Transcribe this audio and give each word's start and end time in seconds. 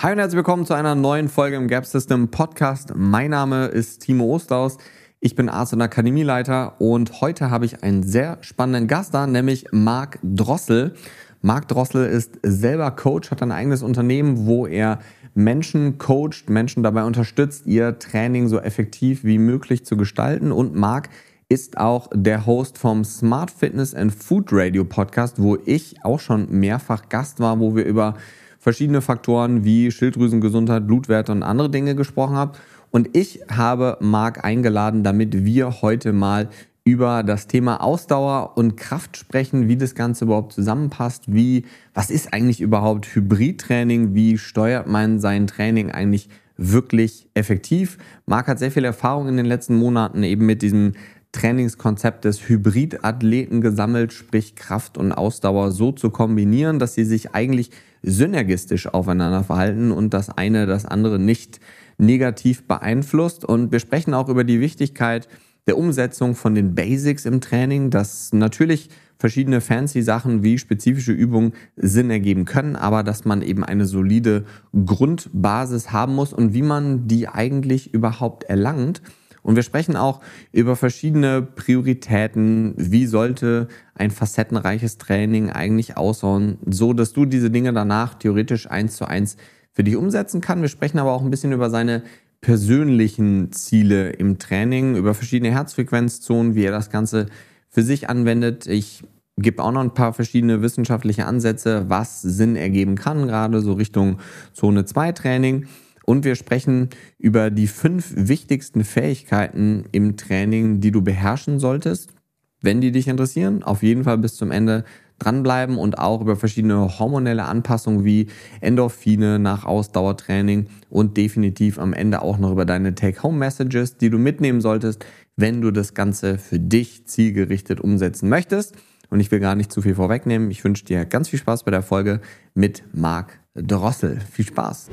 Hi 0.00 0.12
und 0.12 0.18
herzlich 0.20 0.36
willkommen 0.36 0.64
zu 0.64 0.74
einer 0.74 0.94
neuen 0.94 1.28
Folge 1.28 1.56
im 1.56 1.66
Gap 1.66 1.84
System 1.84 2.28
Podcast. 2.30 2.92
Mein 2.94 3.30
Name 3.30 3.66
ist 3.66 3.98
Timo 3.98 4.32
Osterhaus. 4.32 4.78
Ich 5.18 5.34
bin 5.34 5.48
Arzt 5.48 5.72
und 5.72 5.82
Akademieleiter 5.82 6.80
und 6.80 7.20
heute 7.20 7.50
habe 7.50 7.64
ich 7.64 7.82
einen 7.82 8.04
sehr 8.04 8.38
spannenden 8.42 8.86
Gast 8.86 9.12
da, 9.12 9.26
nämlich 9.26 9.64
Marc 9.72 10.20
Drossel. 10.22 10.94
Marc 11.42 11.66
Drossel 11.66 12.06
ist 12.06 12.38
selber 12.44 12.92
Coach, 12.92 13.32
hat 13.32 13.42
ein 13.42 13.50
eigenes 13.50 13.82
Unternehmen, 13.82 14.46
wo 14.46 14.68
er 14.68 15.00
Menschen 15.34 15.98
coacht, 15.98 16.48
Menschen 16.48 16.84
dabei 16.84 17.02
unterstützt, 17.02 17.66
ihr 17.66 17.98
Training 17.98 18.46
so 18.46 18.60
effektiv 18.60 19.24
wie 19.24 19.38
möglich 19.38 19.84
zu 19.84 19.96
gestalten. 19.96 20.52
Und 20.52 20.76
Marc 20.76 21.08
ist 21.48 21.76
auch 21.76 22.08
der 22.14 22.46
Host 22.46 22.78
vom 22.78 23.02
Smart 23.02 23.50
Fitness 23.50 23.96
and 23.96 24.14
Food 24.14 24.50
Radio 24.52 24.84
Podcast, 24.84 25.42
wo 25.42 25.58
ich 25.64 26.04
auch 26.04 26.20
schon 26.20 26.48
mehrfach 26.52 27.08
Gast 27.08 27.40
war, 27.40 27.58
wo 27.58 27.74
wir 27.74 27.84
über 27.84 28.14
verschiedene 28.58 29.00
Faktoren 29.00 29.64
wie 29.64 29.90
Schilddrüsengesundheit, 29.90 30.86
Blutwerte 30.86 31.32
und 31.32 31.42
andere 31.42 31.70
Dinge 31.70 31.94
gesprochen 31.94 32.36
habe. 32.36 32.58
Und 32.90 33.16
ich 33.16 33.40
habe 33.50 33.98
Marc 34.00 34.44
eingeladen, 34.44 35.04
damit 35.04 35.44
wir 35.44 35.82
heute 35.82 36.12
mal 36.12 36.48
über 36.84 37.22
das 37.22 37.46
Thema 37.46 37.82
Ausdauer 37.82 38.56
und 38.56 38.76
Kraft 38.76 39.18
sprechen, 39.18 39.68
wie 39.68 39.76
das 39.76 39.94
Ganze 39.94 40.24
überhaupt 40.24 40.54
zusammenpasst, 40.54 41.24
wie, 41.26 41.66
was 41.92 42.10
ist 42.10 42.32
eigentlich 42.32 42.62
überhaupt 42.62 43.14
Hybridtraining, 43.14 44.14
wie 44.14 44.38
steuert 44.38 44.86
man 44.86 45.20
sein 45.20 45.46
Training 45.46 45.90
eigentlich 45.90 46.30
wirklich 46.56 47.28
effektiv. 47.34 47.98
Marc 48.24 48.48
hat 48.48 48.58
sehr 48.58 48.70
viel 48.70 48.84
Erfahrung 48.84 49.28
in 49.28 49.36
den 49.36 49.46
letzten 49.46 49.76
Monaten 49.76 50.22
eben 50.22 50.46
mit 50.46 50.62
diesem 50.62 50.94
Trainingskonzept 51.32 52.24
des 52.24 52.48
Hybridathleten 52.48 53.60
gesammelt, 53.60 54.12
sprich 54.12 54.56
Kraft 54.56 54.96
und 54.96 55.12
Ausdauer 55.12 55.72
so 55.72 55.92
zu 55.92 56.10
kombinieren, 56.10 56.78
dass 56.78 56.94
sie 56.94 57.04
sich 57.04 57.34
eigentlich 57.34 57.70
synergistisch 58.02 58.86
aufeinander 58.86 59.44
verhalten 59.44 59.90
und 59.92 60.14
das 60.14 60.30
eine 60.30 60.66
das 60.66 60.86
andere 60.86 61.18
nicht 61.18 61.60
negativ 61.98 62.66
beeinflusst. 62.66 63.44
Und 63.44 63.72
wir 63.72 63.80
sprechen 63.80 64.14
auch 64.14 64.28
über 64.28 64.44
die 64.44 64.60
Wichtigkeit 64.60 65.28
der 65.66 65.76
Umsetzung 65.76 66.34
von 66.34 66.54
den 66.54 66.74
Basics 66.74 67.26
im 67.26 67.40
Training, 67.40 67.90
dass 67.90 68.32
natürlich 68.32 68.88
verschiedene 69.18 69.60
fancy 69.60 70.02
Sachen 70.02 70.42
wie 70.42 70.58
spezifische 70.58 71.12
Übungen 71.12 71.52
Sinn 71.76 72.10
ergeben 72.10 72.44
können, 72.44 72.76
aber 72.76 73.02
dass 73.02 73.24
man 73.24 73.42
eben 73.42 73.64
eine 73.64 73.84
solide 73.84 74.44
Grundbasis 74.86 75.92
haben 75.92 76.14
muss 76.14 76.32
und 76.32 76.54
wie 76.54 76.62
man 76.62 77.08
die 77.08 77.28
eigentlich 77.28 77.92
überhaupt 77.92 78.44
erlangt. 78.44 79.02
Und 79.48 79.56
wir 79.56 79.62
sprechen 79.62 79.96
auch 79.96 80.20
über 80.52 80.76
verschiedene 80.76 81.40
Prioritäten. 81.40 82.74
Wie 82.76 83.06
sollte 83.06 83.68
ein 83.94 84.10
facettenreiches 84.10 84.98
Training 84.98 85.48
eigentlich 85.48 85.96
aussehen, 85.96 86.58
so 86.66 86.92
dass 86.92 87.14
du 87.14 87.24
diese 87.24 87.50
Dinge 87.50 87.72
danach 87.72 88.12
theoretisch 88.12 88.70
eins 88.70 88.96
zu 88.96 89.06
eins 89.06 89.38
für 89.72 89.84
dich 89.84 89.96
umsetzen 89.96 90.42
kannst. 90.42 90.60
Wir 90.60 90.68
sprechen 90.68 90.98
aber 90.98 91.12
auch 91.12 91.22
ein 91.22 91.30
bisschen 91.30 91.52
über 91.52 91.70
seine 91.70 92.02
persönlichen 92.42 93.50
Ziele 93.50 94.10
im 94.10 94.38
Training, 94.38 94.96
über 94.96 95.14
verschiedene 95.14 95.50
Herzfrequenzzonen, 95.50 96.54
wie 96.54 96.64
er 96.64 96.72
das 96.72 96.90
Ganze 96.90 97.24
für 97.70 97.82
sich 97.82 98.10
anwendet. 98.10 98.66
Ich 98.66 99.02
gebe 99.38 99.64
auch 99.64 99.72
noch 99.72 99.80
ein 99.80 99.94
paar 99.94 100.12
verschiedene 100.12 100.60
wissenschaftliche 100.60 101.24
Ansätze, 101.24 101.86
was 101.88 102.20
Sinn 102.20 102.54
ergeben 102.54 102.96
kann, 102.96 103.26
gerade 103.26 103.62
so 103.62 103.72
Richtung 103.72 104.18
Zone 104.52 104.84
2 104.84 105.12
Training. 105.12 105.66
Und 106.08 106.24
wir 106.24 106.36
sprechen 106.36 106.88
über 107.18 107.50
die 107.50 107.66
fünf 107.66 108.14
wichtigsten 108.16 108.82
Fähigkeiten 108.82 109.84
im 109.92 110.16
Training, 110.16 110.80
die 110.80 110.90
du 110.90 111.02
beherrschen 111.02 111.58
solltest. 111.58 112.14
Wenn 112.62 112.80
die 112.80 112.92
dich 112.92 113.08
interessieren, 113.08 113.62
auf 113.62 113.82
jeden 113.82 114.04
Fall 114.04 114.16
bis 114.16 114.34
zum 114.34 114.50
Ende 114.50 114.84
dranbleiben 115.18 115.76
und 115.76 115.98
auch 115.98 116.22
über 116.22 116.36
verschiedene 116.36 116.98
hormonelle 116.98 117.44
Anpassungen 117.44 118.06
wie 118.06 118.28
Endorphine 118.62 119.38
nach 119.38 119.66
Ausdauertraining 119.66 120.68
und 120.88 121.18
definitiv 121.18 121.78
am 121.78 121.92
Ende 121.92 122.22
auch 122.22 122.38
noch 122.38 122.52
über 122.52 122.64
deine 122.64 122.94
Take-Home-Messages, 122.94 123.98
die 123.98 124.08
du 124.08 124.16
mitnehmen 124.16 124.62
solltest, 124.62 125.04
wenn 125.36 125.60
du 125.60 125.70
das 125.72 125.92
Ganze 125.92 126.38
für 126.38 126.58
dich 126.58 127.04
zielgerichtet 127.04 127.82
umsetzen 127.82 128.30
möchtest. 128.30 128.76
Und 129.10 129.20
ich 129.20 129.30
will 129.30 129.40
gar 129.40 129.56
nicht 129.56 129.70
zu 129.70 129.82
viel 129.82 129.96
vorwegnehmen. 129.96 130.50
Ich 130.50 130.64
wünsche 130.64 130.86
dir 130.86 131.04
ganz 131.04 131.28
viel 131.28 131.38
Spaß 131.38 131.64
bei 131.64 131.70
der 131.70 131.82
Folge 131.82 132.22
mit 132.54 132.82
Marc 132.94 133.40
Drossel. 133.62 134.18
Viel 134.30 134.46
Spaß. 134.46 134.88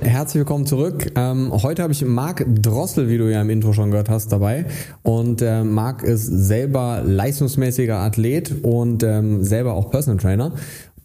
Herzlich 0.00 0.40
willkommen 0.40 0.66
zurück. 0.66 1.12
Ähm, 1.16 1.52
heute 1.52 1.82
habe 1.82 1.92
ich 1.92 2.04
Marc 2.04 2.46
Drossel, 2.62 3.08
wie 3.08 3.18
du 3.18 3.30
ja 3.30 3.40
im 3.40 3.50
Intro 3.50 3.72
schon 3.72 3.90
gehört 3.90 4.08
hast, 4.08 4.32
dabei. 4.32 4.66
Und 5.02 5.42
äh, 5.42 5.64
Marc 5.64 6.02
ist 6.02 6.26
selber 6.26 7.02
leistungsmäßiger 7.04 7.98
Athlet 7.98 8.62
und 8.62 9.02
ähm, 9.02 9.42
selber 9.44 9.74
auch 9.74 9.90
Personal 9.90 10.18
Trainer. 10.18 10.52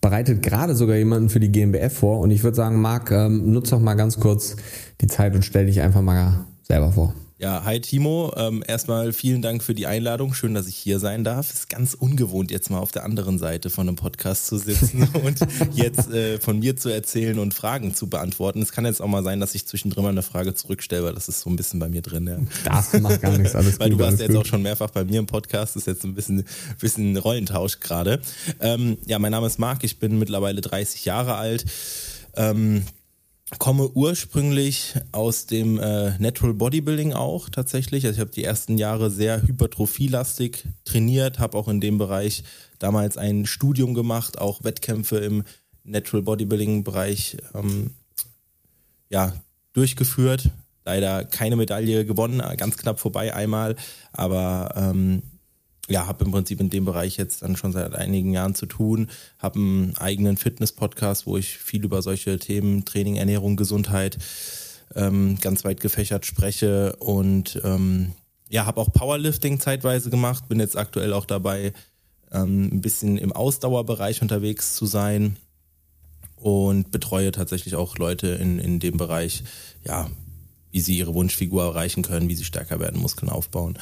Bereitet 0.02 0.42
gerade 0.42 0.76
sogar 0.76 0.96
jemanden 0.96 1.30
für 1.30 1.40
die 1.40 1.52
GmbF 1.52 1.94
vor. 1.94 2.20
Und 2.20 2.32
ich 2.32 2.44
würde 2.44 2.56
sagen, 2.56 2.82
Marc, 2.82 3.12
ähm, 3.12 3.52
nutze 3.52 3.72
doch 3.72 3.80
mal 3.80 3.96
ganz 3.96 4.20
kurz 4.20 4.56
die 5.02 5.08
Zeit 5.08 5.36
und 5.36 5.44
stell 5.44 5.68
dich 5.68 5.82
einfach 5.82 6.02
mal 6.02 6.46
selber 6.64 6.92
vor. 6.92 7.14
Ja, 7.42 7.64
hi 7.64 7.82
Timo. 7.82 8.32
Ähm, 8.38 8.64
erstmal 8.68 9.14
vielen 9.14 9.42
Dank 9.42 9.64
für 9.64 9.74
die 9.74 9.88
Einladung. 9.88 10.36
Schön, 10.36 10.54
dass 10.54 10.68
ich 10.68 10.76
hier 10.76 11.00
sein 11.00 11.24
darf. 11.24 11.52
Ist 11.52 11.70
ganz 11.70 11.96
ungewohnt, 11.96 12.52
jetzt 12.52 12.70
mal 12.70 12.78
auf 12.78 12.92
der 12.92 13.04
anderen 13.04 13.40
Seite 13.40 13.72
von 13.72 13.88
einem 13.88 13.96
Podcast 13.96 14.46
zu 14.46 14.60
sitzen 14.60 15.10
und 15.26 15.40
jetzt 15.74 16.12
äh, 16.12 16.40
von 16.40 16.60
mir 16.60 16.78
zu 16.78 16.90
erzählen 16.90 17.40
und 17.40 17.56
Fragen 17.56 17.96
zu 17.96 18.08
beantworten. 18.08 18.62
Es 18.62 18.72
kann 18.72 18.86
jetzt 18.86 19.02
auch 19.02 19.08
mal 19.08 19.24
sein, 19.24 19.40
dass 19.40 19.56
ich 19.56 19.66
zwischendrin 19.66 20.04
mal 20.04 20.10
eine 20.10 20.22
Frage 20.22 20.54
zurückstelle, 20.54 21.04
weil 21.04 21.14
das 21.16 21.30
ist 21.30 21.42
so 21.42 21.50
ein 21.50 21.56
bisschen 21.56 21.80
bei 21.80 21.90
mir 21.90 22.04
drin. 22.04 22.28
Ja. 22.28 22.38
Das 22.64 23.02
macht 23.02 23.24
gar 23.24 23.36
nichts, 23.36 23.56
alles 23.56 23.80
Weil 23.80 23.90
gut, 23.90 24.00
du 24.00 24.04
warst 24.04 24.20
jetzt 24.20 24.34
gut. 24.34 24.38
auch 24.38 24.46
schon 24.46 24.62
mehrfach 24.62 24.92
bei 24.92 25.04
mir 25.04 25.18
im 25.18 25.26
Podcast, 25.26 25.76
ist 25.76 25.88
jetzt 25.88 26.04
ein 26.04 26.14
bisschen, 26.14 26.46
bisschen 26.80 27.18
Rollentausch 27.18 27.80
gerade. 27.80 28.22
Ähm, 28.60 29.00
ja, 29.08 29.18
mein 29.18 29.32
Name 29.32 29.48
ist 29.48 29.58
Marc, 29.58 29.84
ich 29.84 29.98
bin 29.98 30.20
mittlerweile 30.20 30.62
30 30.62 31.06
Jahre 31.06 31.38
alt. 31.38 31.66
Ähm, 32.36 32.84
komme 33.60 33.90
ursprünglich 33.90 34.96
aus 35.12 35.46
dem 35.46 35.80
äh, 35.80 36.18
Natural 36.20 36.54
Bodybuilding 36.54 37.14
auch 37.14 37.50
tatsächlich. 37.50 38.06
Also 38.06 38.16
ich 38.16 38.20
habe 38.22 38.32
die 38.32 38.44
ersten 38.44 38.78
Jahre 38.78 39.10
sehr 39.10 39.42
hypertrophielastig 39.42 40.66
trainiert, 40.86 41.40
habe 41.40 41.58
auch 41.58 41.68
in 41.68 41.82
dem 41.82 41.98
Bereich 41.98 42.44
damals 42.80 43.18
ein 43.18 43.46
Studium 43.46 43.94
gemacht, 43.94 44.40
auch 44.40 44.64
Wettkämpfe 44.64 45.18
im 45.18 45.44
Natural 45.84 46.24
Bodybuilding 46.24 46.84
Bereich 46.84 47.38
ähm, 47.54 47.92
ja, 49.10 49.34
durchgeführt. 49.74 50.50
Leider 50.84 51.26
keine 51.26 51.56
Medaille 51.56 52.06
gewonnen, 52.06 52.42
ganz 52.58 52.78
knapp 52.78 53.00
vorbei 53.00 53.36
einmal, 53.36 53.76
aber 54.14 54.74
ähm, 54.76 55.22
ja, 55.92 56.08
habe 56.08 56.24
im 56.24 56.32
Prinzip 56.32 56.60
in 56.60 56.70
dem 56.70 56.86
Bereich 56.86 57.18
jetzt 57.18 57.42
dann 57.42 57.58
schon 57.58 57.72
seit 57.72 57.94
einigen 57.94 58.32
Jahren 58.34 58.56
zu 58.56 58.66
tun, 58.66 59.10
habe 59.38 59.60
einen 59.60 59.98
eigenen 59.98 60.38
Fitness-Podcast, 60.38 61.28
wo 61.28 61.38
ich 61.38 61.58
viel 61.58 61.84
über 61.84 62.02
solche 62.02 62.40
Themen 62.40 62.86
Training, 62.86 63.18
Ernährung, 63.18 63.58
Gesundheit 63.58 64.18
ähm, 64.96 65.38
ganz 65.42 65.66
weit 65.66 65.82
gefächert 65.82 66.26
spreche. 66.26 66.96
Und 66.98 67.62
ähm, 67.64 68.14
ja, 68.50 68.66
habe 68.66 68.80
auch 68.80 68.92
Powerlifting 68.92 69.60
zeitweise 69.60 70.10
gemacht, 70.10 70.48
bin 70.48 70.60
jetzt 70.60 70.78
aktuell 70.78 71.14
auch 71.14 71.26
dabei, 71.26 71.74
ähm, 72.32 72.70
ein 72.72 72.82
bisschen 72.82 73.18
im 73.18 73.34
Ausdauerbereich 73.34 74.22
unterwegs 74.22 74.76
zu 74.76 74.86
sein. 74.86 75.38
Und 76.38 76.90
betreue 76.90 77.32
tatsächlich 77.32 77.76
auch 77.76 77.98
Leute 77.98 78.30
in, 78.30 78.58
in 78.58 78.80
dem 78.80 78.98
Bereich, 78.98 79.44
ja, 79.86 80.10
wie 80.72 80.80
sie 80.80 80.98
ihre 80.98 81.14
Wunschfigur 81.14 81.64
erreichen 81.64 82.02
können, 82.02 82.30
wie 82.30 82.36
sie 82.36 82.46
stärker 82.46 82.80
werden, 82.80 83.00
Muskeln 83.00 83.30
aufbauen 83.30 83.78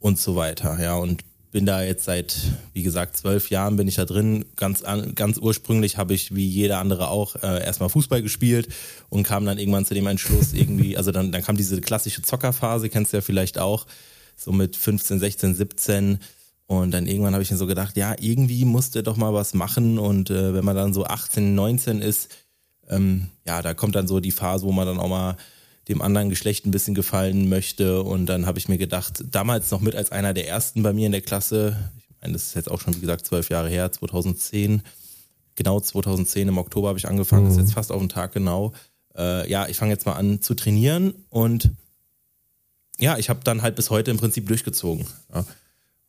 und 0.00 0.18
so 0.18 0.36
weiter. 0.36 0.80
Ja, 0.80 0.96
und 0.96 1.22
bin 1.50 1.66
da 1.66 1.82
jetzt 1.82 2.04
seit, 2.04 2.36
wie 2.74 2.82
gesagt, 2.82 3.16
zwölf 3.16 3.50
Jahren 3.50 3.76
bin 3.76 3.88
ich 3.88 3.94
da 3.94 4.04
drin. 4.04 4.44
Ganz, 4.56 4.82
an, 4.82 5.14
ganz 5.14 5.38
ursprünglich 5.38 5.96
habe 5.96 6.14
ich, 6.14 6.34
wie 6.34 6.46
jeder 6.46 6.78
andere 6.78 7.08
auch, 7.08 7.36
äh, 7.36 7.64
erstmal 7.64 7.88
Fußball 7.88 8.22
gespielt 8.22 8.68
und 9.08 9.22
kam 9.22 9.46
dann 9.46 9.58
irgendwann 9.58 9.86
zu 9.86 9.94
dem 9.94 10.06
Entschluss, 10.06 10.52
irgendwie, 10.52 10.96
also 10.96 11.10
dann, 11.10 11.32
dann 11.32 11.42
kam 11.42 11.56
diese 11.56 11.80
klassische 11.80 12.22
Zockerphase, 12.22 12.88
kennst 12.88 13.12
du 13.12 13.18
ja 13.18 13.20
vielleicht 13.22 13.58
auch, 13.58 13.86
so 14.36 14.52
mit 14.52 14.76
15, 14.76 15.18
16, 15.18 15.54
17. 15.54 16.18
Und 16.66 16.90
dann 16.90 17.06
irgendwann 17.06 17.32
habe 17.32 17.42
ich 17.42 17.50
mir 17.50 17.56
so 17.56 17.66
gedacht, 17.66 17.96
ja, 17.96 18.14
irgendwie 18.20 18.64
musste 18.64 19.02
doch 19.02 19.16
mal 19.16 19.32
was 19.32 19.54
machen. 19.54 19.98
Und 19.98 20.30
äh, 20.30 20.52
wenn 20.52 20.64
man 20.64 20.76
dann 20.76 20.92
so 20.92 21.04
18, 21.04 21.54
19 21.54 22.02
ist, 22.02 22.28
ähm, 22.88 23.28
ja, 23.46 23.62
da 23.62 23.74
kommt 23.74 23.94
dann 23.94 24.06
so 24.06 24.20
die 24.20 24.30
Phase, 24.32 24.66
wo 24.66 24.72
man 24.72 24.86
dann 24.86 24.98
auch 24.98 25.08
mal 25.08 25.36
dem 25.88 26.02
anderen 26.02 26.28
Geschlecht 26.28 26.66
ein 26.66 26.70
bisschen 26.70 26.94
gefallen 26.94 27.48
möchte. 27.48 28.02
Und 28.02 28.26
dann 28.26 28.46
habe 28.46 28.58
ich 28.58 28.68
mir 28.68 28.78
gedacht, 28.78 29.24
damals 29.30 29.70
noch 29.70 29.80
mit 29.80 29.96
als 29.96 30.12
einer 30.12 30.34
der 30.34 30.48
ersten 30.48 30.82
bei 30.82 30.92
mir 30.92 31.06
in 31.06 31.12
der 31.12 31.22
Klasse, 31.22 31.76
ich 32.10 32.16
meine, 32.20 32.34
das 32.34 32.48
ist 32.48 32.54
jetzt 32.54 32.70
auch 32.70 32.80
schon, 32.80 32.94
wie 32.96 33.00
gesagt, 33.00 33.26
zwölf 33.26 33.48
Jahre 33.48 33.68
her, 33.68 33.90
2010, 33.90 34.82
genau 35.54 35.80
2010 35.80 36.48
im 36.48 36.58
Oktober 36.58 36.88
habe 36.88 36.98
ich 36.98 37.08
angefangen, 37.08 37.44
mhm. 37.44 37.48
das 37.48 37.56
ist 37.56 37.62
jetzt 37.62 37.74
fast 37.74 37.92
auf 37.92 38.00
den 38.00 38.08
Tag 38.08 38.32
genau. 38.32 38.72
Äh, 39.16 39.50
ja, 39.50 39.66
ich 39.68 39.76
fange 39.76 39.92
jetzt 39.92 40.06
mal 40.06 40.12
an 40.12 40.42
zu 40.42 40.54
trainieren 40.54 41.14
und 41.30 41.70
ja, 43.00 43.16
ich 43.16 43.30
habe 43.30 43.40
dann 43.44 43.62
halt 43.62 43.76
bis 43.76 43.90
heute 43.90 44.10
im 44.10 44.16
Prinzip 44.16 44.46
durchgezogen. 44.48 45.06
Ja. 45.32 45.44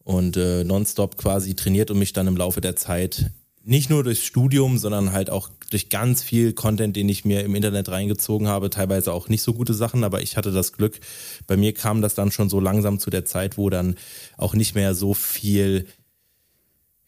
Und 0.03 0.37
äh, 0.37 0.63
nonstop 0.63 1.17
quasi 1.17 1.53
trainiert 1.53 1.91
und 1.91 1.99
mich 1.99 2.13
dann 2.13 2.25
im 2.25 2.35
Laufe 2.35 2.61
der 2.61 2.75
Zeit 2.75 3.29
nicht 3.63 3.89
nur 3.89 4.03
durchs 4.03 4.23
Studium, 4.23 4.77
sondern 4.77 5.11
halt 5.11 5.29
auch 5.29 5.49
durch 5.69 5.89
ganz 5.89 6.23
viel 6.23 6.53
Content, 6.53 6.95
den 6.95 7.09
ich 7.09 7.25
mir 7.25 7.43
im 7.43 7.55
Internet 7.55 7.89
reingezogen 7.89 8.47
habe, 8.47 8.69
teilweise 8.69 9.13
auch 9.13 9.29
nicht 9.29 9.41
so 9.41 9.53
gute 9.53 9.73
Sachen, 9.73 10.03
aber 10.03 10.21
ich 10.21 10.37
hatte 10.37 10.51
das 10.51 10.73
Glück, 10.73 10.99
bei 11.45 11.57
mir 11.57 11.73
kam 11.73 12.01
das 12.01 12.15
dann 12.15 12.31
schon 12.31 12.49
so 12.49 12.59
langsam 12.59 12.99
zu 12.99 13.09
der 13.09 13.25
Zeit, 13.25 13.57
wo 13.57 13.69
dann 13.69 13.95
auch 14.37 14.55
nicht 14.55 14.75
mehr 14.75 14.95
so 14.95 15.13
viel, 15.13 15.85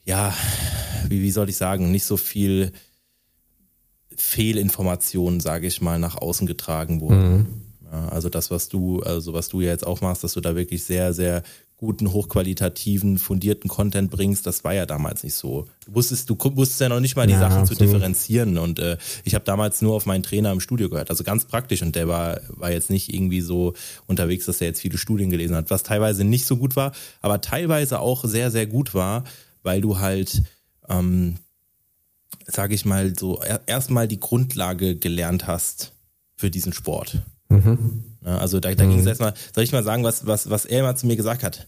ja, 0.06 0.36
wie, 1.08 1.22
wie 1.22 1.32
soll 1.32 1.50
ich 1.50 1.58
sagen, 1.58 1.92
nicht 1.92 2.06
so 2.06 2.18
viel 2.18 2.72
Fehlinformationen, 4.16 5.40
sage 5.40 5.68
ich 5.68 5.82
mal, 5.82 6.00
nach 6.00 6.16
außen 6.16 6.46
getragen 6.46 7.02
wurden. 7.02 7.34
Mhm. 7.34 7.48
Also 8.10 8.30
das, 8.30 8.52
was 8.52 8.70
du, 8.70 9.02
also 9.02 9.34
was 9.34 9.50
du 9.50 9.62
ja 9.62 9.70
jetzt 9.70 9.86
auch 9.86 10.02
machst, 10.02 10.24
dass 10.24 10.34
du 10.34 10.42
da 10.42 10.56
wirklich 10.56 10.84
sehr, 10.84 11.14
sehr 11.14 11.44
guten, 11.82 12.14
hochqualitativen, 12.14 13.18
fundierten 13.18 13.68
Content 13.68 14.12
bringst, 14.12 14.46
das 14.46 14.64
war 14.64 14.74
ja 14.74 14.86
damals 14.86 15.24
nicht 15.24 15.34
so. 15.34 15.66
Du 15.86 15.96
wusstest, 15.96 16.30
du 16.30 16.38
wusstest 16.40 16.80
ja 16.80 16.90
noch 16.90 17.00
nicht 17.00 17.16
mal 17.16 17.26
die 17.26 17.34
ja, 17.34 17.40
Sachen 17.40 17.62
absolut. 17.62 17.80
zu 17.80 17.84
differenzieren 17.86 18.60
und 18.60 18.78
äh, 18.78 18.98
ich 19.24 19.34
habe 19.34 19.44
damals 19.44 19.82
nur 19.82 19.96
auf 19.96 20.06
meinen 20.06 20.22
Trainer 20.22 20.52
im 20.52 20.60
Studio 20.60 20.90
gehört, 20.90 21.10
also 21.10 21.24
ganz 21.24 21.46
praktisch 21.46 21.82
und 21.82 21.96
der 21.96 22.08
war, 22.08 22.40
war 22.50 22.72
jetzt 22.72 22.92
nicht 22.92 23.12
irgendwie 23.12 23.42
so 23.42 23.74
unterwegs, 24.06 24.46
dass 24.46 24.62
er 24.62 24.68
jetzt 24.68 24.80
viele 24.80 25.00
Studien 25.00 25.32
gelesen 25.32 25.56
hat, 25.56 25.72
was 25.72 25.82
teilweise 25.82 26.24
nicht 26.24 26.46
so 26.46 26.56
gut 26.56 26.76
war, 26.76 26.92
aber 27.20 27.42
teilweise 27.42 28.00
auch 28.00 28.26
sehr, 28.26 28.52
sehr 28.52 28.68
gut 28.68 28.94
war, 28.94 29.24
weil 29.64 29.82
du 29.82 29.98
halt 29.98 30.44
ähm, 30.88 31.38
sage 32.46 32.76
ich 32.76 32.86
mal, 32.86 33.14
so 33.18 33.42
erstmal 33.66 34.08
die 34.08 34.20
Grundlage 34.20 34.96
gelernt 34.96 35.48
hast 35.48 35.94
für 36.36 36.52
diesen 36.52 36.74
Sport. 36.74 37.24
Mhm. 37.50 38.11
Also 38.24 38.60
da, 38.60 38.74
da 38.74 38.86
mhm. 38.86 38.92
ging 38.92 39.00
es 39.00 39.06
erstmal, 39.06 39.34
soll 39.54 39.64
ich 39.64 39.72
mal 39.72 39.84
sagen, 39.84 40.04
was, 40.04 40.26
was, 40.26 40.50
was 40.50 40.66
er 40.66 40.82
immer 40.82 40.96
zu 40.96 41.08
mir 41.08 41.16
gesagt 41.16 41.44
hat? 41.44 41.68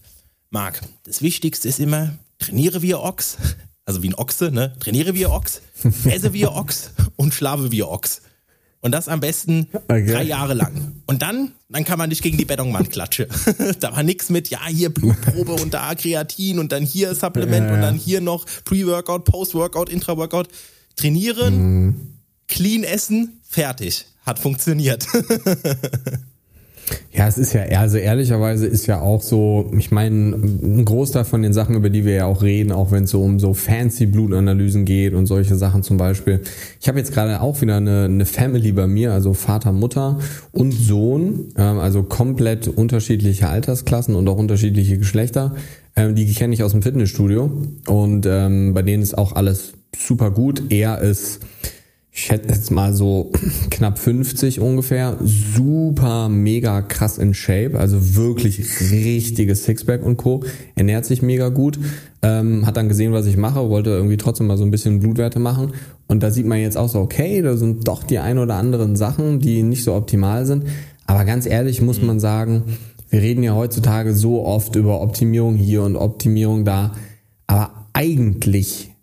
Marc, 0.50 0.80
das 1.04 1.20
Wichtigste 1.20 1.68
ist 1.68 1.80
immer, 1.80 2.16
trainiere 2.38 2.82
wie 2.82 2.94
Ochs, 2.94 3.38
also 3.84 4.02
wie 4.02 4.08
ein 4.08 4.14
Ochse, 4.14 4.50
ne? 4.52 4.74
Trainiere 4.78 5.14
wie 5.14 5.26
Ochs, 5.26 5.60
esse 6.04 6.32
wie 6.32 6.46
Ochs 6.46 6.90
und 7.16 7.34
schlafe 7.34 7.72
wie 7.72 7.82
Ochs. 7.82 8.22
Und 8.80 8.92
das 8.92 9.08
am 9.08 9.20
besten 9.20 9.66
okay. 9.72 10.04
drei 10.04 10.22
Jahre 10.24 10.52
lang. 10.52 11.00
Und 11.06 11.22
dann, 11.22 11.52
dann 11.70 11.84
kann 11.84 11.98
man 11.98 12.10
nicht 12.10 12.22
gegen 12.22 12.36
die 12.36 12.44
Betonwand 12.44 12.90
klatschen. 12.90 13.28
da 13.80 13.92
war 13.96 14.02
nichts 14.02 14.28
mit, 14.28 14.50
ja, 14.50 14.66
hier 14.66 14.92
Blutprobe 14.92 15.54
und 15.54 15.72
da 15.72 15.94
Kreatin 15.94 16.58
und 16.58 16.70
dann 16.70 16.84
hier 16.84 17.14
Supplement 17.14 17.66
ja. 17.68 17.74
und 17.74 17.80
dann 17.80 17.94
hier 17.94 18.20
noch 18.20 18.44
Pre-Workout, 18.66 19.24
Post-Workout, 19.24 19.88
Intra-Workout. 19.88 20.48
Trainieren, 20.96 21.56
mhm. 21.56 22.18
clean 22.46 22.84
essen, 22.84 23.40
fertig. 23.48 24.04
Hat 24.26 24.38
funktioniert. 24.38 25.06
Ja, 27.12 27.28
es 27.28 27.38
ist 27.38 27.52
ja, 27.52 27.62
also 27.78 27.96
ehrlicherweise 27.96 28.66
ist 28.66 28.86
ja 28.86 29.00
auch 29.00 29.22
so, 29.22 29.70
ich 29.78 29.90
meine, 29.90 30.34
ein 30.34 30.84
Großteil 30.84 31.24
von 31.24 31.42
den 31.42 31.52
Sachen, 31.52 31.76
über 31.76 31.88
die 31.88 32.04
wir 32.04 32.14
ja 32.14 32.26
auch 32.26 32.42
reden, 32.42 32.72
auch 32.72 32.90
wenn 32.90 33.04
es 33.04 33.10
so 33.10 33.22
um 33.22 33.38
so 33.38 33.54
fancy 33.54 34.06
Blutanalysen 34.06 34.84
geht 34.84 35.14
und 35.14 35.26
solche 35.26 35.54
Sachen 35.54 35.82
zum 35.82 35.96
Beispiel. 35.96 36.40
Ich 36.80 36.88
habe 36.88 36.98
jetzt 36.98 37.12
gerade 37.12 37.40
auch 37.40 37.60
wieder 37.60 37.76
eine, 37.76 38.04
eine 38.04 38.26
Family 38.26 38.72
bei 38.72 38.86
mir, 38.86 39.12
also 39.12 39.32
Vater, 39.32 39.72
Mutter 39.72 40.18
und 40.50 40.72
Sohn, 40.72 41.52
ähm, 41.56 41.78
also 41.78 42.02
komplett 42.02 42.68
unterschiedliche 42.68 43.48
Altersklassen 43.48 44.16
und 44.16 44.28
auch 44.28 44.36
unterschiedliche 44.36 44.98
Geschlechter. 44.98 45.54
Ähm, 45.96 46.16
die 46.16 46.26
kenne 46.32 46.52
ich 46.52 46.64
aus 46.64 46.72
dem 46.72 46.82
Fitnessstudio 46.82 47.50
und 47.86 48.26
ähm, 48.26 48.74
bei 48.74 48.82
denen 48.82 49.02
ist 49.02 49.16
auch 49.16 49.32
alles 49.32 49.74
super 49.96 50.32
gut. 50.32 50.64
Er 50.70 51.00
ist 51.00 51.40
ich 52.16 52.26
schätze 52.26 52.48
jetzt 52.50 52.70
mal 52.70 52.94
so 52.94 53.32
knapp 53.70 53.98
50 53.98 54.60
ungefähr, 54.60 55.18
super 55.20 56.28
mega 56.28 56.80
krass 56.80 57.18
in 57.18 57.34
Shape, 57.34 57.76
also 57.76 58.14
wirklich 58.14 58.60
richtiges 58.92 59.64
Sixpack 59.64 60.04
und 60.06 60.16
Co. 60.16 60.44
Ernährt 60.76 61.06
sich 61.06 61.22
mega 61.22 61.48
gut, 61.48 61.80
ähm, 62.22 62.66
hat 62.66 62.76
dann 62.76 62.88
gesehen, 62.88 63.12
was 63.12 63.26
ich 63.26 63.36
mache, 63.36 63.68
wollte 63.68 63.90
irgendwie 63.90 64.16
trotzdem 64.16 64.46
mal 64.46 64.56
so 64.56 64.64
ein 64.64 64.70
bisschen 64.70 65.00
Blutwerte 65.00 65.40
machen. 65.40 65.72
Und 66.06 66.22
da 66.22 66.30
sieht 66.30 66.46
man 66.46 66.60
jetzt 66.60 66.76
auch 66.76 66.88
so, 66.88 67.00
okay, 67.00 67.42
da 67.42 67.56
sind 67.56 67.88
doch 67.88 68.04
die 68.04 68.20
ein 68.20 68.38
oder 68.38 68.54
anderen 68.54 68.94
Sachen, 68.94 69.40
die 69.40 69.64
nicht 69.64 69.82
so 69.82 69.92
optimal 69.92 70.46
sind, 70.46 70.66
aber 71.06 71.24
ganz 71.24 71.46
ehrlich 71.46 71.82
muss 71.82 72.00
man 72.00 72.20
sagen, 72.20 72.62
wir 73.10 73.22
reden 73.22 73.42
ja 73.42 73.56
heutzutage 73.56 74.14
so 74.14 74.44
oft 74.44 74.76
über 74.76 75.00
Optimierung 75.00 75.56
hier 75.56 75.82
und 75.82 75.96
Optimierung 75.96 76.64
da, 76.64 76.92
aber 77.48 77.88
eigentlich 77.92 78.93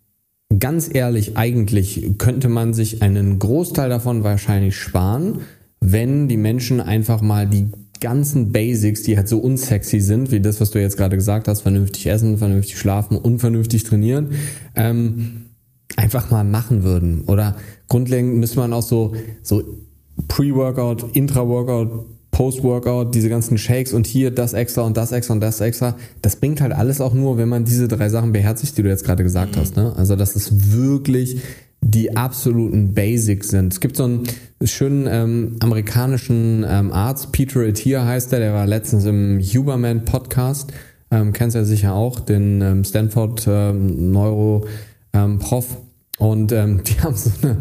ganz 0.60 0.90
ehrlich, 0.94 1.38
eigentlich 1.38 2.14
könnte 2.18 2.50
man 2.50 2.74
sich 2.74 3.02
einen 3.02 3.40
Großteil 3.40 3.90
davon 3.90 4.24
wahrscheinlich 4.24 4.76
sparen, 4.76 5.40
wenn 5.80 6.28
die 6.28 6.38
Menschen 6.38 6.80
einfach 6.80 7.22
mal 7.22 7.48
die 7.48 7.68
ganzen 8.00 8.52
Basics, 8.52 9.04
die 9.04 9.16
halt 9.16 9.28
so 9.28 9.40
unsexy 9.40 10.00
sind, 10.00 10.32
wie 10.32 10.42
das, 10.42 10.60
was 10.60 10.72
du 10.72 10.82
jetzt 10.82 10.98
gerade 10.98 11.16
gesagt 11.16 11.48
hast, 11.48 11.62
vernünftig 11.62 12.08
essen, 12.08 12.38
vernünftig 12.38 12.78
schlafen 12.78 13.18
und 13.18 13.40
vernünftig 13.40 13.84
trainieren, 13.84 14.32
ähm, 14.76 15.52
einfach 15.96 16.32
mal 16.32 16.44
machen 16.44 16.84
würden. 16.84 17.22
Oder 17.28 17.58
grundlegend 17.88 18.38
müsste 18.38 18.60
man 18.60 18.74
auch 18.74 18.82
so, 18.82 19.14
so 19.44 19.64
Pre-Workout, 20.28 21.16
Intra-Workout, 21.16 22.06
Post-Workout, 22.32 23.14
diese 23.14 23.30
ganzen 23.30 23.58
Shakes 23.58 23.94
und 23.94 24.08
hier 24.08 24.32
das 24.32 24.54
extra 24.54 24.82
und 24.82 24.98
das 24.98 25.12
extra 25.12 25.34
und 25.34 25.42
das 25.42 25.62
extra, 25.62 25.96
das 26.22 26.38
bringt 26.38 26.62
halt 26.62 26.72
alles 26.72 27.02
auch 27.02 27.14
nur, 27.14 27.38
wenn 27.38 27.50
man 27.50 27.66
diese 27.66 27.88
drei 27.88 28.10
Sachen 28.10 28.32
beherzigt, 28.32 28.78
die 28.78 28.84
du 28.84 28.90
jetzt 28.90 29.06
gerade 29.06 29.24
gesagt 29.24 29.56
mhm. 29.56 29.60
hast. 29.60 29.76
Ne? 29.76 29.94
Also 29.96 30.16
das 30.16 30.36
ist 30.36 30.74
wirklich 30.74 31.42
die 31.84 32.16
absoluten 32.16 32.94
Basics 32.94 33.50
sind. 33.50 33.74
Es 33.74 33.80
gibt 33.80 33.98
so 33.98 34.04
einen 34.04 34.24
schönen 34.64 35.08
ähm, 35.10 35.56
amerikanischen 35.60 36.64
ähm, 36.68 36.92
Arzt, 36.92 37.32
Peter 37.32 37.62
Attia 37.62 38.06
heißt 38.06 38.32
der, 38.32 38.40
der 38.40 38.54
war 38.54 38.68
letztens 38.68 39.06
im 39.06 39.40
Huberman 39.42 40.06
Podcast, 40.06 40.72
ähm, 41.10 41.34
kennst 41.34 41.56
ja 41.56 41.64
sicher 41.64 41.94
auch, 41.94 42.20
den 42.20 42.62
ähm, 42.62 42.84
Stanford 42.84 43.48
ähm, 43.48 44.12
Neuro 44.12 44.68
ähm, 45.14 45.40
Prof 45.40 45.78
und 46.22 46.52
ähm, 46.52 46.84
die 46.84 47.02
haben 47.02 47.16
so 47.16 47.32
eine, 47.42 47.58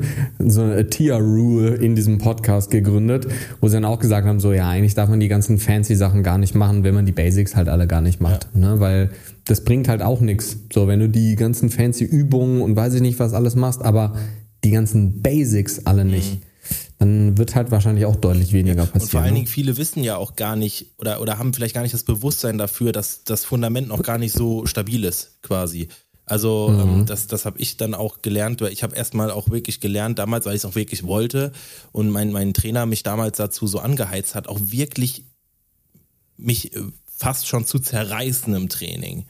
so 0.50 0.60
eine 0.60 0.86
Tier-Rule 0.86 1.76
in 1.76 1.96
diesem 1.96 2.18
Podcast 2.18 2.70
gegründet, 2.70 3.26
wo 3.62 3.68
sie 3.68 3.76
dann 3.76 3.86
auch 3.86 3.98
gesagt 3.98 4.26
haben, 4.26 4.38
so 4.38 4.52
ja, 4.52 4.68
eigentlich 4.68 4.94
darf 4.94 5.08
man 5.08 5.18
die 5.18 5.28
ganzen 5.28 5.58
fancy 5.58 5.96
Sachen 5.96 6.22
gar 6.22 6.36
nicht 6.36 6.54
machen, 6.54 6.84
wenn 6.84 6.94
man 6.94 7.06
die 7.06 7.12
Basics 7.12 7.56
halt 7.56 7.70
alle 7.70 7.86
gar 7.86 8.02
nicht 8.02 8.20
macht. 8.20 8.48
Ja. 8.52 8.60
Ne? 8.60 8.80
Weil 8.80 9.12
das 9.46 9.64
bringt 9.64 9.88
halt 9.88 10.02
auch 10.02 10.20
nichts. 10.20 10.58
So, 10.74 10.86
wenn 10.86 11.00
du 11.00 11.08
die 11.08 11.36
ganzen 11.36 11.70
fancy 11.70 12.04
Übungen 12.04 12.60
und 12.60 12.76
weiß 12.76 12.92
ich 12.92 13.00
nicht, 13.00 13.18
was 13.18 13.32
alles 13.32 13.56
machst, 13.56 13.80
aber 13.80 14.14
die 14.62 14.72
ganzen 14.72 15.22
Basics 15.22 15.86
alle 15.86 16.04
nicht. 16.04 16.34
Mhm 16.34 16.50
dann 16.98 17.38
wird 17.38 17.54
halt 17.54 17.70
wahrscheinlich 17.70 18.04
auch 18.04 18.16
deutlich 18.16 18.52
weniger 18.52 18.84
passieren. 18.84 19.02
Und 19.02 19.10
vor 19.10 19.20
allen 19.20 19.30
ne? 19.30 19.36
Dingen, 19.36 19.46
viele 19.46 19.78
wissen 19.78 20.04
ja 20.04 20.16
auch 20.16 20.36
gar 20.36 20.54
nicht 20.54 20.92
oder, 20.98 21.22
oder 21.22 21.38
haben 21.38 21.54
vielleicht 21.54 21.74
gar 21.74 21.80
nicht 21.80 21.94
das 21.94 22.02
Bewusstsein 22.02 22.58
dafür, 22.58 22.92
dass 22.92 23.24
das 23.24 23.46
Fundament 23.46 23.88
noch 23.88 24.02
gar 24.02 24.18
nicht 24.18 24.34
so 24.34 24.66
stabil 24.66 25.04
ist, 25.04 25.40
quasi. 25.40 25.88
Also 26.30 26.68
ähm, 26.68 26.74
mhm. 26.74 26.80
ähm, 27.00 27.06
das, 27.06 27.26
das 27.26 27.44
habe 27.44 27.58
ich 27.58 27.76
dann 27.76 27.94
auch 27.94 28.22
gelernt, 28.22 28.60
weil 28.60 28.72
ich 28.72 28.82
habe 28.82 28.94
erstmal 28.94 29.30
auch 29.30 29.50
wirklich 29.50 29.80
gelernt, 29.80 30.18
damals, 30.18 30.46
weil 30.46 30.54
ich 30.54 30.60
es 30.60 30.64
auch 30.64 30.76
wirklich 30.76 31.02
wollte 31.02 31.52
und 31.90 32.08
mein, 32.10 32.30
mein 32.30 32.54
Trainer 32.54 32.86
mich 32.86 33.02
damals 33.02 33.36
dazu 33.36 33.66
so 33.66 33.80
angeheizt 33.80 34.36
hat, 34.36 34.46
auch 34.46 34.60
wirklich 34.60 35.24
mich 36.36 36.74
äh, 36.74 36.82
fast 37.16 37.48
schon 37.48 37.66
zu 37.66 37.80
zerreißen 37.80 38.54
im 38.54 38.68
Training. 38.68 39.26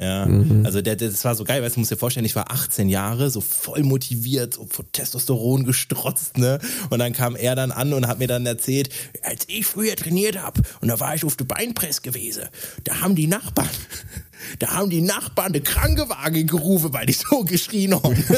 Ja, 0.00 0.26
mhm. 0.26 0.64
also 0.64 0.80
der, 0.80 0.94
der, 0.94 1.10
das 1.10 1.24
war 1.24 1.34
so 1.34 1.42
geil, 1.42 1.60
weißt 1.60 1.74
du, 1.74 1.80
musst 1.80 1.90
dir 1.90 1.96
vorstellen, 1.96 2.24
ich 2.24 2.36
war 2.36 2.52
18 2.52 2.88
Jahre, 2.88 3.30
so 3.30 3.40
voll 3.40 3.82
motiviert, 3.82 4.54
so 4.54 4.64
vor 4.70 4.84
Testosteron 4.92 5.64
gestrotzt, 5.64 6.38
ne? 6.38 6.60
Und 6.90 7.00
dann 7.00 7.12
kam 7.12 7.34
er 7.34 7.56
dann 7.56 7.72
an 7.72 7.92
und 7.92 8.06
hat 8.06 8.20
mir 8.20 8.28
dann 8.28 8.46
erzählt, 8.46 8.90
als 9.22 9.46
ich 9.48 9.66
früher 9.66 9.96
trainiert 9.96 10.40
hab 10.40 10.58
und 10.80 10.88
da 10.88 11.00
war 11.00 11.16
ich 11.16 11.24
auf 11.24 11.34
der 11.34 11.46
Beinpress 11.46 12.02
gewesen, 12.02 12.44
da 12.84 13.00
haben 13.00 13.16
die 13.16 13.26
Nachbarn 13.26 13.68
da 14.60 14.68
haben 14.68 14.90
die 14.90 15.02
Nachbarn 15.02 15.48
eine 15.48 15.62
Krankenwagen 15.62 16.46
gerufen, 16.46 16.92
weil 16.92 17.06
die 17.06 17.14
so 17.14 17.42
geschrien 17.42 17.94
haben. 17.94 18.22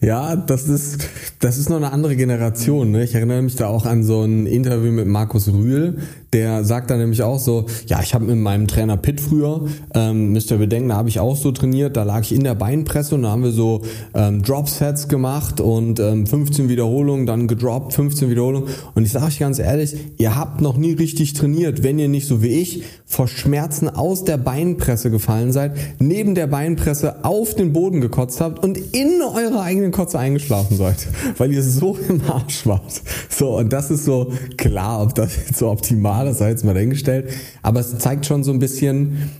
ja, 0.00 0.36
das 0.36 0.68
ist, 0.68 1.08
das 1.38 1.58
ist 1.58 1.70
noch 1.70 1.76
eine 1.76 1.92
andere 1.92 2.16
Generation. 2.16 2.90
Ne? 2.90 3.04
Ich 3.04 3.14
erinnere 3.14 3.42
mich 3.42 3.56
da 3.56 3.68
auch 3.68 3.86
an 3.86 4.04
so 4.04 4.22
ein 4.22 4.46
Interview 4.46 4.92
mit 4.92 5.06
Markus 5.06 5.48
Rühl, 5.48 5.98
der 6.32 6.64
sagt 6.64 6.90
dann 6.90 6.98
nämlich 6.98 7.22
auch 7.22 7.38
so, 7.38 7.66
ja, 7.86 8.00
ich 8.02 8.14
habe 8.14 8.24
mit 8.24 8.36
meinem 8.36 8.68
Trainer 8.68 8.96
Pitt 8.96 9.20
früher, 9.20 9.66
ähm, 9.94 10.32
müsst 10.32 10.50
ihr 10.50 10.58
bedenken, 10.58 10.90
da 10.90 10.96
habe 10.96 11.08
ich 11.08 11.18
auch 11.18 11.36
so 11.36 11.50
trainiert, 11.50 11.96
da 11.96 12.04
lag 12.04 12.20
ich 12.20 12.32
in 12.32 12.44
der 12.44 12.54
Beinpresse 12.54 13.16
und 13.16 13.22
da 13.22 13.30
haben 13.30 13.42
wir 13.42 13.50
so 13.50 13.82
ähm, 14.14 14.42
Drop-Sets 14.42 15.08
gemacht 15.08 15.60
und 15.60 15.98
ähm, 15.98 16.26
15 16.26 16.68
Wiederholungen, 16.68 17.26
dann 17.26 17.48
gedroppt, 17.48 17.94
15 17.94 18.30
Wiederholungen. 18.30 18.68
Und 18.94 19.04
ich 19.04 19.12
sage 19.12 19.26
euch 19.26 19.38
ganz 19.38 19.58
ehrlich, 19.58 19.96
ihr 20.18 20.36
habt 20.36 20.60
noch 20.60 20.76
nie 20.76 20.92
richtig 20.92 21.32
trainiert, 21.32 21.82
wenn 21.82 21.98
ihr 21.98 22.08
nicht 22.08 22.26
so 22.26 22.42
wie 22.42 22.60
ich 22.60 22.84
vor 23.06 23.26
Schmerzen 23.26 23.88
aus 23.88 24.24
der 24.24 24.36
Beinpresse 24.36 25.10
gefallen 25.10 25.50
seid, 25.52 25.72
neben 25.98 26.36
der 26.36 26.46
Beinpresse 26.46 27.24
auf 27.24 27.54
den 27.54 27.72
Boden 27.72 28.00
gekotzt 28.00 28.40
habt 28.40 28.62
und 28.62 28.76
in 28.76 29.20
eure 29.22 29.62
eigenen 29.62 29.90
Kotze 29.90 30.18
eingeschlafen 30.18 30.76
seid, 30.76 31.08
weil 31.38 31.52
ihr 31.52 31.62
so 31.62 31.98
im 32.08 32.20
Arsch 32.30 32.66
wart. 32.66 33.02
So, 33.28 33.56
und 33.58 33.72
das 33.72 33.90
ist 33.90 34.04
so 34.04 34.32
klar, 34.56 35.02
ob 35.02 35.14
das 35.14 35.34
jetzt 35.34 35.58
so 35.58 35.70
optimal 35.70 36.19
ist, 36.26 36.38
sei 36.38 36.50
jetzt 36.50 36.64
mal 36.64 36.74
dahingestellt. 36.74 37.30
Aber 37.62 37.80
es 37.80 37.98
zeigt 37.98 38.26
schon 38.26 38.44
so 38.44 38.52
ein 38.52 38.58
bisschen, 38.58 39.30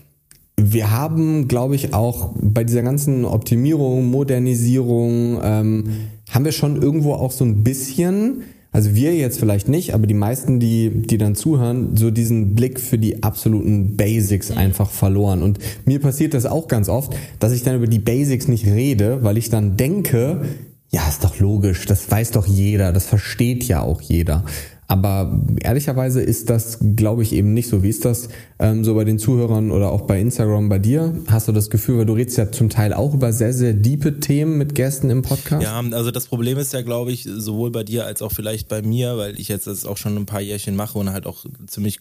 wir 0.57 0.91
haben, 0.91 1.49
glaube 1.49 1.75
ich, 1.75 1.95
auch 1.95 2.35
bei 2.41 2.65
dieser 2.65 2.83
ganzen 2.83 3.25
Optimierung, 3.25 4.07
Modernisierung, 4.11 5.41
ähm, 5.43 5.85
haben 6.31 6.45
wir 6.45 6.53
schon 6.53 6.81
irgendwo 6.81 7.15
auch 7.15 7.33
so 7.33 7.45
ein 7.45 7.65
bisschen 7.65 8.43
also 8.73 8.95
wir 8.95 9.17
jetzt 9.17 9.41
vielleicht 9.41 9.69
nicht, 9.69 9.95
aber 9.95 10.07
die 10.07 10.15
meisten, 10.15 10.61
die, 10.61 10.91
die 10.91 11.19
dann 11.19 11.35
zuhören, 11.35 11.97
so 11.97 12.13
diesen 12.13 12.55
Blick 12.55 12.79
für 12.79 12.99
die 12.99 13.23
absoluten 13.23 13.97
Basics 13.97 14.51
mhm. 14.51 14.59
einfach 14.59 14.91
verloren. 14.91 15.43
Und 15.43 15.59
mir 15.87 16.01
passiert 16.01 16.35
das 16.35 16.47
auch 16.47 16.69
ganz 16.69 16.89
oft, 16.89 17.15
dass 17.41 17.53
ich 17.53 17.65
dann 17.65 17.77
über 17.77 17.89
die 17.89 17.99
Basics 17.99 18.47
nicht 18.47 18.67
rede, 18.67 19.25
weil 19.25 19.39
ich 19.39 19.51
dann 19.51 19.77
denke, 19.77 20.43
ja, 20.91 21.09
ist 21.09 21.25
doch 21.25 21.39
logisch, 21.41 21.87
das 21.87 22.09
weiß 22.11 22.31
doch 22.33 22.47
jeder, 22.47 22.93
das 22.93 23.07
versteht 23.07 23.65
ja 23.65 23.83
auch 23.83 24.01
jeder. 24.01 24.45
Aber 24.91 25.39
ehrlicherweise 25.61 26.21
ist 26.21 26.51
das, 26.51 26.79
glaube 26.97 27.23
ich, 27.23 27.33
eben 27.33 27.55
nicht 27.55 27.69
so. 27.69 27.85
Wie 27.85 27.89
ist 27.89 28.05
das 28.05 28.29
ähm, 28.59 28.83
so 28.83 28.97
bei 28.97 29.05
den 29.05 29.21
Zuhörern 29.21 29.71
oder 29.71 29.93
auch 29.93 30.01
bei 30.01 30.21
Instagram 30.21 30.69
bei 30.69 30.81
dir? 30.81 31.15
Hast 31.29 31.47
du 31.47 31.53
das 31.53 31.71
Gefühl, 31.71 31.99
weil 31.99 32.07
du 32.07 32.15
redest 32.15 32.37
ja 32.39 32.51
zum 32.51 32.71
Teil 32.71 32.93
auch 32.93 33.15
über 33.15 33.33
sehr, 33.33 33.53
sehr 33.53 33.73
diepe 33.73 34.19
Themen 34.19 34.59
mit 34.59 34.75
Gästen 34.75 35.09
im 35.09 35.23
Podcast? 35.23 35.63
Ja, 35.63 35.81
also 35.93 36.11
das 36.11 36.27
Problem 36.27 36.59
ist 36.59 36.73
ja, 36.73 36.83
glaube 36.83 37.13
ich, 37.13 37.23
sowohl 37.23 37.71
bei 37.71 37.85
dir 37.85 38.05
als 38.05 38.21
auch 38.21 38.33
vielleicht 38.33 38.67
bei 38.67 38.83
mir, 38.83 39.17
weil 39.17 39.39
ich 39.39 39.47
jetzt 39.47 39.69
das 39.69 39.87
auch 39.87 39.97
schon 39.97 40.17
ein 40.17 40.27
paar 40.27 40.41
Jährchen 40.41 40.75
mache 40.75 40.99
und 40.99 41.13
halt 41.13 41.25
auch 41.25 41.47
ziemlich 41.69 42.01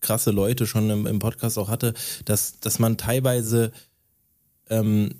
krasse 0.00 0.32
Leute 0.32 0.66
schon 0.66 0.90
im, 0.90 1.06
im 1.06 1.20
Podcast 1.20 1.56
auch 1.56 1.68
hatte, 1.68 1.94
dass, 2.24 2.58
dass 2.58 2.80
man 2.80 2.96
teilweise 2.96 3.70
ähm, 4.70 5.10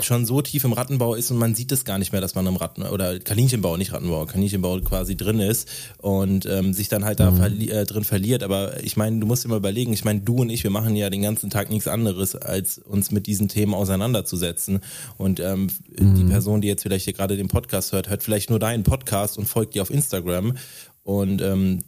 schon 0.00 0.26
so 0.26 0.42
tief 0.42 0.64
im 0.64 0.72
Rattenbau 0.72 1.14
ist 1.14 1.30
und 1.30 1.38
man 1.38 1.54
sieht 1.54 1.72
es 1.72 1.84
gar 1.84 1.98
nicht 1.98 2.12
mehr, 2.12 2.20
dass 2.20 2.34
man 2.34 2.46
im 2.46 2.56
Ratten 2.56 2.82
oder 2.82 3.18
Kaninchenbau, 3.18 3.76
nicht 3.76 3.92
Rattenbau, 3.92 4.26
Kaninchenbau 4.26 4.80
quasi 4.80 5.16
drin 5.16 5.40
ist 5.40 5.68
und 5.98 6.46
ähm, 6.46 6.72
sich 6.72 6.88
dann 6.88 7.04
halt 7.04 7.20
da 7.20 7.30
mhm. 7.30 7.36
verli 7.36 7.70
äh, 7.70 7.84
drin 7.84 8.04
verliert. 8.04 8.42
Aber 8.42 8.82
ich 8.82 8.96
meine, 8.96 9.18
du 9.18 9.26
musst 9.26 9.44
dir 9.44 9.48
mal 9.48 9.56
überlegen, 9.56 9.92
ich 9.92 10.04
meine, 10.04 10.20
du 10.20 10.36
und 10.36 10.50
ich, 10.50 10.64
wir 10.64 10.70
machen 10.70 10.96
ja 10.96 11.10
den 11.10 11.22
ganzen 11.22 11.50
Tag 11.50 11.70
nichts 11.70 11.88
anderes, 11.88 12.36
als 12.36 12.78
uns 12.78 13.10
mit 13.10 13.26
diesen 13.26 13.48
Themen 13.48 13.74
auseinanderzusetzen. 13.74 14.80
Und 15.16 15.40
ähm, 15.40 15.68
mhm. 15.98 16.14
die 16.14 16.24
Person, 16.24 16.60
die 16.60 16.68
jetzt 16.68 16.82
vielleicht 16.82 17.04
hier 17.04 17.14
gerade 17.14 17.36
den 17.36 17.48
Podcast 17.48 17.92
hört, 17.92 18.08
hört 18.08 18.22
vielleicht 18.22 18.50
nur 18.50 18.58
deinen 18.58 18.82
Podcast 18.82 19.38
und 19.38 19.46
folgt 19.46 19.74
dir 19.74 19.82
auf 19.82 19.90
Instagram. 19.90 20.56
Und 21.02 21.40
ähm, 21.40 21.80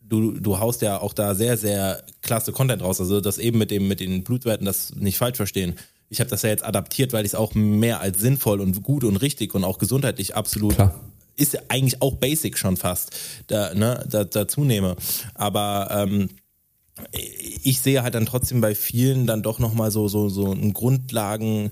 du, 0.00 0.32
du 0.32 0.58
haust 0.58 0.82
ja 0.82 1.00
auch 1.00 1.12
da 1.12 1.34
sehr, 1.34 1.56
sehr 1.56 2.02
klasse 2.22 2.52
Content 2.52 2.82
raus. 2.82 3.00
Also 3.00 3.20
das 3.20 3.38
eben 3.38 3.58
mit 3.58 3.70
dem, 3.70 3.88
mit 3.88 4.00
den 4.00 4.24
Blutwerten, 4.24 4.64
das 4.64 4.94
nicht 4.94 5.18
falsch 5.18 5.36
verstehen 5.36 5.74
ich 6.10 6.20
habe 6.20 6.30
das 6.30 6.42
ja 6.42 6.50
jetzt 6.50 6.64
adaptiert, 6.64 7.12
weil 7.12 7.24
ich 7.24 7.32
es 7.32 7.34
auch 7.34 7.54
mehr 7.54 8.00
als 8.00 8.18
sinnvoll 8.18 8.60
und 8.60 8.82
gut 8.82 9.04
und 9.04 9.16
richtig 9.16 9.54
und 9.54 9.64
auch 9.64 9.78
gesundheitlich 9.78 10.34
absolut 10.34 10.74
Klar. 10.74 10.94
ist 11.36 11.52
ja 11.52 11.60
eigentlich 11.68 12.00
auch 12.00 12.14
basic 12.16 12.58
schon 12.58 12.76
fast 12.76 13.14
da, 13.46 13.74
ne, 13.74 14.04
da, 14.08 14.24
dazu 14.24 14.64
nehme. 14.64 14.96
Aber 15.34 15.88
ähm, 15.90 16.30
ich 17.62 17.80
sehe 17.80 18.02
halt 18.02 18.14
dann 18.14 18.26
trotzdem 18.26 18.60
bei 18.60 18.74
vielen 18.74 19.26
dann 19.26 19.42
doch 19.42 19.58
nochmal 19.58 19.90
so, 19.90 20.08
so, 20.08 20.28
so 20.28 20.52
ein 20.52 20.72
Grundlagen, 20.72 21.70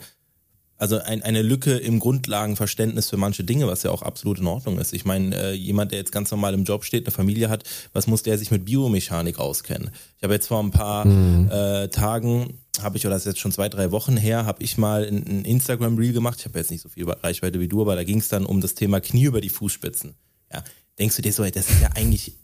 also 0.76 0.98
ein, 0.98 1.22
eine 1.22 1.42
Lücke 1.42 1.76
im 1.78 1.98
Grundlagenverständnis 1.98 3.08
für 3.08 3.16
manche 3.16 3.42
Dinge, 3.42 3.66
was 3.66 3.82
ja 3.82 3.90
auch 3.90 4.02
absolut 4.02 4.38
in 4.38 4.46
Ordnung 4.46 4.78
ist. 4.78 4.92
Ich 4.92 5.06
meine, 5.06 5.34
äh, 5.34 5.52
jemand, 5.52 5.92
der 5.92 5.98
jetzt 5.98 6.12
ganz 6.12 6.30
normal 6.30 6.52
im 6.52 6.64
Job 6.64 6.84
steht, 6.84 7.06
eine 7.06 7.12
Familie 7.12 7.48
hat, 7.48 7.64
was 7.94 8.06
muss 8.06 8.22
der 8.22 8.36
sich 8.36 8.50
mit 8.50 8.66
Biomechanik 8.66 9.38
auskennen? 9.38 9.90
Ich 10.18 10.22
habe 10.22 10.34
jetzt 10.34 10.48
vor 10.48 10.62
ein 10.62 10.70
paar 10.70 11.06
mhm. 11.06 11.50
äh, 11.50 11.88
Tagen 11.88 12.58
habe 12.82 12.96
ich, 12.96 13.06
oder 13.06 13.14
das 13.14 13.22
ist 13.22 13.32
jetzt 13.32 13.40
schon 13.40 13.52
zwei, 13.52 13.68
drei 13.68 13.90
Wochen 13.90 14.16
her, 14.16 14.46
habe 14.46 14.62
ich 14.62 14.78
mal 14.78 15.04
ein 15.04 15.44
Instagram-Reel 15.44 16.12
gemacht. 16.12 16.38
Ich 16.40 16.44
habe 16.44 16.58
jetzt 16.58 16.70
nicht 16.70 16.82
so 16.82 16.88
viel 16.88 17.08
Reichweite 17.08 17.60
wie 17.60 17.68
du, 17.68 17.82
aber 17.82 17.96
da 17.96 18.04
ging 18.04 18.18
es 18.18 18.28
dann 18.28 18.46
um 18.46 18.60
das 18.60 18.74
Thema 18.74 19.00
Knie 19.00 19.24
über 19.24 19.40
die 19.40 19.48
Fußspitzen. 19.48 20.14
Ja, 20.52 20.62
denkst 20.98 21.16
du 21.16 21.22
dir 21.22 21.32
so, 21.32 21.44
das 21.44 21.70
ist 21.70 21.82
ja 21.82 21.90
eigentlich 21.94 22.36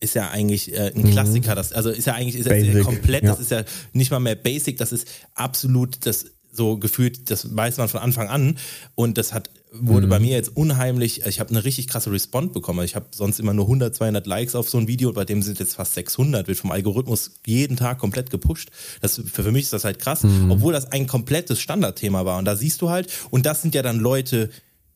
ist 0.00 0.14
ja 0.14 0.30
eigentlich 0.30 0.72
äh, 0.72 0.92
ein 0.94 1.02
mhm. 1.02 1.12
Klassiker, 1.12 1.54
das 1.54 1.72
also 1.72 1.90
ist 1.90 2.06
ja 2.06 2.14
eigentlich 2.14 2.36
ist 2.36 2.46
ja 2.50 2.82
komplett, 2.82 3.22
ja. 3.24 3.30
das 3.30 3.40
ist 3.40 3.50
ja 3.50 3.64
nicht 3.92 4.10
mal 4.10 4.20
mehr 4.20 4.34
Basic, 4.34 4.76
das 4.76 4.92
ist 4.92 5.08
absolut 5.34 6.04
das 6.04 6.26
so 6.54 6.78
gefühlt, 6.78 7.30
das 7.30 7.56
weiß 7.56 7.78
man 7.78 7.88
von 7.88 8.00
Anfang 8.00 8.28
an 8.28 8.58
und 8.94 9.18
das 9.18 9.32
hat 9.32 9.50
wurde 9.76 10.06
mhm. 10.06 10.10
bei 10.10 10.18
mir 10.20 10.32
jetzt 10.32 10.56
unheimlich, 10.56 11.26
ich 11.26 11.40
habe 11.40 11.50
eine 11.50 11.64
richtig 11.64 11.88
krasse 11.88 12.12
Response 12.12 12.52
bekommen. 12.52 12.84
Ich 12.84 12.94
habe 12.94 13.06
sonst 13.12 13.40
immer 13.40 13.52
nur 13.52 13.64
100, 13.64 13.94
200 13.94 14.26
Likes 14.26 14.54
auf 14.54 14.70
so 14.70 14.78
ein 14.78 14.86
Video, 14.86 15.12
bei 15.12 15.24
dem 15.24 15.42
sind 15.42 15.58
jetzt 15.58 15.74
fast 15.74 15.94
600, 15.94 16.46
wird 16.46 16.58
vom 16.58 16.70
Algorithmus 16.70 17.32
jeden 17.44 17.76
Tag 17.76 17.98
komplett 17.98 18.30
gepusht. 18.30 18.70
Das, 19.00 19.16
für, 19.16 19.42
für 19.42 19.52
mich 19.52 19.64
ist 19.64 19.72
das 19.72 19.84
halt 19.84 19.98
krass, 19.98 20.22
mhm. 20.22 20.50
obwohl 20.50 20.72
das 20.72 20.92
ein 20.92 21.06
komplettes 21.06 21.60
Standardthema 21.60 22.24
war. 22.24 22.38
Und 22.38 22.44
da 22.44 22.56
siehst 22.56 22.80
du 22.82 22.90
halt, 22.90 23.12
und 23.30 23.46
das 23.46 23.62
sind 23.62 23.74
ja 23.74 23.82
dann 23.82 23.98
Leute, 23.98 24.50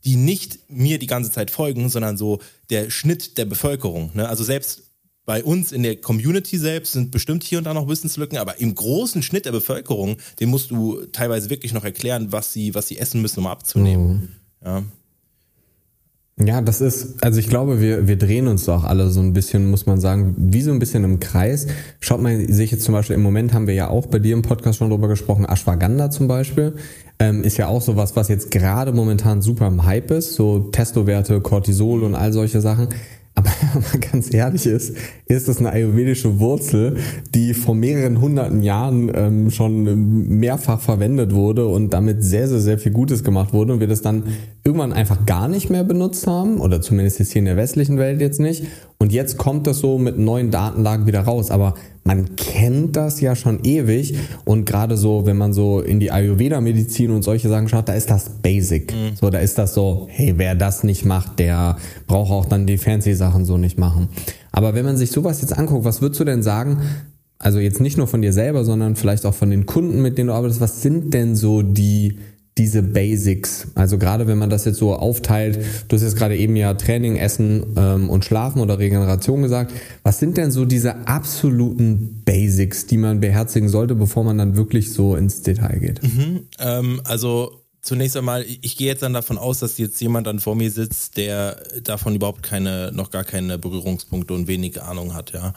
die 0.04 0.16
nicht 0.16 0.70
mir 0.70 0.98
die 0.98 1.08
ganze 1.08 1.32
Zeit 1.32 1.50
folgen, 1.50 1.88
sondern 1.88 2.16
so 2.16 2.40
der 2.70 2.90
Schnitt 2.90 3.36
der 3.36 3.46
Bevölkerung. 3.46 4.12
Ne? 4.14 4.28
Also 4.28 4.44
selbst 4.44 4.84
bei 5.28 5.44
uns 5.44 5.72
in 5.72 5.82
der 5.82 5.96
Community 5.96 6.56
selbst 6.56 6.92
sind 6.92 7.10
bestimmt 7.10 7.44
hier 7.44 7.58
und 7.58 7.64
da 7.64 7.74
noch 7.74 7.86
Wissenslücken, 7.86 8.38
aber 8.38 8.60
im 8.62 8.74
großen 8.74 9.22
Schnitt 9.22 9.44
der 9.44 9.52
Bevölkerung, 9.52 10.16
dem 10.40 10.48
musst 10.48 10.70
du 10.70 11.04
teilweise 11.12 11.50
wirklich 11.50 11.74
noch 11.74 11.84
erklären, 11.84 12.32
was 12.32 12.54
sie, 12.54 12.74
was 12.74 12.88
sie 12.88 12.96
essen 12.96 13.20
müssen, 13.20 13.40
um 13.40 13.46
abzunehmen. 13.46 14.08
Mhm. 14.08 14.28
Ja. 14.64 14.82
Ja, 16.40 16.62
das 16.62 16.80
ist, 16.80 17.22
also 17.22 17.40
ich 17.40 17.48
glaube, 17.50 17.82
wir, 17.82 18.08
wir 18.08 18.16
drehen 18.16 18.46
uns 18.46 18.64
doch 18.64 18.84
alle 18.84 19.10
so 19.10 19.20
ein 19.20 19.34
bisschen, 19.34 19.68
muss 19.68 19.84
man 19.84 20.00
sagen, 20.00 20.34
wie 20.38 20.62
so 20.62 20.70
ein 20.70 20.78
bisschen 20.78 21.04
im 21.04 21.20
Kreis. 21.20 21.66
Schaut 22.00 22.22
mal, 22.22 22.50
sehe 22.50 22.64
ich 22.64 22.70
jetzt 22.70 22.84
zum 22.84 22.94
Beispiel, 22.94 23.16
im 23.16 23.22
Moment 23.22 23.52
haben 23.52 23.66
wir 23.66 23.74
ja 23.74 23.90
auch 23.90 24.06
bei 24.06 24.20
dir 24.20 24.32
im 24.32 24.40
Podcast 24.40 24.78
schon 24.78 24.88
drüber 24.88 25.08
gesprochen, 25.08 25.44
Ashwagandha 25.44 26.10
zum 26.10 26.26
Beispiel, 26.26 26.76
ähm, 27.18 27.42
ist 27.42 27.58
ja 27.58 27.66
auch 27.66 27.82
sowas, 27.82 28.16
was 28.16 28.28
jetzt 28.28 28.50
gerade 28.50 28.92
momentan 28.92 29.42
super 29.42 29.66
im 29.66 29.84
Hype 29.84 30.10
ist, 30.10 30.36
so 30.36 30.70
Testowerte, 30.70 31.42
Cortisol 31.42 32.02
und 32.02 32.14
all 32.14 32.32
solche 32.32 32.62
Sachen. 32.62 32.88
Aber 33.38 33.50
ganz 34.12 34.34
ehrlich 34.34 34.66
ist, 34.66 34.96
ist 35.26 35.46
das 35.46 35.58
eine 35.58 35.70
ayurvedische 35.70 36.40
Wurzel, 36.40 36.96
die 37.34 37.54
vor 37.54 37.76
mehreren 37.76 38.20
hunderten 38.20 38.64
Jahren 38.64 39.12
ähm, 39.14 39.50
schon 39.52 40.28
mehrfach 40.40 40.80
verwendet 40.80 41.32
wurde 41.32 41.68
und 41.68 41.90
damit 41.90 42.24
sehr, 42.24 42.48
sehr, 42.48 42.58
sehr 42.58 42.78
viel 42.78 42.90
Gutes 42.90 43.22
gemacht 43.22 43.52
wurde 43.52 43.74
und 43.74 43.80
wir 43.80 43.86
das 43.86 44.02
dann 44.02 44.24
irgendwann 44.64 44.92
einfach 44.92 45.24
gar 45.24 45.46
nicht 45.46 45.70
mehr 45.70 45.84
benutzt 45.84 46.26
haben 46.26 46.58
oder 46.60 46.80
zumindest 46.80 47.20
jetzt 47.20 47.32
hier 47.32 47.38
in 47.38 47.44
der 47.46 47.56
westlichen 47.56 47.96
Welt 47.96 48.20
jetzt 48.20 48.40
nicht. 48.40 48.64
Und 48.98 49.12
jetzt 49.12 49.36
kommt 49.36 49.68
das 49.68 49.78
so 49.78 49.98
mit 49.98 50.18
neuen 50.18 50.50
Datenlagen 50.50 51.06
wieder 51.06 51.20
raus. 51.20 51.52
Aber 51.52 51.74
man 52.08 52.36
kennt 52.36 52.96
das 52.96 53.20
ja 53.20 53.36
schon 53.36 53.62
ewig 53.64 54.14
und 54.46 54.64
gerade 54.64 54.96
so, 54.96 55.26
wenn 55.26 55.36
man 55.36 55.52
so 55.52 55.80
in 55.80 56.00
die 56.00 56.10
Ayurveda-Medizin 56.10 57.10
und 57.10 57.20
solche 57.20 57.50
Sachen 57.50 57.68
schaut, 57.68 57.86
da 57.86 57.92
ist 57.92 58.08
das 58.08 58.30
Basic. 58.30 58.90
Mhm. 58.90 59.16
So, 59.20 59.28
da 59.28 59.40
ist 59.40 59.58
das 59.58 59.74
so, 59.74 60.06
hey, 60.10 60.32
wer 60.38 60.54
das 60.54 60.84
nicht 60.84 61.04
macht, 61.04 61.38
der 61.38 61.76
braucht 62.06 62.30
auch 62.30 62.46
dann 62.46 62.66
die 62.66 62.78
fancy 62.78 63.12
Sachen 63.12 63.44
so 63.44 63.58
nicht 63.58 63.78
machen. 63.78 64.08
Aber 64.52 64.74
wenn 64.74 64.86
man 64.86 64.96
sich 64.96 65.10
sowas 65.10 65.42
jetzt 65.42 65.52
anguckt, 65.58 65.84
was 65.84 66.00
würdest 66.00 66.18
du 66.18 66.24
denn 66.24 66.42
sagen? 66.42 66.78
Also 67.38 67.58
jetzt 67.58 67.78
nicht 67.78 67.98
nur 67.98 68.06
von 68.06 68.22
dir 68.22 68.32
selber, 68.32 68.64
sondern 68.64 68.96
vielleicht 68.96 69.26
auch 69.26 69.34
von 69.34 69.50
den 69.50 69.66
Kunden, 69.66 70.00
mit 70.00 70.16
denen 70.16 70.28
du 70.28 70.32
arbeitest. 70.32 70.62
Was 70.62 70.80
sind 70.80 71.12
denn 71.12 71.36
so 71.36 71.60
die 71.60 72.16
diese 72.58 72.82
Basics. 72.82 73.68
Also 73.74 73.98
gerade 73.98 74.26
wenn 74.26 74.38
man 74.38 74.50
das 74.50 74.64
jetzt 74.64 74.78
so 74.78 74.94
aufteilt, 74.94 75.58
du 75.88 75.96
hast 75.96 76.02
jetzt 76.02 76.16
gerade 76.16 76.36
eben 76.36 76.56
ja 76.56 76.74
Training, 76.74 77.16
Essen 77.16 77.64
ähm, 77.76 78.10
und 78.10 78.24
Schlafen 78.24 78.60
oder 78.60 78.78
Regeneration 78.78 79.42
gesagt. 79.42 79.72
Was 80.02 80.18
sind 80.18 80.36
denn 80.36 80.50
so 80.50 80.64
diese 80.64 81.06
absoluten 81.06 82.22
Basics, 82.24 82.86
die 82.86 82.96
man 82.96 83.20
beherzigen 83.20 83.68
sollte, 83.68 83.94
bevor 83.94 84.24
man 84.24 84.36
dann 84.36 84.56
wirklich 84.56 84.92
so 84.92 85.16
ins 85.16 85.42
Detail 85.42 85.78
geht? 85.78 86.02
Mhm, 86.02 86.40
ähm, 86.58 87.00
also 87.04 87.62
zunächst 87.80 88.16
einmal, 88.16 88.44
ich 88.44 88.76
gehe 88.76 88.88
jetzt 88.88 89.02
dann 89.02 89.12
davon 89.14 89.38
aus, 89.38 89.60
dass 89.60 89.78
jetzt 89.78 90.00
jemand 90.00 90.26
dann 90.26 90.40
vor 90.40 90.56
mir 90.56 90.70
sitzt, 90.70 91.16
der 91.16 91.62
davon 91.82 92.14
überhaupt 92.14 92.42
keine, 92.42 92.92
noch 92.92 93.10
gar 93.10 93.24
keine 93.24 93.58
Berührungspunkte 93.58 94.34
und 94.34 94.48
wenig 94.48 94.82
Ahnung 94.82 95.14
hat, 95.14 95.32
ja. 95.32 95.54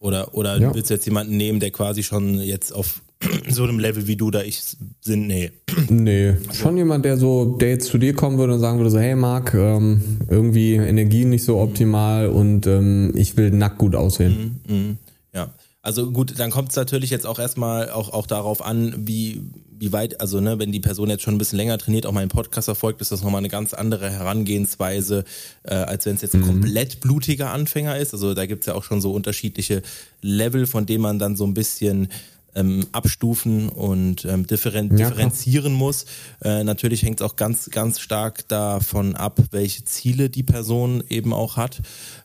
Oder, 0.00 0.34
oder 0.34 0.58
ja. 0.58 0.74
willst 0.74 0.88
du 0.88 0.94
jetzt 0.94 1.04
jemanden 1.04 1.36
nehmen, 1.36 1.60
der 1.60 1.70
quasi 1.70 2.02
schon 2.02 2.40
jetzt 2.40 2.72
auf 2.72 3.02
so 3.48 3.64
einem 3.64 3.78
Level 3.78 4.06
wie 4.06 4.16
du 4.16 4.30
da 4.30 4.42
ich 4.42 4.62
sind, 5.00 5.26
nee. 5.26 5.52
Nee, 5.90 6.36
schon 6.52 6.76
jemand, 6.78 7.04
der 7.04 7.18
so, 7.18 7.56
der 7.58 7.68
jetzt 7.68 7.88
zu 7.88 7.98
dir 7.98 8.14
kommen 8.14 8.38
würde 8.38 8.54
und 8.54 8.60
sagen 8.60 8.78
würde 8.78 8.90
so, 8.90 8.98
hey 8.98 9.14
Marc, 9.14 9.52
ähm, 9.52 10.18
irgendwie 10.28 10.74
Energie 10.74 11.26
nicht 11.26 11.44
so 11.44 11.58
optimal 11.58 12.28
und 12.28 12.66
ähm, 12.66 13.12
ich 13.14 13.36
will 13.36 13.50
nackt 13.50 13.76
gut 13.76 13.94
aussehen. 13.94 14.60
Mhm, 14.66 14.74
mh, 14.74 14.96
ja. 15.34 15.54
Also 15.82 16.10
gut, 16.10 16.38
dann 16.38 16.50
kommt 16.50 16.70
es 16.70 16.76
natürlich 16.76 17.10
jetzt 17.10 17.26
auch 17.26 17.38
erstmal 17.38 17.90
auch, 17.90 18.10
auch 18.10 18.26
darauf 18.26 18.64
an, 18.64 18.94
wie, 19.06 19.42
wie 19.80 19.92
weit, 19.92 20.20
also 20.20 20.40
ne, 20.40 20.58
wenn 20.58 20.72
die 20.72 20.80
Person 20.80 21.08
jetzt 21.08 21.22
schon 21.22 21.34
ein 21.34 21.38
bisschen 21.38 21.56
länger 21.56 21.78
trainiert, 21.78 22.04
auch 22.04 22.12
meinen 22.12 22.28
Podcast 22.28 22.66
verfolgt, 22.66 23.00
ist 23.00 23.12
das 23.12 23.22
nochmal 23.22 23.38
eine 23.38 23.48
ganz 23.48 23.72
andere 23.72 24.10
Herangehensweise, 24.10 25.24
äh, 25.62 25.74
als 25.74 26.04
wenn 26.04 26.16
es 26.16 26.22
jetzt 26.22 26.34
ein 26.34 26.42
mhm. 26.42 26.46
komplett 26.46 27.00
blutiger 27.00 27.50
Anfänger 27.50 27.96
ist. 27.96 28.12
Also 28.12 28.34
da 28.34 28.44
gibt's 28.44 28.66
ja 28.66 28.74
auch 28.74 28.84
schon 28.84 29.00
so 29.00 29.12
unterschiedliche 29.12 29.82
Level, 30.20 30.66
von 30.66 30.84
denen 30.84 31.02
man 31.02 31.18
dann 31.18 31.34
so 31.34 31.46
ein 31.46 31.54
bisschen 31.54 32.08
ähm, 32.54 32.86
abstufen 32.92 33.68
und 33.68 34.24
ähm, 34.24 34.46
differen 34.46 34.96
ja, 34.96 35.08
differenzieren 35.08 35.72
muss. 35.72 36.06
Äh, 36.42 36.64
natürlich 36.64 37.02
hängt 37.02 37.20
es 37.20 37.26
auch 37.26 37.36
ganz, 37.36 37.70
ganz 37.70 38.00
stark 38.00 38.48
davon 38.48 39.16
ab, 39.16 39.40
welche 39.50 39.84
Ziele 39.84 40.30
die 40.30 40.42
Person 40.42 41.02
eben 41.08 41.32
auch 41.32 41.56
hat. 41.56 41.80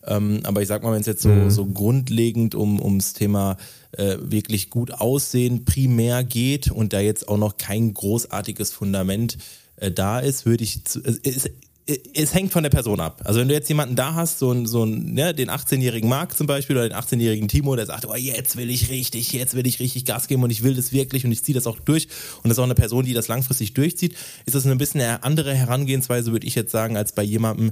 Ähm, 0.05 0.41
aber 0.43 0.61
ich 0.61 0.67
sag 0.67 0.83
mal, 0.83 0.93
wenn 0.93 1.01
es 1.01 1.07
jetzt 1.07 1.21
so, 1.21 1.29
mhm. 1.29 1.49
so 1.49 1.65
grundlegend 1.65 2.55
um 2.55 2.81
ums 2.81 3.13
Thema 3.13 3.57
äh, 3.91 4.17
wirklich 4.19 4.69
gut 4.69 4.91
aussehen 4.91 5.65
primär 5.65 6.23
geht 6.23 6.71
und 6.71 6.93
da 6.93 6.99
jetzt 6.99 7.27
auch 7.27 7.37
noch 7.37 7.57
kein 7.57 7.93
großartiges 7.93 8.71
Fundament 8.71 9.37
äh, 9.77 9.91
da 9.91 10.19
ist, 10.19 10.45
würde 10.45 10.63
ich, 10.63 10.85
zu, 10.85 11.01
ist, 11.01 11.49
es 11.87 12.33
hängt 12.33 12.51
von 12.51 12.63
der 12.63 12.71
Person 12.71 12.99
ab. 12.99 13.21
Also 13.25 13.39
wenn 13.39 13.47
du 13.47 13.53
jetzt 13.53 13.69
jemanden 13.69 13.95
da 13.95 14.15
hast, 14.15 14.39
so, 14.39 14.51
ein, 14.51 14.65
so 14.65 14.83
ein, 14.83 15.13
ne, 15.13 15.35
den 15.35 15.51
18-jährigen 15.51 16.09
Marc 16.09 16.35
zum 16.35 16.47
Beispiel 16.47 16.75
oder 16.75 16.89
den 16.89 16.97
18-jährigen 16.97 17.47
Timo, 17.47 17.75
der 17.75 17.85
sagt, 17.85 18.07
oh, 18.07 18.15
jetzt 18.15 18.55
will 18.57 18.71
ich 18.71 18.89
richtig, 18.89 19.31
jetzt 19.33 19.53
will 19.53 19.67
ich 19.67 19.79
richtig 19.79 20.03
Gas 20.05 20.27
geben 20.27 20.41
und 20.41 20.49
ich 20.49 20.63
will 20.63 20.73
das 20.73 20.91
wirklich 20.91 21.25
und 21.25 21.31
ich 21.31 21.43
ziehe 21.43 21.53
das 21.53 21.67
auch 21.67 21.79
durch 21.79 22.07
und 22.37 22.45
das 22.49 22.53
ist 22.53 22.59
auch 22.59 22.63
eine 22.63 22.73
Person, 22.73 23.05
die 23.05 23.13
das 23.13 23.27
langfristig 23.27 23.75
durchzieht, 23.75 24.15
ist 24.45 24.55
das 24.55 24.65
eine 24.65 24.77
bisschen 24.77 25.01
eine 25.01 25.23
andere 25.23 25.53
Herangehensweise, 25.53 26.31
würde 26.31 26.47
ich 26.47 26.55
jetzt 26.55 26.71
sagen, 26.71 26.97
als 26.97 27.11
bei 27.11 27.21
jemandem, 27.21 27.71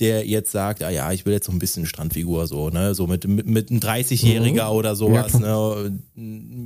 der 0.00 0.26
jetzt 0.26 0.50
sagt, 0.50 0.82
ah 0.82 0.90
ja, 0.90 1.12
ich 1.12 1.24
will 1.24 1.32
jetzt 1.32 1.46
so 1.46 1.52
ein 1.52 1.58
bisschen 1.58 1.86
Strandfigur, 1.86 2.46
so, 2.46 2.68
ne, 2.70 2.94
so 2.94 3.06
mit, 3.06 3.28
mit, 3.28 3.46
mit 3.46 3.70
einem 3.70 3.80
30-Jähriger 3.80 4.70
mhm. 4.70 4.76
oder 4.76 4.96
sowas, 4.96 5.34
ja, 5.34 5.38
ne, 5.38 6.00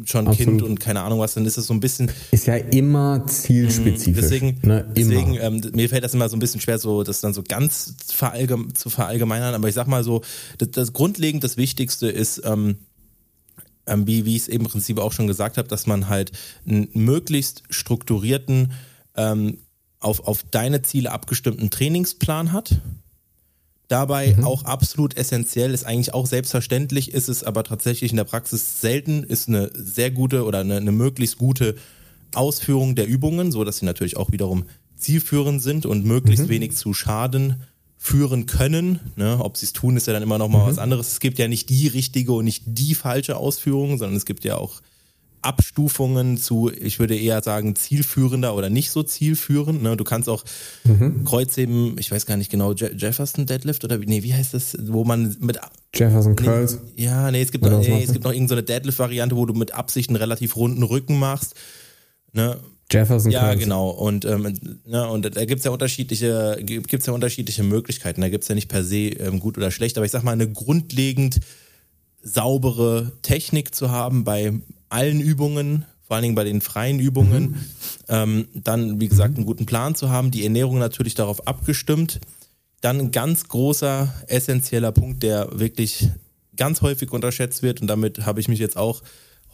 schon 0.07 0.29
Absolut. 0.29 0.37
Kind 0.37 0.63
und 0.63 0.81
keine 0.81 1.03
Ahnung 1.03 1.19
was, 1.19 1.35
dann 1.35 1.45
ist 1.45 1.59
es 1.59 1.67
so 1.67 1.75
ein 1.75 1.81
bisschen. 1.81 2.11
Ist 2.31 2.47
ja 2.47 2.57
immer 2.57 3.27
zielspezifisch. 3.27 4.17
Mhm. 4.17 4.21
Deswegen, 4.21 4.59
ne, 4.63 4.93
deswegen 4.97 5.35
ähm, 5.35 5.61
mir 5.75 5.89
fällt 5.89 6.05
das 6.05 6.15
immer 6.15 6.29
so 6.29 6.37
ein 6.37 6.41
bisschen 6.41 6.61
schwer, 6.61 6.79
so 6.79 7.03
das 7.03 7.21
dann 7.21 7.35
so 7.35 7.43
ganz 7.47 7.95
verallgeme 8.07 8.73
zu 8.73 8.89
verallgemeinern, 8.89 9.55
aber 9.55 9.69
ich 9.69 9.75
sag 9.75 9.89
mal 9.89 10.05
so, 10.05 10.23
das, 10.57 10.71
das 10.71 10.93
grundlegend 10.95 11.45
das 11.45 11.59
Wichtigste 11.59 12.09
ist, 12.09 12.41
ähm, 12.45 12.77
ähm, 13.87 14.07
wie, 14.07 14.25
wie 14.25 14.37
ich 14.37 14.43
es 14.43 14.49
eben 14.49 14.65
im 14.65 14.71
Prinzip 14.71 14.99
auch 14.99 15.13
schon 15.13 15.27
gesagt 15.27 15.59
habe, 15.59 15.69
dass 15.69 15.87
man 15.87 16.09
halt 16.09 16.33
einen 16.67 16.89
möglichst 16.95 17.63
strukturierten, 17.69 18.73
ähm, 19.17 19.59
auf, 20.01 20.21
auf 20.21 20.45
deine 20.45 20.83
Ziele 20.83 21.11
abgestimmten 21.11 21.71
Trainingsplan 21.71 22.53
hat. 22.53 22.81
Dabei 23.89 24.35
mhm. 24.37 24.45
auch 24.45 24.65
absolut 24.65 25.17
essentiell, 25.17 25.73
ist 25.73 25.85
eigentlich 25.85 26.13
auch 26.13 26.27
selbstverständlich, 26.27 27.13
ist 27.15 27.29
es 27.29 27.43
aber 27.43 27.65
tatsächlich 27.65 28.11
in 28.11 28.19
der 28.19 28.25
Praxis 28.25 28.83
selten, 28.83 29.25
ist 29.25 29.49
eine 29.49 29.71
sehr 29.75 30.11
gute 30.11 30.45
oder 30.45 30.61
eine, 30.61 30.77
eine 30.77 30.93
möglichst 30.93 31.39
gute 31.39 31.75
Ausführung 32.35 32.95
der 32.95 33.09
Übungen, 33.09 33.51
so 33.51 33.65
dass 33.65 33.79
sie 33.79 33.87
natürlich 33.87 34.19
auch 34.19 34.31
wiederum 34.31 34.65
zielführend 34.97 35.63
sind 35.63 35.87
und 35.87 36.05
möglichst 36.05 36.45
mhm. 36.45 36.51
wenig 36.51 36.77
zu 36.77 36.93
Schaden 36.93 37.63
führen 37.97 38.45
können. 38.45 39.01
Ne? 39.17 39.39
Ob 39.41 39.57
sie 39.57 39.67
es 39.67 39.73
tun, 39.73 39.97
ist 39.97 40.07
ja 40.07 40.13
dann 40.13 40.23
immer 40.23 40.39
noch 40.39 40.49
mal 40.49 40.65
mhm. 40.65 40.69
was 40.69 40.79
anderes. 40.79 41.13
Es 41.13 41.21
gibt 41.21 41.39
ja 41.39 41.49
nicht 41.49 41.71
die 41.71 41.89
richtige 41.89 42.33
und 42.33 42.45
nicht 42.45 42.65
die 42.67 42.95
falsche 42.95 43.37
Ausführung, 43.37 43.97
sondern 43.97 44.17
es 44.17 44.27
gibt 44.27 44.45
ja 44.45 44.57
auch 44.57 44.83
Abstufungen 45.43 46.37
zu, 46.37 46.71
ich 46.71 46.99
würde 46.99 47.17
eher 47.17 47.43
sagen, 47.43 47.75
zielführender 47.77 48.55
oder 48.55 48.71
nicht 48.71 48.91
so 48.91 49.03
zielführend. 49.03 49.83
Ne? 49.83 49.97
Du 49.97 50.05
kannst 50.05 50.29
auch 50.29 50.45
mhm. 50.85 51.25
Kreuzheben, 51.25 51.97
ich 51.99 52.11
weiß 52.11 52.27
gar 52.27 52.37
nicht 52.37 52.51
genau, 52.51 52.73
Je 52.73 52.91
Jefferson 52.97 53.47
Deadlift 53.47 53.85
oder 53.85 53.99
nee, 53.99 54.23
wie 54.23 54.35
heißt 54.35 54.55
das, 54.55 54.77
wo 54.87 55.05
man 55.05 55.37
mit 55.41 55.59
Jefferson 55.95 56.37
Curls? 56.37 56.79
Nee, 56.97 57.05
ja, 57.05 57.31
nee, 57.31 57.43
es 57.43 57.53
gibt 57.53 57.65
noch, 57.65 57.81
nee, 57.81 58.03
es 58.03 58.13
gibt 58.13 58.25
noch 58.25 58.33
irgendeine 58.33 58.63
Deadlift-Variante, 58.63 59.37
wo 59.37 59.47
du 59.47 59.55
mit 59.55 59.73
Absicht 59.75 60.11
einen 60.11 60.17
relativ 60.17 60.57
runden 60.57 60.83
Rücken 60.83 61.19
machst. 61.19 61.55
Ne? 62.33 62.57
Jefferson 62.91 63.31
Ja, 63.31 63.49
Curls. 63.49 63.61
genau. 63.61 63.91
Und, 63.91 64.25
ähm, 64.25 64.55
ne, 64.87 65.09
und 65.09 65.37
da 65.37 65.45
gibt's 65.45 65.65
ja 65.65 65.71
unterschiedliche, 65.71 66.59
gibt's 66.63 67.07
ja 67.07 67.13
unterschiedliche 67.13 67.63
Möglichkeiten. 67.63 68.21
Da 68.21 68.29
gibt's 68.29 68.49
ja 68.49 68.55
nicht 68.55 68.69
per 68.69 68.83
se 68.83 69.09
ähm, 69.09 69.41
gut 69.41 69.59
oder 69.59 69.71
schlecht, 69.71 69.97
aber 69.99 70.07
ich 70.07 70.13
sag 70.13 70.23
mal, 70.23 70.33
eine 70.33 70.51
grundlegend 70.51 71.41
saubere 72.23 73.13
Technik 73.23 73.75
zu 73.75 73.91
haben 73.91 74.25
bei 74.25 74.53
allen 74.89 75.21
Übungen, 75.21 75.85
vor 76.07 76.17
allen 76.17 76.23
Dingen 76.23 76.35
bei 76.35 76.45
den 76.45 76.61
freien 76.61 77.01
Übungen. 77.01 77.51
Mhm. 77.51 77.57
Ähm, 78.09 78.49
dann, 78.55 79.01
wie 79.01 79.09
gesagt, 79.09 79.37
einen 79.37 79.47
guten 79.47 79.67
Plan 79.67 79.95
zu 79.95 80.11
haben, 80.11 80.31
die 80.31 80.45
Ernährung 80.45 80.79
natürlich 80.79 81.15
darauf 81.15 81.47
abgestimmt. 81.47 82.21
Dann 82.81 82.99
ein 82.99 83.11
ganz 83.11 83.49
großer, 83.49 84.13
essentieller 84.29 84.93
Punkt, 84.93 85.23
der 85.23 85.59
wirklich 85.59 86.09
ganz 86.57 86.81
häufig 86.83 87.13
unterschätzt 87.13 87.63
wird 87.63 87.81
und 87.81 87.87
damit 87.87 88.27
habe 88.27 88.41
ich 88.41 88.49
mich 88.49 88.59
jetzt 88.59 88.77
auch 88.77 89.03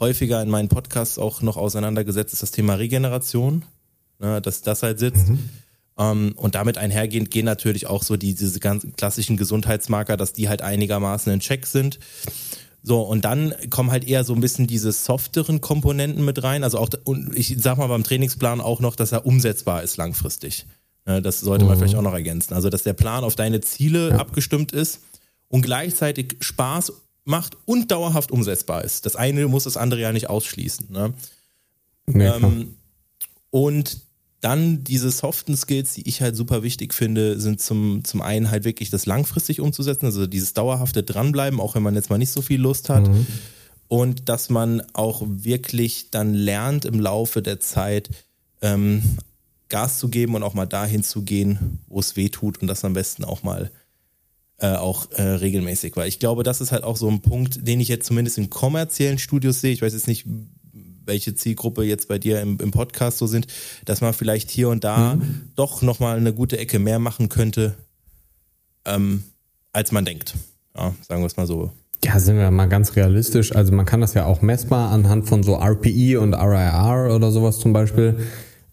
häufiger 0.00 0.42
in 0.42 0.50
meinen 0.50 0.68
Podcasts 0.68 1.18
auch 1.18 1.42
noch 1.42 1.56
auseinandergesetzt, 1.56 2.32
ist 2.32 2.42
das 2.42 2.50
Thema 2.50 2.74
Regeneration, 2.74 3.64
ne, 4.18 4.40
dass 4.40 4.62
das 4.62 4.82
halt 4.82 4.98
sitzt. 4.98 5.28
Mhm. 5.28 5.38
Um, 5.96 6.04
ähm, 6.04 6.32
und 6.34 6.56
damit 6.56 6.76
einhergehend 6.76 7.30
gehen 7.30 7.44
natürlich 7.44 7.86
auch 7.86 8.02
so 8.02 8.16
die, 8.16 8.34
diese 8.34 8.58
ganz 8.58 8.84
klassischen 8.96 9.36
Gesundheitsmarker, 9.36 10.16
dass 10.16 10.32
die 10.32 10.48
halt 10.48 10.60
einigermaßen 10.60 11.32
in 11.32 11.38
Check 11.38 11.66
sind. 11.66 12.00
So, 12.86 13.00
und 13.00 13.24
dann 13.24 13.54
kommen 13.70 13.90
halt 13.90 14.06
eher 14.06 14.24
so 14.24 14.34
ein 14.34 14.42
bisschen 14.42 14.66
diese 14.66 14.92
softeren 14.92 15.62
Komponenten 15.62 16.22
mit 16.22 16.42
rein. 16.42 16.62
Also 16.64 16.78
auch, 16.78 16.90
und 17.04 17.34
ich 17.34 17.56
sag 17.58 17.78
mal 17.78 17.86
beim 17.86 18.04
Trainingsplan 18.04 18.60
auch 18.60 18.80
noch, 18.80 18.94
dass 18.94 19.10
er 19.10 19.24
umsetzbar 19.24 19.82
ist 19.82 19.96
langfristig. 19.96 20.66
Das 21.06 21.40
sollte 21.40 21.64
man 21.64 21.74
mhm. 21.74 21.78
vielleicht 21.78 21.96
auch 21.96 22.02
noch 22.02 22.12
ergänzen. 22.12 22.52
Also, 22.52 22.68
dass 22.68 22.82
der 22.82 22.92
Plan 22.92 23.24
auf 23.24 23.36
deine 23.36 23.62
Ziele 23.62 24.10
ja. 24.10 24.16
abgestimmt 24.16 24.72
ist 24.72 25.00
und 25.48 25.62
gleichzeitig 25.62 26.36
Spaß 26.40 26.92
macht 27.24 27.56
und 27.64 27.90
dauerhaft 27.90 28.30
umsetzbar 28.30 28.84
ist. 28.84 29.06
Das 29.06 29.16
eine 29.16 29.48
muss 29.48 29.64
das 29.64 29.78
andere 29.78 30.02
ja 30.02 30.12
nicht 30.12 30.28
ausschließen. 30.28 30.92
Ne? 30.92 31.14
Nee, 32.06 32.26
ähm, 32.26 32.76
und 33.48 33.98
dann 34.44 34.84
diese 34.84 35.10
soften 35.10 35.56
Skills, 35.56 35.94
die 35.94 36.06
ich 36.06 36.20
halt 36.20 36.36
super 36.36 36.62
wichtig 36.62 36.92
finde, 36.92 37.40
sind 37.40 37.62
zum, 37.62 38.04
zum 38.04 38.20
einen 38.20 38.50
halt 38.50 38.64
wirklich 38.64 38.90
das 38.90 39.06
langfristig 39.06 39.58
umzusetzen, 39.58 40.04
also 40.04 40.26
dieses 40.26 40.52
dauerhafte 40.52 41.02
Dranbleiben, 41.02 41.60
auch 41.60 41.74
wenn 41.74 41.82
man 41.82 41.94
jetzt 41.94 42.10
mal 42.10 42.18
nicht 42.18 42.30
so 42.30 42.42
viel 42.42 42.60
Lust 42.60 42.90
hat. 42.90 43.08
Mhm. 43.08 43.26
Und 43.88 44.28
dass 44.28 44.50
man 44.50 44.82
auch 44.92 45.22
wirklich 45.26 46.10
dann 46.10 46.34
lernt 46.34 46.84
im 46.84 47.00
Laufe 47.00 47.40
der 47.40 47.58
Zeit, 47.58 48.10
ähm, 48.60 49.02
Gas 49.70 49.98
zu 49.98 50.08
geben 50.08 50.34
und 50.34 50.42
auch 50.42 50.54
mal 50.54 50.66
dahin 50.66 51.02
zu 51.02 51.22
gehen, 51.22 51.80
wo 51.88 52.00
es 52.00 52.14
weh 52.16 52.28
tut 52.28 52.60
und 52.60 52.68
das 52.68 52.84
am 52.84 52.92
besten 52.92 53.24
auch 53.24 53.42
mal 53.42 53.70
äh, 54.58 54.74
auch 54.74 55.10
äh, 55.12 55.22
regelmäßig. 55.22 55.96
Weil 55.96 56.08
ich 56.08 56.18
glaube, 56.18 56.42
das 56.42 56.60
ist 56.60 56.70
halt 56.70 56.84
auch 56.84 56.98
so 56.98 57.08
ein 57.08 57.22
Punkt, 57.22 57.66
den 57.66 57.80
ich 57.80 57.88
jetzt 57.88 58.06
zumindest 58.06 58.36
in 58.36 58.50
kommerziellen 58.50 59.18
Studios 59.18 59.62
sehe. 59.62 59.72
Ich 59.72 59.80
weiß 59.80 59.94
jetzt 59.94 60.06
nicht, 60.06 60.26
welche 61.06 61.34
Zielgruppe 61.34 61.84
jetzt 61.84 62.08
bei 62.08 62.18
dir 62.18 62.40
im, 62.40 62.58
im 62.60 62.70
Podcast 62.70 63.18
so 63.18 63.26
sind, 63.26 63.46
dass 63.84 64.00
man 64.00 64.12
vielleicht 64.12 64.50
hier 64.50 64.68
und 64.68 64.84
da 64.84 65.16
mhm. 65.16 65.50
doch 65.56 65.82
nochmal 65.82 66.16
eine 66.16 66.32
gute 66.32 66.58
Ecke 66.58 66.78
mehr 66.78 66.98
machen 66.98 67.28
könnte, 67.28 67.74
ähm, 68.84 69.24
als 69.72 69.92
man 69.92 70.04
denkt. 70.04 70.34
Ja, 70.76 70.94
sagen 71.06 71.22
wir 71.22 71.26
es 71.26 71.36
mal 71.36 71.46
so. 71.46 71.72
Ja, 72.04 72.18
sind 72.18 72.36
wir 72.36 72.50
mal 72.50 72.66
ganz 72.66 72.96
realistisch. 72.96 73.54
Also 73.54 73.72
man 73.72 73.86
kann 73.86 74.00
das 74.00 74.14
ja 74.14 74.26
auch 74.26 74.42
messbar 74.42 74.90
anhand 74.90 75.26
von 75.26 75.42
so 75.42 75.54
RPI 75.56 76.16
und 76.16 76.34
RIR 76.34 77.14
oder 77.14 77.30
sowas 77.30 77.58
zum 77.58 77.72
Beispiel 77.72 78.18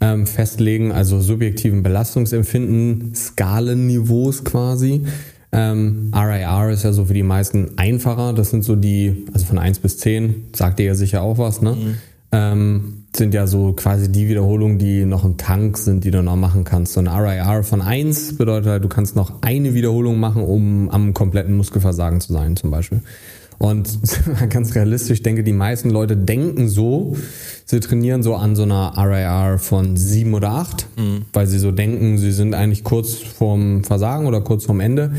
ähm, 0.02 0.28
festlegen, 0.28 0.92
also 0.92 1.22
subjektiven 1.22 1.84
Belastungsempfinden, 1.84 3.16
Skalenniveaus 3.16 4.44
quasi. 4.44 5.06
Ähm, 5.54 6.12
RIR 6.14 6.72
ist 6.72 6.84
ja 6.84 6.92
so 6.92 7.06
für 7.06 7.14
die 7.14 7.24
meisten 7.24 7.78
einfacher. 7.78 8.34
Das 8.34 8.50
sind 8.50 8.64
so 8.64 8.76
die, 8.76 9.26
also 9.34 9.46
von 9.46 9.60
1 9.60 9.80
bis 9.80 9.98
10, 10.00 10.50
sagt 10.54 10.80
ihr 10.80 10.88
ja 10.88 10.96
sicher 10.96 11.22
auch 11.22 11.38
was, 11.38 11.62
ne? 11.62 11.76
Mhm 11.76 11.98
ähm, 12.32 13.06
sind 13.16 13.34
ja 13.34 13.46
so 13.46 13.74
quasi 13.74 14.10
die 14.12 14.30
Wiederholungen, 14.30 14.78
die 14.78 15.06
noch 15.06 15.26
im 15.26 15.38
Tank 15.38 15.78
sind, 15.78 16.06
die 16.06 16.12
du 16.12 16.24
noch 16.24 16.38
machen 16.38 16.64
kannst. 16.64 16.94
So 16.94 17.02
ein 17.02 17.08
RIR 17.08 17.64
von 17.64 17.82
1 17.82 18.38
bedeutet 18.38 18.70
halt, 18.70 18.84
du 18.84 18.88
kannst 18.88 19.16
noch 19.16 19.42
eine 19.42 19.74
Wiederholung 19.74 20.20
machen, 20.20 20.44
um 20.44 20.90
am 20.90 21.14
kompletten 21.14 21.56
Muskelversagen 21.56 22.22
zu 22.22 22.32
sein, 22.32 22.56
zum 22.56 22.72
Beispiel. 22.72 23.02
Und 23.58 24.00
ganz 24.50 24.74
realistisch, 24.76 25.20
ich 25.20 25.24
denke, 25.24 25.44
die 25.44 25.54
meisten 25.54 25.90
Leute 25.90 26.18
denken 26.18 26.68
so, 26.68 27.16
sie 27.66 27.80
trainieren 27.80 28.24
so 28.24 28.36
an 28.36 28.56
so 28.56 28.64
einer 28.64 28.94
RIR 28.98 29.60
von 29.60 29.98
7 29.98 30.34
oder 30.34 30.52
8, 30.52 30.88
mhm. 30.98 31.26
weil 31.34 31.48
sie 31.48 31.60
so 31.60 31.72
denken, 31.72 32.18
sie 32.18 32.32
sind 32.32 32.56
eigentlich 32.56 32.84
kurz 32.84 33.16
vorm 33.16 33.84
Versagen 33.84 34.26
oder 34.26 34.42
kurz 34.42 34.66
vorm 34.66 34.80
Ende. 34.80 35.12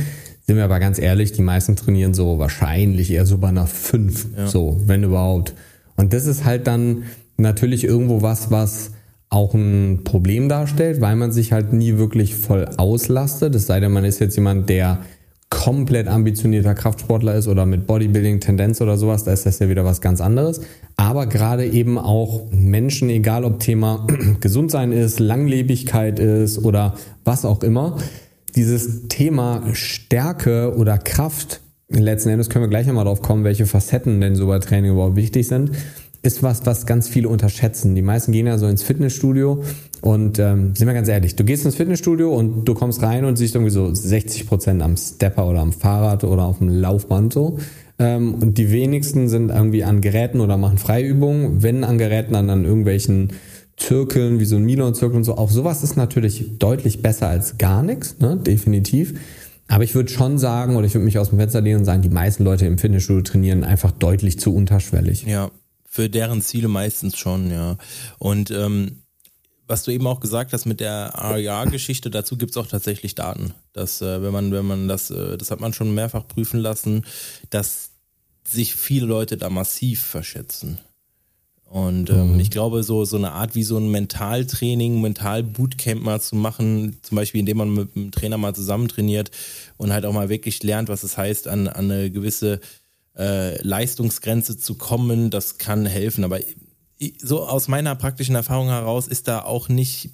Sind 0.46 0.56
wir 0.56 0.64
aber 0.64 0.80
ganz 0.80 0.98
ehrlich, 0.98 1.30
die 1.32 1.42
meisten 1.42 1.76
trainieren 1.76 2.14
so 2.14 2.38
wahrscheinlich 2.40 3.12
eher 3.12 3.26
so 3.26 3.38
bei 3.38 3.48
einer 3.48 3.68
5, 3.68 4.26
ja. 4.36 4.46
so, 4.48 4.80
wenn 4.86 5.04
überhaupt. 5.04 5.54
Und 5.96 6.12
das 6.12 6.26
ist 6.26 6.44
halt 6.44 6.66
dann 6.66 7.04
natürlich 7.36 7.84
irgendwo 7.84 8.22
was, 8.22 8.50
was 8.50 8.92
auch 9.28 9.54
ein 9.54 10.00
Problem 10.04 10.48
darstellt, 10.48 11.00
weil 11.00 11.16
man 11.16 11.32
sich 11.32 11.52
halt 11.52 11.72
nie 11.72 11.96
wirklich 11.96 12.34
voll 12.34 12.68
auslastet. 12.76 13.54
Es 13.54 13.66
sei 13.66 13.80
denn, 13.80 13.92
man 13.92 14.04
ist 14.04 14.20
jetzt 14.20 14.36
jemand, 14.36 14.68
der 14.68 14.98
komplett 15.48 16.06
ambitionierter 16.08 16.74
Kraftsportler 16.74 17.34
ist 17.34 17.48
oder 17.48 17.64
mit 17.66 17.86
Bodybuilding-Tendenz 17.86 18.80
oder 18.80 18.96
sowas, 18.98 19.24
da 19.24 19.32
ist 19.32 19.46
das 19.46 19.58
ja 19.58 19.68
wieder 19.68 19.84
was 19.84 20.00
ganz 20.00 20.20
anderes. 20.20 20.60
Aber 20.96 21.26
gerade 21.26 21.66
eben 21.66 21.98
auch 21.98 22.42
Menschen, 22.50 23.08
egal 23.08 23.44
ob 23.44 23.60
Thema 23.60 24.06
Gesundsein 24.40 24.92
ist, 24.92 25.18
Langlebigkeit 25.18 26.18
ist 26.18 26.58
oder 26.58 26.94
was 27.24 27.44
auch 27.44 27.62
immer, 27.62 27.96
dieses 28.54 29.08
Thema 29.08 29.62
Stärke 29.72 30.76
oder 30.76 30.98
Kraft 30.98 31.61
letzten 32.00 32.30
Endes 32.30 32.48
können 32.48 32.64
wir 32.64 32.68
gleich 32.68 32.86
nochmal 32.86 33.04
drauf 33.04 33.22
kommen, 33.22 33.44
welche 33.44 33.66
Facetten 33.66 34.20
denn 34.20 34.34
so 34.34 34.46
bei 34.46 34.58
Training 34.58 34.92
überhaupt 34.92 35.16
wichtig 35.16 35.48
sind, 35.48 35.72
ist 36.22 36.42
was, 36.42 36.64
was 36.66 36.86
ganz 36.86 37.08
viele 37.08 37.28
unterschätzen. 37.28 37.94
Die 37.94 38.02
meisten 38.02 38.32
gehen 38.32 38.46
ja 38.46 38.56
so 38.56 38.66
ins 38.68 38.82
Fitnessstudio 38.82 39.62
und 40.02 40.38
ähm, 40.38 40.74
sind 40.76 40.86
wir 40.86 40.94
ganz 40.94 41.08
ehrlich, 41.08 41.34
du 41.34 41.44
gehst 41.44 41.64
ins 41.64 41.74
Fitnessstudio 41.74 42.32
und 42.32 42.64
du 42.64 42.74
kommst 42.74 43.02
rein 43.02 43.24
und 43.24 43.36
siehst 43.36 43.56
irgendwie 43.56 43.72
so 43.72 43.92
60 43.92 44.46
Prozent 44.46 44.82
am 44.82 44.96
Stepper 44.96 45.48
oder 45.48 45.60
am 45.60 45.72
Fahrrad 45.72 46.22
oder 46.24 46.44
auf 46.44 46.58
dem 46.58 46.68
Laufband 46.68 47.32
so. 47.32 47.58
Ähm, 47.98 48.34
und 48.34 48.56
die 48.58 48.70
wenigsten 48.70 49.28
sind 49.28 49.50
irgendwie 49.50 49.84
an 49.84 50.00
Geräten 50.00 50.40
oder 50.40 50.56
machen 50.56 50.78
Freiübungen. 50.78 51.62
Wenn 51.62 51.84
an 51.84 51.98
Geräten, 51.98 52.34
dann 52.34 52.50
an 52.50 52.64
irgendwelchen 52.64 53.30
Zirkeln, 53.76 54.38
wie 54.38 54.44
so 54.44 54.56
ein 54.56 54.64
Milon-Zirkel 54.64 55.16
und 55.16 55.24
so. 55.24 55.36
Auch 55.36 55.50
sowas 55.50 55.82
ist 55.82 55.96
natürlich 55.96 56.58
deutlich 56.58 57.02
besser 57.02 57.28
als 57.28 57.58
gar 57.58 57.82
nichts, 57.82 58.18
ne? 58.20 58.36
definitiv. 58.36 59.14
Aber 59.72 59.84
ich 59.84 59.94
würde 59.94 60.12
schon 60.12 60.36
sagen, 60.36 60.76
oder 60.76 60.86
ich 60.86 60.92
würde 60.92 61.06
mich 61.06 61.18
aus 61.18 61.30
dem 61.30 61.38
Fenster 61.38 61.62
lehnen 61.62 61.78
und 61.78 61.84
sagen, 61.86 62.02
die 62.02 62.10
meisten 62.10 62.44
Leute 62.44 62.66
im 62.66 62.76
Fitnessstudio 62.76 63.22
trainieren 63.22 63.64
einfach 63.64 63.90
deutlich 63.90 64.38
zu 64.38 64.54
unterschwellig. 64.54 65.22
Ja, 65.22 65.50
für 65.86 66.10
deren 66.10 66.42
Ziele 66.42 66.68
meistens 66.68 67.16
schon, 67.16 67.50
ja. 67.50 67.78
Und 68.18 68.50
ähm, 68.50 69.02
was 69.66 69.84
du 69.84 69.90
eben 69.90 70.06
auch 70.06 70.20
gesagt 70.20 70.52
hast 70.52 70.66
mit 70.66 70.80
der 70.80 71.14
RIA-Geschichte, 71.16 72.10
dazu 72.10 72.36
gibt 72.36 72.50
es 72.50 72.58
auch 72.58 72.66
tatsächlich 72.66 73.14
Daten. 73.14 73.54
Dass, 73.72 74.02
äh, 74.02 74.22
wenn 74.22 74.32
man, 74.32 74.52
wenn 74.52 74.66
man 74.66 74.88
das, 74.88 75.10
äh, 75.10 75.38
das 75.38 75.50
hat 75.50 75.60
man 75.60 75.72
schon 75.72 75.94
mehrfach 75.94 76.28
prüfen 76.28 76.60
lassen, 76.60 77.06
dass 77.48 77.92
sich 78.46 78.74
viele 78.74 79.06
Leute 79.06 79.38
da 79.38 79.48
massiv 79.48 80.02
verschätzen. 80.02 80.80
Und 81.72 82.10
ähm, 82.10 82.34
mhm. 82.34 82.40
ich 82.40 82.50
glaube, 82.50 82.82
so, 82.82 83.06
so 83.06 83.16
eine 83.16 83.32
Art 83.32 83.54
wie 83.54 83.62
so 83.62 83.78
ein 83.78 83.90
Mentaltraining, 83.90 85.00
Mental-Bootcamp 85.00 86.02
mal 86.02 86.20
zu 86.20 86.36
machen, 86.36 86.98
zum 87.00 87.16
Beispiel 87.16 87.40
indem 87.40 87.56
man 87.56 87.72
mit 87.72 87.96
einem 87.96 88.10
Trainer 88.10 88.36
mal 88.36 88.54
zusammen 88.54 88.88
trainiert 88.88 89.30
und 89.78 89.90
halt 89.90 90.04
auch 90.04 90.12
mal 90.12 90.28
wirklich 90.28 90.62
lernt, 90.62 90.90
was 90.90 91.02
es 91.02 91.16
heißt, 91.16 91.48
an, 91.48 91.68
an 91.68 91.90
eine 91.90 92.10
gewisse 92.10 92.60
äh, 93.16 93.56
Leistungsgrenze 93.66 94.58
zu 94.58 94.74
kommen, 94.74 95.30
das 95.30 95.56
kann 95.56 95.86
helfen. 95.86 96.24
Aber 96.24 96.40
so 97.22 97.46
aus 97.46 97.68
meiner 97.68 97.94
praktischen 97.94 98.34
Erfahrung 98.34 98.68
heraus 98.68 99.08
ist 99.08 99.26
da 99.26 99.40
auch 99.40 99.70
nicht, 99.70 100.10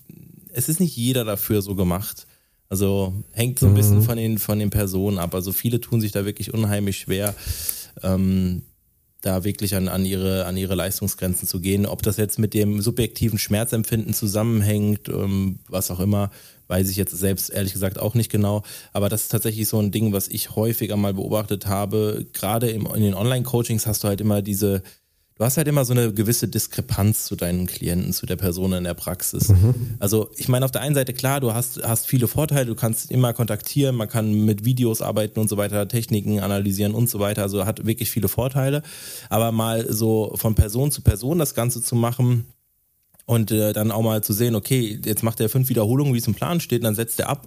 es 0.53 0.69
ist 0.69 0.79
nicht 0.79 0.97
jeder 0.97 1.25
dafür 1.25 1.61
so 1.61 1.75
gemacht. 1.75 2.29
Also 2.69 3.25
hängt 3.33 3.59
so 3.59 3.67
ein 3.67 3.75
bisschen 3.75 3.99
mhm. 3.99 4.03
von 4.05 4.17
den, 4.17 4.39
von 4.39 4.61
den 4.61 4.71
Personen 4.71 5.19
ab. 5.19 5.35
Also 5.35 5.51
viele 5.51 5.81
tun 5.81 6.01
sich 6.01 6.13
da 6.13 6.25
wirklich 6.25 6.55
unheimlich 6.55 6.99
schwer. 6.99 7.35
Ähm, 8.05 8.63
da 9.21 9.43
wirklich 9.43 9.75
an, 9.75 9.89
an, 9.89 10.05
ihre, 10.05 10.47
an 10.47 10.57
ihre 10.57 10.75
Leistungsgrenzen 10.75 11.49
zu 11.49 11.61
gehen. 11.61 11.87
Ob 11.87 12.03
das 12.03 12.17
jetzt 12.17 12.39
mit 12.39 12.55
dem 12.55 12.81
subjektiven 12.81 13.39
Schmerzempfinden 13.39 14.15
zusammenhängt, 14.15 15.09
ähm, 15.09 15.59
was 15.69 15.91
auch 15.91 16.01
immer, 16.01 16.31
weiß 16.69 16.89
ich 16.91 16.97
jetzt 16.97 17.17
selbst 17.17 17.51
ehrlich 17.51 17.73
gesagt 17.73 17.99
auch 17.99 18.15
nicht 18.15 18.31
genau. 18.31 18.63
Aber 18.93 19.09
das 19.09 19.23
ist 19.23 19.29
tatsächlich 19.31 19.67
so 19.67 19.81
ein 19.81 19.91
Ding, 19.91 20.13
was 20.13 20.29
ich 20.29 20.55
häufiger 20.55 20.97
mal 20.97 21.15
beobachtet 21.15 21.67
habe. 21.67 22.27
Gerade 22.33 22.71
im, 22.71 22.87
in 22.87 23.03
den 23.03 23.15
Online-Coachings 23.15 23.87
hast 23.87 24.05
du 24.05 24.09
halt 24.09 24.21
immer 24.21 24.41
diese, 24.43 24.83
du 25.39 25.45
hast 25.45 25.57
halt 25.57 25.69
immer 25.69 25.85
so 25.85 25.93
eine 25.93 26.13
gewisse 26.13 26.49
Diskrepanz 26.49 27.25
zu 27.25 27.37
deinen 27.37 27.67
Klienten, 27.67 28.13
zu 28.13 28.27
der 28.27 28.37
Person 28.37 28.73
in 28.73 28.85
der 28.85 28.95
Praxis. 28.95 29.49
Mhm. 29.49 29.97
Also 30.01 30.31
ich 30.37 30.49
meine, 30.49 30.65
auf 30.65 30.73
der 30.73 30.81
einen 30.83 30.95
Seite 30.95 31.15
klar, 31.15 31.41
du 31.41 31.55
hast, 31.55 31.83
hast 31.83 32.07
viele 32.07 32.29
Vorteile, 32.29 32.67
du 32.67 32.75
kannst 32.75 33.11
immer 33.11 33.33
kontaktieren, 33.33 33.97
man 33.97 34.09
kann 34.09 34.45
mit 34.45 34.65
Videos 34.65 35.01
arbeiten 35.01 35.39
und 35.41 35.49
so 35.49 35.57
weiter, 35.57 35.87
Techniken 35.89 36.41
analysieren 36.41 36.95
und 36.95 37.09
so 37.09 37.21
weiter, 37.21 37.43
also 37.43 37.65
hat 37.65 37.87
wirklich 37.87 38.11
viele 38.11 38.29
Vorteile. 38.29 38.83
Aber 39.31 39.53
mal 39.53 39.91
so 39.93 40.33
von 40.35 40.55
Person 40.55 40.91
zu 40.91 41.03
Person 41.03 41.39
das 41.39 41.55
Ganze 41.55 41.83
zu 41.83 41.95
machen, 41.95 42.47
und 43.29 43.51
äh, 43.51 43.75
dann 43.75 43.91
auch 43.91 44.01
mal 44.01 44.25
zu 44.25 44.33
sehen, 44.33 44.55
okay, 44.55 44.99
jetzt 45.05 45.23
macht 45.23 45.39
er 45.39 45.51
fünf 45.51 45.69
Wiederholungen, 45.69 46.15
wie 46.15 46.19
es 46.19 46.27
im 46.27 46.35
Plan 46.35 46.61
steht, 46.61 46.81
und 46.81 46.85
dann 46.85 46.95
setzt 46.95 47.21
er 47.21 47.29
ab. 47.29 47.47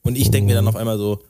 Und 0.00 0.16
ich 0.16 0.30
denke 0.30 0.46
mir 0.46 0.54
dann 0.54 0.64
mhm. 0.64 0.68
auf 0.68 0.76
einmal 0.76 0.96
so, 0.96 1.22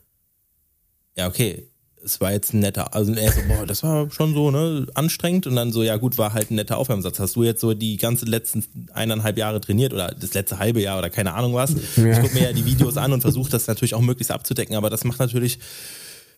ja, 1.17 1.27
okay, 1.27 1.67
es 2.05 2.21
war 2.21 2.33
jetzt 2.33 2.53
ein 2.53 2.61
netter, 2.61 2.95
also 2.95 3.12
er 3.15 3.33
so, 3.33 3.41
boah, 3.47 3.67
das 3.67 3.83
war 3.83 4.11
schon 4.11 4.35
so, 4.35 4.51
ne, 4.51 4.87
anstrengend 4.95 5.47
und 5.47 5.57
dann 5.57 5.73
so, 5.73 5.83
ja 5.83 5.97
gut, 5.97 6.19
war 6.19 6.33
halt 6.33 6.51
ein 6.51 6.57
netter 6.57 6.77
Aufwärmsatz. 6.79 7.19
Hast 7.21 7.37
du 7.37 7.45
jetzt 7.45 7.61
so 7.61 7.75
die 7.75 7.97
ganze 7.97 8.25
letzten 8.25 8.65
eineinhalb 8.93 9.38
Jahre 9.38 9.61
trainiert 9.61 9.93
oder 9.93 10.15
das 10.19 10.35
letzte 10.35 10.59
halbe 10.59 10.81
Jahr 10.81 10.99
oder 10.99 11.11
keine 11.11 11.35
Ahnung 11.35 11.55
was? 11.55 11.75
Ja. 11.97 12.12
Ich 12.12 12.21
gucke 12.21 12.35
mir 12.35 12.45
ja 12.45 12.53
die 12.53 12.65
Videos 12.65 12.97
an 12.97 13.12
und 13.12 13.21
versuche 13.21 13.51
das 13.51 13.67
natürlich 13.67 13.95
auch 13.95 14.01
möglichst 14.01 14.33
abzudecken, 14.33 14.77
aber 14.77 14.91
das 14.91 15.05
macht 15.05 15.21
natürlich 15.21 15.59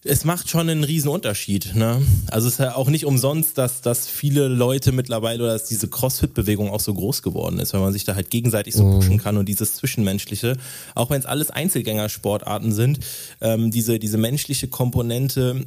es 0.07 0.25
macht 0.25 0.51
schon 0.51 0.69
einen 0.69 0.85
riesen 0.85 1.09
Unterschied. 1.09 1.75
Ne? 1.75 2.03
Also 2.31 2.47
es 2.47 2.55
ist 2.55 2.61
ja 2.61 2.77
auch 2.77 2.90
nicht 2.90 3.07
umsonst, 3.07 3.57
dass, 3.57 3.81
dass 3.81 4.07
viele 4.07 4.49
Leute 4.49 4.93
mittlerweile 4.93 5.43
oder 5.43 5.55
dass 5.55 5.64
diese 5.64 5.88
Crossfit-Bewegung 5.88 6.71
auch 6.71 6.81
so 6.81 6.93
groß 6.93 7.23
geworden 7.23 7.59
ist, 7.59 7.73
weil 7.73 7.81
man 7.81 7.93
sich 7.93 8.05
da 8.05 8.14
halt 8.14 8.31
gegenseitig 8.31 8.75
so 8.75 8.85
mhm. 8.85 8.95
pushen 8.97 9.19
kann 9.19 9.38
und 9.38 9.49
dieses 9.49 9.75
Zwischenmenschliche, 9.77 10.57
auch 10.95 11.09
wenn 11.09 11.21
es 11.21 11.27
alles 11.27 11.51
Einzelgängersportarten 11.51 12.73
sind, 12.73 13.01
ähm, 13.40 13.71
diese, 13.71 13.99
diese 13.99 14.19
menschliche 14.19 14.69
Komponente 14.69 15.64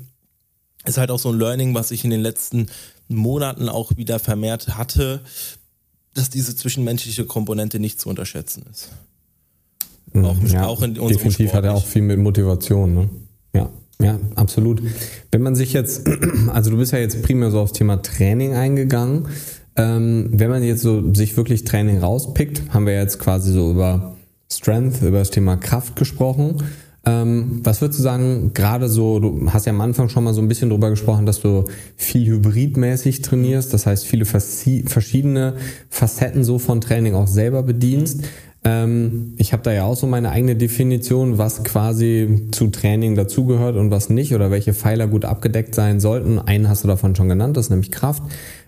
ist 0.86 1.00
halt 1.00 1.10
auch 1.10 1.20
so 1.20 1.30
ein 1.30 1.40
Learning, 1.40 1.74
was 1.74 1.90
ich 1.90 2.04
in 2.04 2.12
den 2.12 2.22
letzten 2.22 2.68
Monaten 3.08 3.70
auch 3.70 3.98
wieder 3.98 4.20
vermehrt 4.20 4.78
hatte, 4.78 5.22
dass 6.14 6.30
diese 6.30 6.56
zwischenmenschliche 6.56 7.26
Komponente 7.26 7.80
nicht 7.80 8.00
zu 8.00 8.08
unterschätzen 8.08 8.66
ist. 8.72 8.92
Mhm. 10.14 10.26
Auch, 10.26 10.38
ja, 10.44 10.68
auch 10.68 10.82
in 10.84 10.92
unserem 10.92 11.08
Definitiv 11.10 11.50
Sport 11.50 11.54
hat 11.54 11.66
er 11.66 11.74
auch 11.74 11.86
viel 11.86 12.04
mit 12.04 12.20
Motivation, 12.20 12.94
ne? 12.94 13.10
Ja. 13.54 13.70
Ja, 14.02 14.20
absolut. 14.36 14.82
Wenn 15.32 15.42
man 15.42 15.56
sich 15.56 15.74
jetzt, 15.74 16.08
also 16.54 16.70
du 16.72 16.78
bist 16.78 16.94
ja 16.94 17.00
jetzt 17.00 17.24
primär 17.24 17.52
so 17.52 17.60
aufs 17.60 17.74
Thema 17.74 18.02
Training 18.02 18.54
eingegangen. 18.54 19.28
Ähm, 19.76 20.30
wenn 20.32 20.50
man 20.50 20.64
jetzt 20.64 20.82
so 20.82 21.14
sich 21.14 21.38
wirklich 21.38 21.64
Training 21.64 22.00
rauspickt, 22.00 22.74
haben 22.74 22.86
wir 22.86 22.94
jetzt 22.94 23.20
quasi 23.20 23.52
so 23.52 23.72
über 23.72 24.16
Strength, 24.52 25.02
über 25.02 25.20
das 25.20 25.30
Thema 25.30 25.58
Kraft 25.58 25.96
gesprochen. 25.96 26.64
Ähm, 27.06 27.62
was 27.64 27.80
würdest 27.80 28.00
du 28.00 28.04
sagen, 28.04 28.52
gerade 28.54 28.90
so, 28.90 29.20
du 29.20 29.50
hast 29.52 29.66
ja 29.66 29.72
am 29.72 29.80
Anfang 29.80 30.10
schon 30.10 30.26
mal 30.26 30.34
so 30.34 30.42
ein 30.42 30.50
bisschen 30.50 30.70
drüber 30.70 30.90
gesprochen, 30.90 31.26
dass 31.26 31.40
du 31.40 31.64
viel 31.96 32.26
hybridmäßig 32.28 33.22
trainierst, 33.22 33.74
das 33.74 33.86
heißt 33.86 34.06
viele 34.06 34.26
verschiedene 34.26 35.56
Facetten 35.90 36.44
so 36.44 36.60
von 36.60 36.82
Training 36.82 37.14
auch 37.14 37.28
selber 37.28 37.64
bedienst. 37.64 38.24
Ähm, 38.64 39.34
ich 39.38 39.54
habe 39.54 39.64
da 39.64 39.72
ja 39.72 39.86
auch 39.86 39.96
so 39.96 40.08
meine 40.08 40.32
eigene 40.32 40.56
Definition, 40.56 41.38
was 41.38 41.64
quasi 41.64 42.48
zu 42.52 42.68
Training 42.68 43.16
dazugehört 43.16 43.76
und 43.76 43.92
was 43.92 44.10
nicht 44.10 44.34
oder 44.34 44.52
welche 44.52 44.74
Pfeiler 44.74 45.08
gut 45.08 45.26
abgedeckt 45.26 45.76
sein 45.76 46.00
sollten. 46.00 46.40
Einen 46.40 46.68
hast 46.68 46.84
du 46.84 46.88
davon 46.88 47.16
schon 47.16 47.30
genannt, 47.30 47.56
das 47.56 47.68
ist 47.68 47.70
nämlich 47.70 47.92
Kraft. 47.92 48.24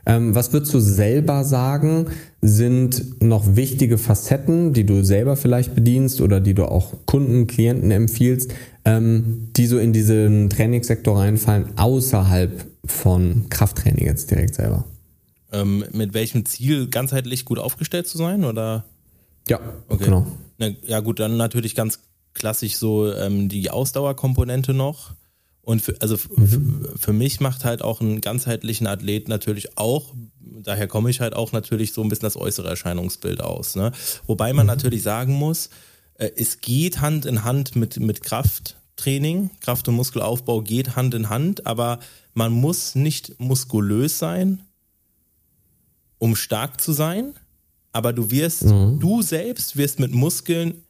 Ähm, 0.05 0.33
was 0.35 0.53
würdest 0.53 0.73
du 0.73 0.79
selber 0.79 1.43
sagen, 1.43 2.07
sind 2.41 3.21
noch 3.21 3.55
wichtige 3.55 3.97
Facetten, 3.97 4.73
die 4.73 4.85
du 4.85 5.03
selber 5.03 5.35
vielleicht 5.35 5.75
bedienst 5.75 6.21
oder 6.21 6.39
die 6.39 6.53
du 6.53 6.65
auch 6.65 6.93
Kunden, 7.05 7.47
Klienten 7.47 7.91
empfiehlst, 7.91 8.53
ähm, 8.85 9.49
die 9.55 9.65
so 9.65 9.77
in 9.77 9.91
diesen 9.91 10.49
Trainingssektor 10.49 11.17
reinfallen, 11.17 11.77
außerhalb 11.77 12.65
von 12.85 13.47
Krafttraining 13.49 14.05
jetzt 14.05 14.31
direkt 14.31 14.55
selber? 14.55 14.85
Ähm, 15.51 15.83
mit 15.91 16.13
welchem 16.13 16.45
Ziel 16.45 16.87
ganzheitlich 16.87 17.43
gut 17.43 17.59
aufgestellt 17.59 18.07
zu 18.07 18.17
sein 18.17 18.45
oder? 18.45 18.85
Ja, 19.47 19.59
okay. 19.87 20.05
genau. 20.05 20.27
Na, 20.57 20.69
ja 20.83 20.99
gut, 20.99 21.19
dann 21.19 21.37
natürlich 21.37 21.75
ganz 21.75 21.99
klassisch 22.33 22.77
so 22.77 23.11
ähm, 23.13 23.49
die 23.49 23.69
Ausdauerkomponente 23.69 24.73
noch. 24.73 25.11
Und 25.61 25.81
für, 25.81 25.95
also 26.01 26.17
mhm. 26.35 26.89
für 26.95 27.13
mich 27.13 27.39
macht 27.41 27.63
halt 27.63 27.81
auch 27.81 28.01
einen 28.01 28.21
ganzheitlichen 28.21 28.87
Athlet 28.87 29.27
natürlich 29.27 29.77
auch, 29.77 30.13
daher 30.39 30.87
komme 30.87 31.09
ich 31.09 31.21
halt 31.21 31.35
auch 31.35 31.51
natürlich 31.51 31.93
so 31.93 32.01
ein 32.01 32.09
bisschen 32.09 32.25
das 32.25 32.37
äußere 32.37 32.67
Erscheinungsbild 32.67 33.41
aus. 33.41 33.75
Ne? 33.75 33.91
Wobei 34.25 34.51
man 34.53 34.65
mhm. 34.65 34.71
natürlich 34.71 35.03
sagen 35.03 35.33
muss, 35.33 35.69
äh, 36.15 36.31
es 36.35 36.61
geht 36.61 37.01
Hand 37.01 37.25
in 37.25 37.43
Hand 37.43 37.75
mit, 37.75 37.99
mit 37.99 38.23
Krafttraining, 38.23 39.51
Kraft- 39.61 39.87
und 39.87 39.95
Muskelaufbau 39.95 40.61
geht 40.61 40.95
Hand 40.95 41.13
in 41.13 41.29
Hand, 41.29 41.67
aber 41.67 41.99
man 42.33 42.51
muss 42.51 42.95
nicht 42.95 43.39
muskulös 43.39 44.17
sein, 44.17 44.61
um 46.17 46.35
stark 46.35 46.81
zu 46.81 46.93
sein 46.93 47.35
aber 47.91 48.13
du 48.13 48.31
wirst, 48.31 48.65
mhm. 48.65 48.99
du 48.99 49.21
selbst 49.21 49.77
wirst 49.77 49.99
mit 49.99 50.13
Muskeln 50.13 50.83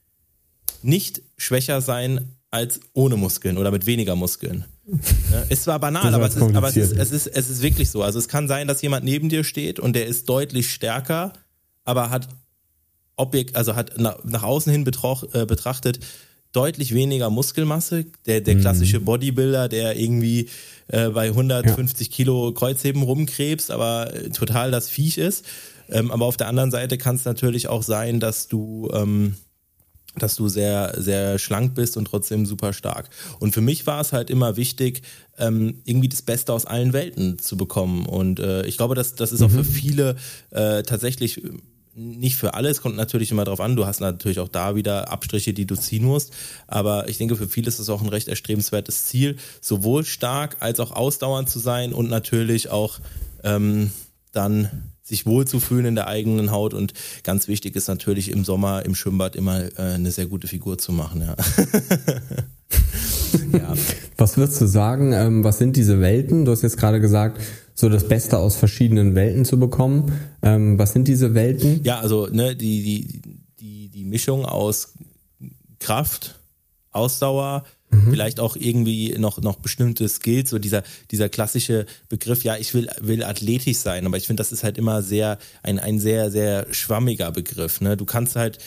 nicht 0.82 1.22
schwächer 1.38 1.82
sein 1.82 2.36
als 2.52 2.80
ohne 2.94 3.16
Muskeln 3.16 3.58
oder 3.58 3.72
mit 3.72 3.86
weniger 3.86 4.16
Muskeln. 4.16 4.66
Ist 5.50 5.64
zwar 5.64 5.80
banal, 5.80 6.14
aber, 6.16 6.26
es 6.26 6.36
ist, 6.36 6.42
aber 6.42 6.68
es, 6.68 6.76
ist, 6.76 6.94
es, 6.94 7.12
ist, 7.12 7.28
es 7.28 7.50
ist 7.50 7.62
wirklich 7.62 7.92
so. 7.92 8.02
Also 8.02 8.18
es 8.18 8.28
kann 8.28 8.48
sein, 8.48 8.68
dass 8.68 8.82
jemand 8.82 9.06
neben 9.06 9.30
dir 9.30 9.44
steht 9.44 9.80
und 9.80 9.96
der 9.96 10.08
ist 10.08 10.28
deutlich 10.28 10.72
stärker, 10.72 11.34
aber 11.86 12.10
hat 12.10 12.28
Objekt, 13.16 13.56
also 13.56 13.76
hat 13.76 14.00
nach, 14.00 14.24
nach 14.24 14.42
außen 14.42 14.72
hin 14.72 14.84
betroch, 14.84 15.26
äh, 15.34 15.46
betrachtet 15.46 16.00
deutlich 16.54 16.94
weniger 16.96 17.30
Muskelmasse. 17.30 18.06
Der, 18.26 18.42
der 18.42 18.56
mhm. 18.56 18.62
klassische 18.62 19.00
Bodybuilder, 19.00 19.70
der 19.70 19.96
irgendwie 19.96 20.50
äh, 20.88 21.10
bei 21.10 21.28
150 21.28 22.08
ja. 22.08 22.14
Kilo 22.14 22.52
Kreuzheben 22.54 23.04
rumkrebst, 23.04 23.70
aber 23.70 24.12
total 24.34 24.72
das 24.72 24.90
Viech 24.90 25.20
ist. 25.20 25.46
Ähm, 25.90 26.12
aber 26.12 26.26
auf 26.26 26.38
der 26.38 26.48
anderen 26.48 26.72
Seite 26.72 26.98
kann 26.98 27.16
es 27.16 27.26
natürlich 27.26 27.68
auch 27.68 27.84
sein, 27.84 28.20
dass 28.20 28.48
du 28.48 28.90
ähm, 28.94 29.36
dass 30.18 30.36
du 30.36 30.48
sehr, 30.48 30.96
sehr 30.98 31.38
schlank 31.40 31.76
bist 31.76 31.96
und 31.98 32.06
trotzdem 32.06 32.46
super 32.46 32.74
stark. 32.74 33.10
Und 33.40 33.54
für 33.54 33.62
mich 33.62 33.86
war 33.86 34.02
es 34.02 34.12
halt 34.12 34.30
immer 34.30 34.58
wichtig, 34.58 35.04
ähm, 35.38 35.82
irgendwie 35.86 36.10
das 36.10 36.22
Beste 36.22 36.52
aus 36.54 36.66
allen 36.66 36.94
Welten 36.94 37.40
zu 37.40 37.58
bekommen. 37.58 38.06
Und 38.06 38.40
äh, 38.40 38.66
ich 38.66 38.78
glaube, 38.78 38.96
dass 38.96 39.16
das 39.16 39.32
ist 39.32 39.42
auch 39.42 39.52
für 39.52 39.58
mhm. 39.58 39.66
viele 39.66 40.16
äh, 40.50 40.84
tatsächlich 40.84 41.42
nicht 41.96 42.38
für 42.38 42.54
alle, 42.54 42.70
es 42.70 42.82
kommt 42.82 42.96
natürlich 42.96 43.32
immer 43.32 43.44
darauf 43.44 43.60
an, 43.60 43.76
du 43.76 43.86
hast 43.86 44.00
natürlich 44.00 44.40
auch 44.40 44.48
da 44.48 44.76
wieder 44.76 45.12
Abstriche, 45.12 45.54
die 45.54 45.66
du 45.66 45.76
ziehen 45.76 46.06
musst, 46.06 46.32
aber 46.66 47.10
ich 47.10 47.18
denke, 47.18 47.36
für 47.36 47.50
viele 47.50 47.68
ist 47.68 47.80
es 47.80 47.90
auch 47.90 48.02
ein 48.02 48.08
recht 48.08 48.30
erstrebenswertes 48.30 49.08
Ziel, 49.08 49.36
sowohl 49.60 50.06
stark 50.06 50.58
als 50.62 50.80
auch 50.80 50.92
ausdauernd 50.92 51.50
zu 51.50 51.60
sein 51.60 51.92
und 51.92 52.10
natürlich 52.10 52.70
auch 52.70 53.00
ähm, 53.44 53.92
dann 54.32 54.94
sich 55.10 55.26
wohlzufühlen 55.26 55.86
in 55.86 55.96
der 55.96 56.08
eigenen 56.08 56.52
Haut 56.52 56.74
und 56.74 56.94
ganz 57.24 57.48
wichtig 57.48 57.76
ist 57.76 57.88
natürlich 57.88 58.32
im 58.32 58.46
Sommer 58.46 58.86
im 58.86 58.96
Schwimmbad 58.96 59.36
immer 59.36 59.66
äh, 59.78 59.96
eine 59.96 60.12
sehr 60.12 60.28
gute 60.28 60.48
Figur 60.48 60.78
zu 60.78 60.94
machen. 60.94 61.22
Ja. 61.22 61.36
ja. 63.60 63.74
Was 64.18 64.38
würdest 64.38 64.62
du 64.62 64.68
sagen, 64.68 65.12
ähm, 65.12 65.44
was 65.44 65.58
sind 65.58 65.76
diese 65.76 66.00
Welten? 66.00 66.46
Du 66.46 66.52
hast 66.52 66.62
jetzt 66.62 66.78
gerade 66.78 67.02
gesagt, 67.02 67.42
so 67.74 67.90
das 67.90 68.08
Beste 68.08 68.38
aus 68.38 68.56
verschiedenen 68.56 69.16
Welten 69.16 69.46
zu 69.46 69.60
bekommen. 69.60 70.12
Ähm, 70.42 70.78
was 70.78 70.94
sind 70.94 71.08
diese 71.08 71.34
Welten? 71.34 71.82
Ja, 71.84 72.00
also 72.00 72.28
ne, 72.28 72.56
die, 72.56 72.84
die, 72.84 73.22
die, 73.60 73.90
die 73.90 74.06
Mischung 74.06 74.46
aus 74.46 74.94
Kraft, 75.80 76.40
Ausdauer, 76.92 77.64
Mhm. 77.92 78.12
Vielleicht 78.12 78.40
auch 78.40 78.56
irgendwie 78.56 79.16
noch, 79.18 79.42
noch 79.42 79.58
bestimmte 79.58 80.08
Skills, 80.08 80.50
so 80.52 80.60
dieser, 80.60 80.84
dieser 81.12 81.30
klassische 81.30 81.86
Begriff, 82.08 82.44
ja, 82.44 82.56
ich 82.58 82.74
will, 82.74 82.88
will 83.00 83.24
athletisch 83.24 83.78
sein, 83.78 84.06
aber 84.06 84.18
ich 84.18 84.28
finde, 84.28 84.42
das 84.42 84.52
ist 84.52 84.64
halt 84.64 84.78
immer 84.78 85.02
sehr, 85.02 85.40
ein, 85.64 85.80
ein 85.80 86.00
sehr, 86.00 86.30
sehr 86.30 86.68
schwammiger 86.72 87.32
Begriff. 87.32 87.82
Ne? 87.82 87.98
Du 87.98 88.06
kannst 88.06 88.36
halt, 88.36 88.60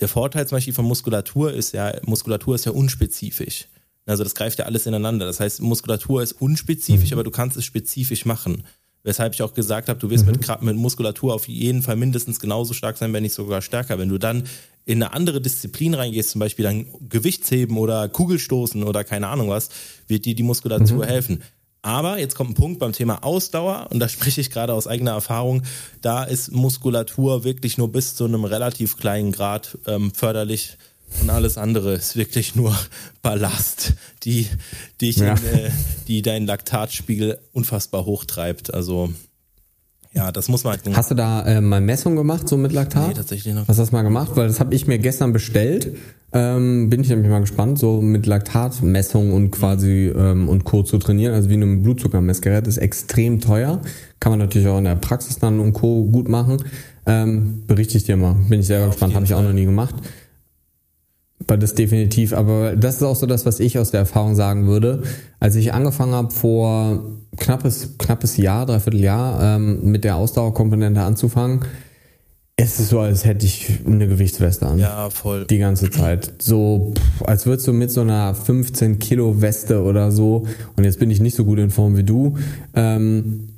der 0.00 0.08
Vorteil 0.08 0.46
zum 0.46 0.56
Beispiel 0.56 0.74
von 0.74 0.86
Muskulatur 0.86 1.52
ist 1.52 1.72
ja, 1.72 1.94
Muskulatur 2.04 2.54
ist 2.54 2.64
ja 2.64 2.72
unspezifisch. 2.72 3.68
Also 4.06 4.24
das 4.24 4.34
greift 4.34 4.58
ja 4.58 4.64
alles 4.64 4.86
ineinander. 4.86 5.26
Das 5.26 5.38
heißt, 5.38 5.60
Muskulatur 5.60 6.22
ist 6.22 6.32
unspezifisch, 6.32 7.10
mhm. 7.10 7.14
aber 7.14 7.24
du 7.24 7.30
kannst 7.30 7.56
es 7.56 7.64
spezifisch 7.64 8.24
machen. 8.24 8.64
Weshalb 9.04 9.34
ich 9.34 9.42
auch 9.42 9.54
gesagt 9.54 9.88
habe, 9.88 9.98
du 9.98 10.10
wirst 10.10 10.26
mhm. 10.26 10.32
mit, 10.32 10.62
mit 10.62 10.76
Muskulatur 10.76 11.34
auf 11.34 11.48
jeden 11.48 11.82
Fall 11.82 11.96
mindestens 11.96 12.38
genauso 12.38 12.72
stark 12.72 12.96
sein, 12.96 13.12
wenn 13.12 13.24
nicht 13.24 13.34
sogar 13.34 13.60
stärker. 13.60 13.98
Wenn 13.98 14.08
du 14.08 14.18
dann 14.18 14.44
in 14.84 15.02
eine 15.02 15.12
andere 15.12 15.40
Disziplin 15.40 15.94
reingehst, 15.94 16.30
zum 16.30 16.38
Beispiel 16.38 16.64
dann 16.64 16.86
Gewichtsheben 17.08 17.78
oder 17.78 18.08
Kugelstoßen 18.08 18.82
oder 18.82 19.04
keine 19.04 19.28
Ahnung 19.28 19.48
was, 19.48 19.70
wird 20.06 20.24
dir 20.24 20.34
die 20.34 20.42
Muskulatur 20.42 21.04
mhm. 21.04 21.08
helfen. 21.08 21.42
Aber 21.82 22.18
jetzt 22.18 22.36
kommt 22.36 22.50
ein 22.50 22.54
Punkt 22.54 22.78
beim 22.78 22.92
Thema 22.92 23.24
Ausdauer 23.24 23.88
und 23.90 23.98
da 23.98 24.08
spreche 24.08 24.40
ich 24.40 24.50
gerade 24.50 24.72
aus 24.72 24.86
eigener 24.86 25.12
Erfahrung. 25.12 25.62
Da 26.00 26.22
ist 26.22 26.52
Muskulatur 26.52 27.44
wirklich 27.44 27.78
nur 27.78 27.90
bis 27.90 28.14
zu 28.14 28.24
einem 28.24 28.44
relativ 28.44 28.96
kleinen 28.96 29.32
Grad 29.32 29.78
ähm, 29.86 30.12
förderlich 30.14 30.78
und 31.20 31.30
alles 31.30 31.58
andere 31.58 31.94
ist 31.94 32.16
wirklich 32.16 32.54
nur 32.54 32.76
Ballast, 33.22 33.94
die, 34.24 34.48
die, 35.00 35.10
ja. 35.10 35.34
in, 35.34 35.44
äh, 35.44 35.70
die 36.08 36.22
deinen 36.22 36.46
Laktatspiegel 36.46 37.38
unfassbar 37.52 38.04
hochtreibt. 38.06 38.72
Also 38.72 39.12
ja, 40.14 40.30
das 40.30 40.48
muss 40.48 40.64
man 40.64 40.74
halt. 40.74 40.96
Hast 40.96 41.10
du 41.10 41.14
da 41.14 41.42
äh, 41.46 41.60
mal 41.60 41.80
Messungen 41.80 42.16
gemacht, 42.16 42.46
so 42.46 42.58
mit 42.58 42.72
Laktat? 42.72 43.08
Nee, 43.08 43.14
tatsächlich 43.14 43.54
noch. 43.54 43.66
Hast 43.66 43.78
du 43.78 43.82
das 43.82 43.92
mal 43.92 44.02
gemacht? 44.02 44.32
Weil 44.34 44.46
das 44.46 44.60
habe 44.60 44.74
ich 44.74 44.86
mir 44.86 44.98
gestern 44.98 45.32
bestellt. 45.32 45.96
Ähm, 46.34 46.90
bin 46.90 47.00
ich 47.00 47.08
nämlich 47.08 47.30
mal 47.30 47.40
gespannt, 47.40 47.78
so 47.78 48.00
mit 48.00 48.26
Laktatmessung 48.26 49.32
und 49.32 49.50
quasi 49.50 50.12
ähm, 50.14 50.48
und 50.48 50.64
Co. 50.64 50.82
zu 50.82 50.98
trainieren. 50.98 51.34
Also 51.34 51.48
wie 51.48 51.54
ein 51.54 51.82
Blutzuckermessgerät 51.82 52.66
ist 52.66 52.78
extrem 52.78 53.40
teuer. 53.40 53.80
Kann 54.20 54.32
man 54.32 54.38
natürlich 54.38 54.68
auch 54.68 54.78
in 54.78 54.84
der 54.84 54.96
Praxis 54.96 55.38
dann 55.38 55.60
und 55.60 55.72
Co. 55.72 56.04
gut 56.04 56.28
machen. 56.28 56.58
Ähm, 57.06 57.62
berichte 57.66 57.96
ich 57.96 58.04
dir 58.04 58.16
mal. 58.16 58.34
Bin 58.48 58.60
ich 58.60 58.66
sehr 58.66 58.80
ja, 58.80 58.86
gespannt. 58.86 59.14
Habe 59.14 59.24
ich 59.24 59.34
auch 59.34 59.42
noch 59.42 59.52
nie 59.52 59.64
gemacht. 59.64 59.94
Das 61.46 61.74
definitiv. 61.74 62.32
Aber 62.32 62.76
das 62.76 62.96
ist 62.96 63.02
auch 63.02 63.16
so 63.16 63.26
das, 63.26 63.46
was 63.46 63.60
ich 63.60 63.78
aus 63.78 63.90
der 63.90 64.00
Erfahrung 64.00 64.34
sagen 64.34 64.66
würde. 64.66 65.02
Als 65.40 65.56
ich 65.56 65.72
angefangen 65.72 66.12
habe 66.14 66.30
vor 66.32 67.04
knappes, 67.36 67.96
knappes 67.98 68.36
Jahr, 68.36 68.66
dreiviertel 68.66 69.00
Jahr 69.00 69.56
ähm, 69.56 69.90
mit 69.90 70.04
der 70.04 70.16
Ausdauerkomponente 70.16 71.00
anzufangen, 71.00 71.60
es 72.56 72.78
ist 72.78 72.90
so, 72.90 73.00
als 73.00 73.24
hätte 73.24 73.46
ich 73.46 73.80
eine 73.86 74.06
Gewichtsweste 74.06 74.66
an. 74.66 74.78
Ja, 74.78 75.08
voll. 75.10 75.46
Die 75.46 75.58
ganze 75.58 75.90
Zeit. 75.90 76.34
So, 76.38 76.92
pff, 76.94 77.22
als 77.22 77.46
würdest 77.46 77.66
du 77.66 77.72
mit 77.72 77.90
so 77.90 78.02
einer 78.02 78.34
15 78.34 78.98
Kilo 78.98 79.40
Weste 79.40 79.82
oder 79.82 80.12
so, 80.12 80.46
und 80.76 80.84
jetzt 80.84 80.98
bin 80.98 81.10
ich 81.10 81.20
nicht 81.20 81.34
so 81.34 81.44
gut 81.44 81.58
in 81.58 81.70
Form 81.70 81.96
wie 81.96 82.04
du, 82.04 82.36
ähm, 82.74 83.48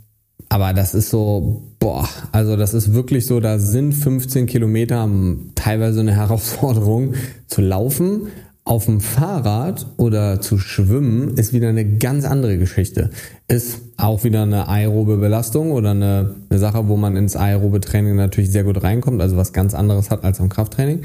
aber 0.48 0.72
das 0.72 0.94
ist 0.94 1.10
so, 1.10 1.62
boah, 1.78 2.08
also 2.32 2.56
das 2.56 2.74
ist 2.74 2.94
wirklich 2.94 3.26
so, 3.26 3.40
da 3.40 3.58
sind 3.58 3.92
15 3.92 4.46
Kilometer 4.46 5.08
teilweise 5.54 6.00
eine 6.00 6.12
Herausforderung 6.16 7.14
zu 7.46 7.60
laufen. 7.60 8.28
Auf 8.66 8.86
dem 8.86 9.02
Fahrrad 9.02 9.86
oder 9.98 10.40
zu 10.40 10.56
schwimmen 10.56 11.36
ist 11.36 11.52
wieder 11.52 11.68
eine 11.68 11.84
ganz 11.98 12.24
andere 12.24 12.56
Geschichte. 12.56 13.10
Ist 13.46 13.82
auch 13.98 14.24
wieder 14.24 14.42
eine 14.42 14.68
aerobe 14.68 15.18
Belastung 15.18 15.70
oder 15.72 15.90
eine, 15.90 16.34
eine 16.48 16.58
Sache, 16.58 16.88
wo 16.88 16.96
man 16.96 17.14
ins 17.16 17.36
aerobe 17.36 17.80
Training 17.80 18.16
natürlich 18.16 18.50
sehr 18.50 18.64
gut 18.64 18.82
reinkommt, 18.82 19.20
also 19.20 19.36
was 19.36 19.52
ganz 19.52 19.74
anderes 19.74 20.10
hat 20.10 20.24
als 20.24 20.40
am 20.40 20.48
Krafttraining. 20.48 21.02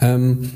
Ähm, 0.00 0.48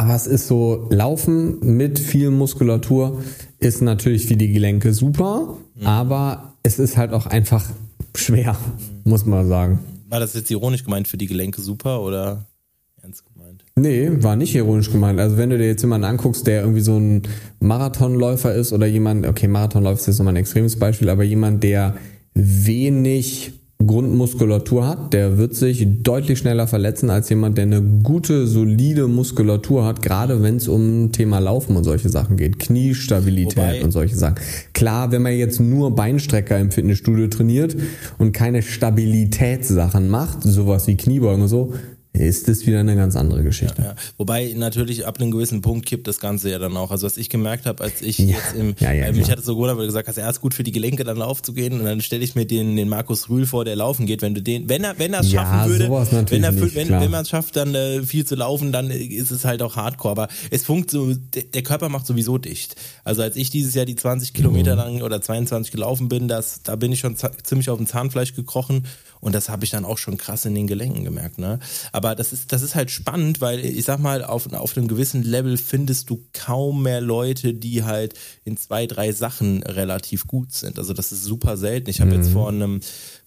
aber 0.00 0.14
es 0.14 0.26
ist 0.26 0.48
so, 0.48 0.88
Laufen 0.88 1.58
mit 1.76 1.98
viel 1.98 2.30
Muskulatur 2.30 3.22
ist 3.58 3.82
natürlich 3.82 4.24
für 4.24 4.36
die 4.36 4.50
Gelenke 4.50 4.94
super, 4.94 5.58
mhm. 5.74 5.86
aber 5.86 6.54
es 6.62 6.78
ist 6.78 6.96
halt 6.96 7.12
auch 7.12 7.26
einfach 7.26 7.66
schwer, 8.16 8.56
muss 9.04 9.26
man 9.26 9.46
sagen. 9.46 9.80
War 10.08 10.18
das 10.18 10.32
jetzt 10.32 10.50
ironisch 10.50 10.84
gemeint 10.84 11.06
für 11.06 11.18
die 11.18 11.26
Gelenke 11.26 11.60
super 11.60 12.00
oder 12.00 12.46
ernst 13.02 13.24
gemeint? 13.26 13.62
Nee, 13.76 14.10
war 14.22 14.36
nicht 14.36 14.54
ironisch 14.54 14.90
gemeint. 14.90 15.20
Also 15.20 15.36
wenn 15.36 15.50
du 15.50 15.58
dir 15.58 15.66
jetzt 15.66 15.82
jemanden 15.82 16.06
anguckst, 16.06 16.46
der 16.46 16.62
irgendwie 16.62 16.80
so 16.80 16.96
ein 16.96 17.24
Marathonläufer 17.58 18.54
ist 18.54 18.72
oder 18.72 18.86
jemand, 18.86 19.26
okay, 19.26 19.48
Marathonläufer 19.48 20.00
ist 20.00 20.06
jetzt 20.06 20.18
nochmal 20.18 20.32
ein 20.32 20.38
extremes 20.38 20.78
Beispiel, 20.78 21.10
aber 21.10 21.24
jemand, 21.24 21.62
der 21.62 21.94
wenig 22.32 23.52
Grundmuskulatur 23.84 24.86
hat, 24.86 25.12
der 25.14 25.38
wird 25.38 25.54
sich 25.54 25.86
deutlich 26.02 26.38
schneller 26.38 26.66
verletzen 26.66 27.08
als 27.08 27.30
jemand, 27.30 27.56
der 27.56 27.64
eine 27.64 27.80
gute, 27.80 28.46
solide 28.46 29.08
Muskulatur 29.08 29.84
hat, 29.84 30.02
gerade 30.02 30.42
wenn 30.42 30.56
es 30.56 30.68
um 30.68 31.12
Thema 31.12 31.38
Laufen 31.38 31.76
und 31.76 31.84
solche 31.84 32.10
Sachen 32.10 32.36
geht, 32.36 32.58
Kniestabilität 32.58 33.56
Wobei, 33.56 33.82
und 33.82 33.90
solche 33.90 34.16
Sachen. 34.16 34.36
Klar, 34.74 35.12
wenn 35.12 35.22
man 35.22 35.32
jetzt 35.32 35.60
nur 35.60 35.94
Beinstrecker 35.94 36.58
im 36.58 36.70
Fitnessstudio 36.70 37.28
trainiert 37.28 37.74
und 38.18 38.32
keine 38.32 38.62
Stabilitätssachen 38.62 40.08
macht, 40.10 40.42
sowas 40.42 40.86
wie 40.86 40.96
Kniebeugen 40.96 41.42
und 41.42 41.48
so, 41.48 41.72
ist 42.12 42.48
das 42.48 42.66
wieder 42.66 42.80
eine 42.80 42.96
ganz 42.96 43.14
andere 43.14 43.44
Geschichte. 43.44 43.82
Ja, 43.82 43.88
ja. 43.88 43.94
Wobei 44.16 44.52
natürlich 44.56 45.06
ab 45.06 45.20
einem 45.20 45.30
gewissen 45.30 45.60
Punkt 45.60 45.86
kippt 45.86 46.08
das 46.08 46.18
Ganze 46.18 46.50
ja 46.50 46.58
dann 46.58 46.76
auch. 46.76 46.90
Also 46.90 47.06
was 47.06 47.16
ich 47.16 47.30
gemerkt 47.30 47.66
habe, 47.66 47.84
als 47.84 48.02
ich 48.02 48.18
ja. 48.18 48.36
jetzt 48.36 48.54
im, 48.56 48.74
ja, 48.80 48.90
äh, 48.90 49.12
mich 49.12 49.30
hatte 49.30 49.42
so 49.42 49.54
gut, 49.54 49.68
weil 49.68 49.76
du 49.76 49.86
gesagt 49.86 50.08
hast, 50.08 50.18
ist 50.18 50.40
gut 50.40 50.52
für 50.52 50.64
die 50.64 50.72
Gelenke 50.72 51.04
dann 51.04 51.22
aufzugehen 51.22 51.78
und 51.78 51.84
dann 51.84 52.00
stelle 52.00 52.24
ich 52.24 52.34
mir 52.34 52.46
den, 52.46 52.76
den 52.76 52.88
Markus 52.88 53.28
Rühl 53.28 53.46
vor, 53.46 53.64
der 53.64 53.76
laufen 53.76 54.06
geht. 54.06 54.22
Wenn 54.22 54.34
du 54.34 54.42
den, 54.42 54.68
wenn 54.68 54.82
er, 54.82 54.98
wenn 54.98 55.14
er 55.14 55.20
es 55.20 55.30
schaffen 55.30 55.70
würde, 55.70 55.88
wenn 56.30 56.42
er, 56.42 56.52
nicht, 56.52 56.74
wenn, 56.74 56.88
wenn 56.88 57.10
man 57.10 57.22
es 57.22 57.28
schafft, 57.28 57.54
dann 57.54 57.74
äh, 57.76 58.02
viel 58.02 58.26
zu 58.26 58.34
laufen, 58.34 58.72
dann 58.72 58.90
ist 58.90 59.30
es 59.30 59.44
halt 59.44 59.62
auch 59.62 59.76
Hardcore. 59.76 60.10
Aber 60.10 60.28
es 60.50 60.64
funkt 60.64 60.90
so, 60.90 61.14
der, 61.14 61.44
der 61.44 61.62
Körper 61.62 61.88
macht 61.88 62.06
sowieso 62.06 62.38
dicht. 62.38 62.74
Also 63.04 63.22
als 63.22 63.36
ich 63.36 63.50
dieses 63.50 63.74
Jahr 63.74 63.86
die 63.86 63.96
20 63.96 64.34
Kilometer 64.34 64.72
mhm. 64.72 64.78
lang 64.78 65.02
oder 65.02 65.22
22 65.22 65.70
gelaufen 65.70 66.08
bin, 66.08 66.26
das, 66.26 66.62
da 66.64 66.74
bin 66.74 66.90
ich 66.90 66.98
schon 66.98 67.16
ziemlich 67.44 67.70
auf 67.70 67.78
dem 67.78 67.86
Zahnfleisch 67.86 68.34
gekrochen 68.34 68.84
und 69.20 69.34
das 69.34 69.48
habe 69.48 69.64
ich 69.64 69.70
dann 69.70 69.84
auch 69.84 69.98
schon 69.98 70.16
krass 70.16 70.44
in 70.44 70.54
den 70.54 70.66
Gelenken 70.66 71.04
gemerkt. 71.04 71.38
Ne? 71.38 71.58
Aber 71.92 72.14
das 72.14 72.32
ist, 72.32 72.52
das 72.52 72.62
ist 72.62 72.74
halt 72.74 72.90
spannend, 72.90 73.40
weil 73.40 73.60
ich 73.64 73.84
sag 73.84 73.98
mal, 73.98 74.24
auf, 74.24 74.52
auf 74.52 74.76
einem 74.76 74.88
gewissen 74.88 75.22
Level 75.22 75.56
findest 75.56 76.10
du 76.10 76.22
kaum 76.32 76.82
mehr 76.82 77.00
Leute, 77.00 77.54
die 77.54 77.84
halt 77.84 78.14
in 78.44 78.56
zwei, 78.56 78.86
drei 78.86 79.12
Sachen 79.12 79.62
relativ 79.62 80.26
gut 80.26 80.52
sind. 80.52 80.78
Also 80.78 80.92
das 80.92 81.12
ist 81.12 81.24
super 81.24 81.56
selten. 81.56 81.90
Ich 81.90 82.00
habe 82.00 82.10
mhm. 82.10 82.16
jetzt 82.16 82.32
vor 82.32 82.48
einem 82.48 82.80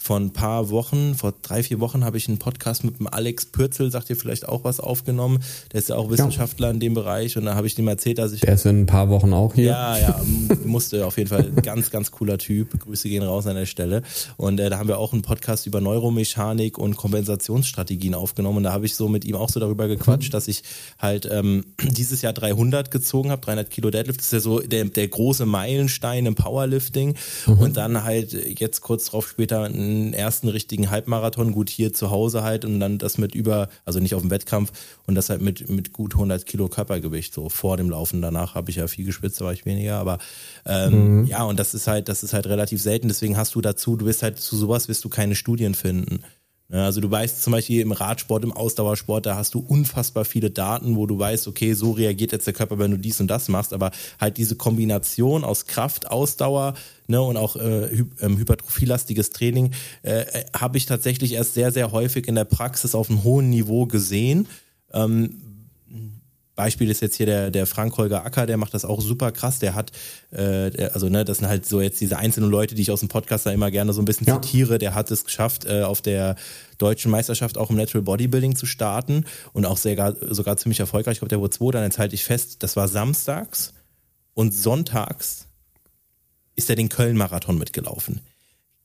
vor 0.03 0.19
ein 0.19 0.33
paar 0.33 0.69
Wochen, 0.69 1.15
vor 1.15 1.33
drei, 1.41 1.63
vier 1.63 1.79
Wochen 1.79 2.03
habe 2.03 2.17
ich 2.17 2.27
einen 2.27 2.37
Podcast 2.37 2.83
mit 2.83 2.99
dem 2.99 3.07
Alex 3.07 3.45
Pürzel, 3.45 3.89
sagt 3.89 4.09
ihr 4.09 4.17
vielleicht 4.17 4.49
auch 4.49 4.65
was 4.65 4.81
aufgenommen. 4.81 5.41
Der 5.71 5.79
ist 5.79 5.87
ja 5.87 5.95
auch 5.95 6.09
Wissenschaftler 6.09 6.67
ja. 6.67 6.73
in 6.73 6.81
dem 6.81 6.93
Bereich 6.93 7.37
und 7.37 7.45
da 7.45 7.55
habe 7.55 7.67
ich 7.67 7.75
dem 7.75 7.87
erzählt, 7.87 8.17
dass 8.17 8.33
ich. 8.33 8.41
Der 8.41 8.55
ist 8.55 8.65
in 8.65 8.81
ein 8.81 8.85
paar 8.85 9.07
Wochen 9.09 9.31
auch 9.31 9.53
hier. 9.53 9.65
Ja, 9.65 9.97
ja, 9.97 10.21
musste 10.65 11.05
auf 11.05 11.17
jeden 11.17 11.29
Fall. 11.29 11.51
Ganz, 11.51 11.89
ganz 11.89 12.11
cooler 12.11 12.37
Typ. 12.37 12.77
Grüße 12.77 13.07
gehen 13.07 13.23
raus 13.23 13.47
an 13.47 13.55
der 13.55 13.65
Stelle. 13.65 14.01
Und 14.35 14.59
äh, 14.59 14.69
da 14.69 14.77
haben 14.77 14.89
wir 14.89 14.97
auch 14.97 15.13
einen 15.13 15.21
Podcast 15.21 15.67
über 15.67 15.79
Neuromechanik 15.83 16.77
und 16.77 16.97
Kompensationsstrategien 16.97 18.15
aufgenommen. 18.15 18.57
Und 18.57 18.63
da 18.63 18.73
habe 18.73 18.85
ich 18.85 18.95
so 18.95 19.07
mit 19.07 19.25
ihm 19.25 19.35
auch 19.35 19.49
so 19.49 19.59
darüber 19.59 19.87
gequatscht, 19.87 20.29
mhm. 20.29 20.33
dass 20.33 20.47
ich 20.47 20.63
halt 20.97 21.27
ähm, 21.31 21.65
dieses 21.81 22.21
Jahr 22.21 22.33
300 22.33 22.89
gezogen 22.91 23.31
habe, 23.31 23.41
300 23.41 23.69
Kilo 23.69 23.91
Deadlift. 23.91 24.19
Das 24.19 24.27
ist 24.27 24.33
ja 24.33 24.39
so 24.39 24.59
der, 24.59 24.85
der 24.85 25.07
große 25.07 25.45
Meilenstein 25.45 26.25
im 26.25 26.35
Powerlifting. 26.35 27.15
Mhm. 27.45 27.53
Und 27.59 27.77
dann 27.77 28.03
halt 28.03 28.33
jetzt 28.59 28.81
kurz 28.81 29.05
drauf 29.05 29.27
später 29.29 29.63
ein 29.63 29.83
einen 29.83 30.13
ersten 30.13 30.47
richtigen 30.47 30.89
Halbmarathon, 30.89 31.51
gut 31.51 31.69
hier 31.69 31.93
zu 31.93 32.11
Hause 32.11 32.43
halt 32.43 32.65
und 32.65 32.79
dann 32.79 32.97
das 32.97 33.17
mit 33.17 33.35
über, 33.35 33.69
also 33.85 33.99
nicht 33.99 34.15
auf 34.15 34.21
dem 34.21 34.31
Wettkampf 34.31 34.71
und 35.05 35.15
das 35.15 35.29
halt 35.29 35.41
mit, 35.41 35.69
mit 35.69 35.93
gut 35.93 36.13
100 36.13 36.45
Kilo 36.45 36.67
Körpergewicht, 36.67 37.33
so 37.33 37.49
vor 37.49 37.77
dem 37.77 37.89
Laufen. 37.89 38.21
Danach 38.21 38.55
habe 38.55 38.69
ich 38.69 38.77
ja 38.77 38.87
viel 38.87 39.05
gespitzt, 39.05 39.41
da 39.41 39.45
war 39.45 39.53
ich 39.53 39.65
weniger, 39.65 39.97
aber 39.97 40.19
ähm, 40.65 41.21
mhm. 41.21 41.25
ja, 41.25 41.43
und 41.43 41.59
das 41.59 41.73
ist 41.73 41.87
halt, 41.87 42.09
das 42.09 42.23
ist 42.23 42.33
halt 42.33 42.47
relativ 42.47 42.81
selten, 42.81 43.07
deswegen 43.07 43.37
hast 43.37 43.55
du 43.55 43.61
dazu, 43.61 43.95
du 43.95 44.05
wirst 44.05 44.23
halt 44.23 44.39
zu 44.39 44.55
sowas 44.55 44.87
wirst 44.87 45.03
du 45.03 45.09
keine 45.09 45.35
Studien 45.35 45.72
finden. 45.73 46.23
Also 46.69 47.01
du 47.01 47.11
weißt 47.11 47.43
zum 47.43 47.51
Beispiel 47.51 47.81
im 47.81 47.91
Radsport, 47.91 48.43
im 48.43 48.51
Ausdauersport, 48.51 49.27
da 49.27 49.35
hast 49.35 49.53
du 49.53 49.59
unfassbar 49.59 50.25
viele 50.25 50.49
Daten, 50.49 50.95
wo 50.95 51.05
du 51.05 51.19
weißt, 51.19 51.47
okay, 51.47 51.73
so 51.73 51.91
reagiert 51.91 52.31
jetzt 52.31 52.47
der 52.47 52.53
Körper, 52.53 52.79
wenn 52.79 52.89
du 52.89 52.97
dies 52.97 53.21
und 53.21 53.27
das 53.27 53.47
machst, 53.47 53.73
aber 53.73 53.91
halt 54.19 54.37
diese 54.37 54.55
Kombination 54.55 55.43
aus 55.43 55.67
Kraft, 55.67 56.09
Ausdauer 56.09 56.73
ne, 57.07 57.21
und 57.21 57.37
auch 57.37 57.57
äh, 57.57 57.95
hy 57.95 58.05
ähm, 58.21 58.37
hypertrophielastiges 58.37 59.29
Training 59.29 59.71
äh, 60.01 60.21
äh, 60.21 60.45
habe 60.57 60.77
ich 60.77 60.87
tatsächlich 60.87 61.33
erst 61.33 61.53
sehr, 61.53 61.71
sehr 61.71 61.91
häufig 61.91 62.27
in 62.27 62.33
der 62.33 62.45
Praxis 62.45 62.95
auf 62.95 63.09
einem 63.09 63.23
hohen 63.23 63.51
Niveau 63.51 63.85
gesehen. 63.85 64.47
Ähm, 64.93 65.52
Beispiel 66.55 66.89
ist 66.89 67.01
jetzt 67.01 67.15
hier 67.15 67.25
der, 67.25 67.51
der 67.51 67.65
Frank 67.65 67.97
Holger 67.97 68.25
Acker, 68.25 68.45
der 68.45 68.57
macht 68.57 68.73
das 68.73 68.85
auch 68.85 69.01
super 69.01 69.31
krass. 69.31 69.59
Der 69.59 69.73
hat, 69.73 69.91
äh, 70.31 70.69
der, 70.69 70.93
also 70.93 71.09
ne, 71.09 71.25
das 71.25 71.39
sind 71.39 71.47
halt 71.47 71.65
so 71.65 71.81
jetzt 71.81 71.99
diese 71.99 72.17
einzelnen 72.17 72.49
Leute, 72.49 72.75
die 72.75 72.81
ich 72.83 72.91
aus 72.91 72.99
dem 72.99 73.09
Podcast 73.09 73.45
da 73.45 73.51
immer 73.51 73.71
gerne 73.71 73.93
so 73.93 74.01
ein 74.01 74.05
bisschen 74.05 74.27
ja. 74.27 74.41
zitiere. 74.41 74.77
Der 74.77 74.93
hat 74.93 75.09
es 75.09 75.25
geschafft, 75.25 75.65
äh, 75.65 75.83
auf 75.83 76.01
der 76.01 76.35
deutschen 76.77 77.11
Meisterschaft 77.11 77.57
auch 77.57 77.69
im 77.69 77.75
Natural 77.75 78.03
Bodybuilding 78.03 78.55
zu 78.55 78.65
starten 78.65 79.25
und 79.53 79.65
auch 79.65 79.77
sehr, 79.77 80.15
sogar 80.29 80.57
ziemlich 80.57 80.79
erfolgreich. 80.79 81.13
Ich 81.13 81.19
glaube, 81.19 81.29
der 81.29 81.39
wurde 81.39 81.55
zwei, 81.55 81.71
dann 81.71 81.83
jetzt 81.83 81.97
halte 81.97 82.15
ich 82.15 82.23
fest, 82.23 82.61
das 82.61 82.75
war 82.75 82.87
samstags 82.87 83.73
und 84.33 84.53
sonntags 84.53 85.47
ist 86.55 86.69
er 86.69 86.75
den 86.75 86.89
Köln-Marathon 86.89 87.57
mitgelaufen 87.57 88.21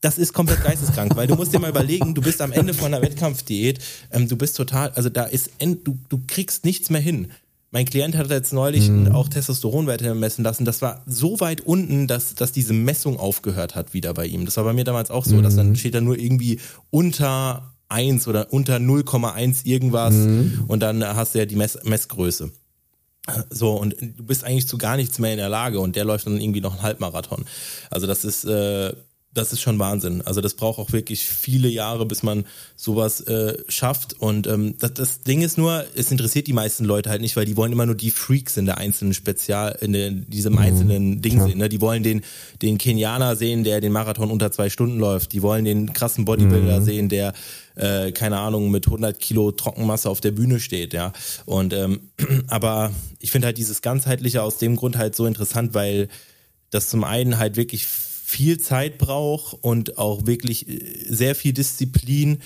das 0.00 0.18
ist 0.18 0.32
komplett 0.32 0.62
geisteskrank, 0.62 1.16
weil 1.16 1.26
du 1.26 1.34
musst 1.34 1.52
dir 1.52 1.58
mal 1.58 1.70
überlegen, 1.70 2.14
du 2.14 2.22
bist 2.22 2.40
am 2.40 2.52
Ende 2.52 2.72
von 2.72 2.86
einer 2.86 3.02
Wettkampfdiät, 3.02 3.80
ähm, 4.12 4.28
du 4.28 4.36
bist 4.36 4.56
total, 4.56 4.90
also 4.90 5.08
da 5.08 5.24
ist, 5.24 5.50
du, 5.58 5.98
du 6.08 6.22
kriegst 6.26 6.64
nichts 6.64 6.90
mehr 6.90 7.00
hin. 7.00 7.32
Mein 7.70 7.84
Klient 7.84 8.16
hat 8.16 8.30
jetzt 8.30 8.52
neulich 8.52 8.88
mhm. 8.88 9.12
auch 9.12 9.28
Testosteronwerte 9.28 10.14
messen 10.14 10.42
lassen. 10.42 10.64
Das 10.64 10.80
war 10.80 11.02
so 11.06 11.38
weit 11.40 11.60
unten, 11.60 12.06
dass, 12.06 12.34
dass 12.34 12.50
diese 12.52 12.72
Messung 12.72 13.18
aufgehört 13.18 13.74
hat 13.74 13.92
wieder 13.92 14.14
bei 14.14 14.26
ihm. 14.26 14.46
Das 14.46 14.56
war 14.56 14.64
bei 14.64 14.72
mir 14.72 14.84
damals 14.84 15.10
auch 15.10 15.24
so, 15.24 15.36
mhm. 15.36 15.42
dass 15.42 15.56
dann 15.56 15.70
mhm. 15.70 15.76
steht 15.76 15.94
da 15.94 16.00
nur 16.00 16.18
irgendwie 16.18 16.60
unter 16.90 17.74
1 17.90 18.26
oder 18.26 18.52
unter 18.52 18.76
0,1 18.76 19.66
irgendwas 19.66 20.14
mhm. 20.14 20.64
und 20.66 20.80
dann 20.80 21.04
hast 21.04 21.34
du 21.34 21.38
ja 21.38 21.46
die 21.46 21.56
Mess 21.56 21.78
Messgröße. 21.84 22.50
So, 23.50 23.74
und 23.74 23.94
du 24.00 24.24
bist 24.24 24.44
eigentlich 24.44 24.66
zu 24.66 24.78
gar 24.78 24.96
nichts 24.96 25.18
mehr 25.18 25.32
in 25.32 25.38
der 25.38 25.50
Lage 25.50 25.80
und 25.80 25.96
der 25.96 26.06
läuft 26.06 26.26
dann 26.26 26.40
irgendwie 26.40 26.62
noch 26.62 26.72
einen 26.72 26.82
Halbmarathon. 26.82 27.44
Also 27.90 28.06
das 28.06 28.24
ist, 28.24 28.44
äh, 28.44 28.94
das 29.38 29.52
ist 29.52 29.60
schon 29.60 29.78
Wahnsinn. 29.78 30.20
Also 30.22 30.40
das 30.40 30.54
braucht 30.54 30.78
auch 30.78 30.92
wirklich 30.92 31.24
viele 31.24 31.68
Jahre, 31.68 32.04
bis 32.04 32.22
man 32.22 32.44
sowas 32.76 33.20
äh, 33.22 33.56
schafft. 33.68 34.20
Und 34.20 34.46
ähm, 34.46 34.74
das, 34.78 34.94
das 34.94 35.20
Ding 35.22 35.42
ist 35.42 35.56
nur, 35.56 35.84
es 35.94 36.10
interessiert 36.10 36.46
die 36.48 36.52
meisten 36.52 36.84
Leute 36.84 37.08
halt 37.08 37.22
nicht, 37.22 37.36
weil 37.36 37.44
die 37.44 37.56
wollen 37.56 37.72
immer 37.72 37.86
nur 37.86 37.94
die 37.94 38.10
Freaks 38.10 38.56
in 38.56 38.66
der 38.66 38.78
einzelnen 38.78 39.14
Spezial, 39.14 39.78
in 39.80 39.92
der, 39.92 40.10
diesem 40.10 40.54
mhm. 40.54 40.58
einzelnen 40.58 41.22
Ding 41.22 41.38
ja. 41.38 41.46
sehen. 41.46 41.58
Ne? 41.58 41.68
Die 41.68 41.80
wollen 41.80 42.02
den, 42.02 42.22
den 42.60 42.78
Kenianer 42.78 43.36
sehen, 43.36 43.64
der 43.64 43.80
den 43.80 43.92
Marathon 43.92 44.30
unter 44.30 44.50
zwei 44.50 44.68
Stunden 44.68 44.98
läuft. 44.98 45.32
Die 45.32 45.42
wollen 45.42 45.64
den 45.64 45.92
krassen 45.92 46.24
Bodybuilder 46.24 46.80
mhm. 46.80 46.84
sehen, 46.84 47.08
der 47.08 47.32
äh, 47.76 48.10
keine 48.10 48.38
Ahnung 48.38 48.70
mit 48.72 48.86
100 48.86 49.18
Kilo 49.20 49.52
Trockenmasse 49.52 50.10
auf 50.10 50.20
der 50.20 50.32
Bühne 50.32 50.58
steht. 50.58 50.92
Ja. 50.92 51.12
Und 51.46 51.72
ähm, 51.72 52.00
aber 52.48 52.90
ich 53.20 53.30
finde 53.30 53.46
halt 53.46 53.58
dieses 53.58 53.82
ganzheitliche 53.82 54.42
aus 54.42 54.58
dem 54.58 54.74
Grund 54.74 54.98
halt 54.98 55.14
so 55.14 55.26
interessant, 55.26 55.74
weil 55.74 56.08
das 56.70 56.88
zum 56.88 57.04
einen 57.04 57.38
halt 57.38 57.56
wirklich 57.56 57.86
viel 58.28 58.58
Zeit 58.58 58.98
braucht 58.98 59.56
und 59.62 59.96
auch 59.96 60.26
wirklich 60.26 60.68
äh, 60.68 60.82
sehr 61.08 61.34
viel 61.34 61.54
Disziplin. 61.54 62.40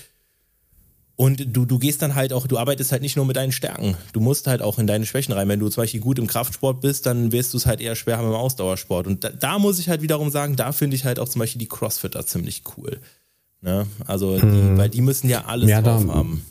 Und 1.17 1.57
du, 1.57 1.65
du 1.65 1.81
gehst 1.81 2.03
dann 2.03 2.15
halt 2.15 2.33
auch, 2.33 2.47
du 2.47 2.57
arbeitest 2.57 2.93
halt 2.93 3.03
nicht 3.03 3.17
nur 3.17 3.27
mit 3.27 3.35
deinen 3.35 3.51
Stärken. 3.51 3.97
Du 4.13 4.21
musst 4.21 4.47
halt 4.47 4.63
auch 4.63 4.79
in 4.79 4.87
deine 4.87 5.07
Schwächen 5.07 5.33
rein. 5.33 5.49
Wenn 5.49 5.59
du 5.59 5.69
zum 5.69 5.83
Beispiel 5.83 6.01
gut 6.01 6.21
im 6.21 6.29
Kraftsport 6.29 6.81
bist, 6.81 7.07
dann 7.07 7.33
wirst 7.33 7.53
du 7.53 7.59
es 7.59 7.67
halt 7.67 7.81
eher 7.81 7.97
schwer 7.97 8.19
haben 8.19 8.29
im 8.29 8.35
Ausdauersport. 8.35 9.09
Und 9.09 9.25
da, 9.25 9.31
da 9.31 9.59
muss 9.59 9.81
ich 9.81 9.89
halt 9.89 10.03
wiederum 10.03 10.31
sagen, 10.31 10.55
da 10.55 10.71
finde 10.71 10.95
ich 10.95 11.05
halt 11.05 11.19
auch 11.19 11.29
zum 11.29 11.41
Beispiel 11.41 11.59
die 11.59 11.69
Crossfitter 11.69 12.25
ziemlich 12.25 12.63
cool. 12.77 13.01
Ne? 13.61 13.87
Also, 14.07 14.37
die, 14.37 14.43
hm. 14.43 14.79
weil 14.79 14.89
die 14.89 15.03
müssen 15.03 15.29
ja 15.29 15.47
alles 15.47 15.69
ja, 15.69 15.83
drauf 15.83 16.05
da, 16.07 16.15
haben. 16.15 16.45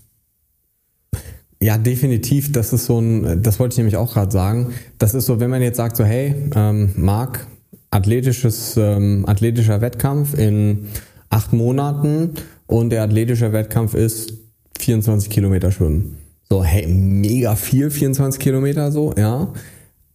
Ja, 1.62 1.78
definitiv. 1.78 2.52
Das 2.52 2.74
ist 2.74 2.86
so 2.86 3.00
ein, 3.00 3.42
das 3.42 3.60
wollte 3.60 3.74
ich 3.74 3.78
nämlich 3.78 3.96
auch 3.96 4.12
gerade 4.14 4.32
sagen. 4.32 4.74
Das 4.98 5.14
ist 5.14 5.26
so, 5.26 5.40
wenn 5.40 5.50
man 5.50 5.62
jetzt 5.62 5.78
sagt 5.78 5.96
so, 5.96 6.04
hey, 6.04 6.36
ähm, 6.54 6.92
Marc, 6.98 7.48
athletisches, 7.92 8.78
ähm, 8.78 9.26
athletischer 9.28 9.82
Wettkampf 9.82 10.38
in 10.38 10.88
acht 11.30 11.54
Monaten 11.54 12.32
und 12.66 12.90
der 12.90 13.04
athletische 13.04 13.54
Wettkampf 13.54 13.94
ist 13.94 14.34
24 14.80 15.30
Kilometer 15.30 15.72
schwimmen. 15.72 16.18
So, 16.50 16.64
hey, 16.64 16.88
mega 16.88 17.56
viel, 17.56 17.92
24 17.92 18.40
Kilometer 18.40 18.92
so, 18.92 19.14
ja. 19.18 19.54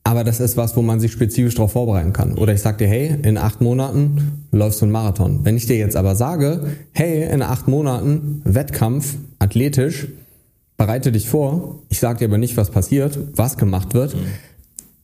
Aber 0.04 0.22
das 0.22 0.38
ist 0.38 0.56
was, 0.56 0.76
wo 0.76 0.82
man 0.82 1.00
sich 1.00 1.12
spezifisch 1.12 1.54
darauf 1.54 1.72
vorbereiten 1.72 2.12
kann. 2.12 2.34
Oder 2.34 2.54
ich 2.54 2.60
sag 2.60 2.78
dir, 2.78 2.86
hey, 2.86 3.16
in 3.22 3.38
acht 3.38 3.60
Monaten 3.60 4.46
läufst 4.52 4.80
du 4.80 4.84
einen 4.84 4.92
Marathon. 4.92 5.40
Wenn 5.44 5.56
ich 5.56 5.66
dir 5.66 5.76
jetzt 5.76 5.96
aber 5.96 6.14
sage, 6.14 6.66
hey, 6.92 7.28
in 7.28 7.42
acht 7.42 7.66
Monaten 7.66 8.40
Wettkampf, 8.44 9.16
athletisch, 9.38 10.06
bereite 10.76 11.10
dich 11.10 11.28
vor. 11.28 11.82
Ich 11.88 11.98
sag 11.98 12.18
dir 12.18 12.26
aber 12.26 12.38
nicht, 12.38 12.56
was 12.56 12.70
passiert, 12.70 13.18
was 13.34 13.56
gemacht 13.56 13.94
wird. 13.94 14.14
Mhm 14.14 14.26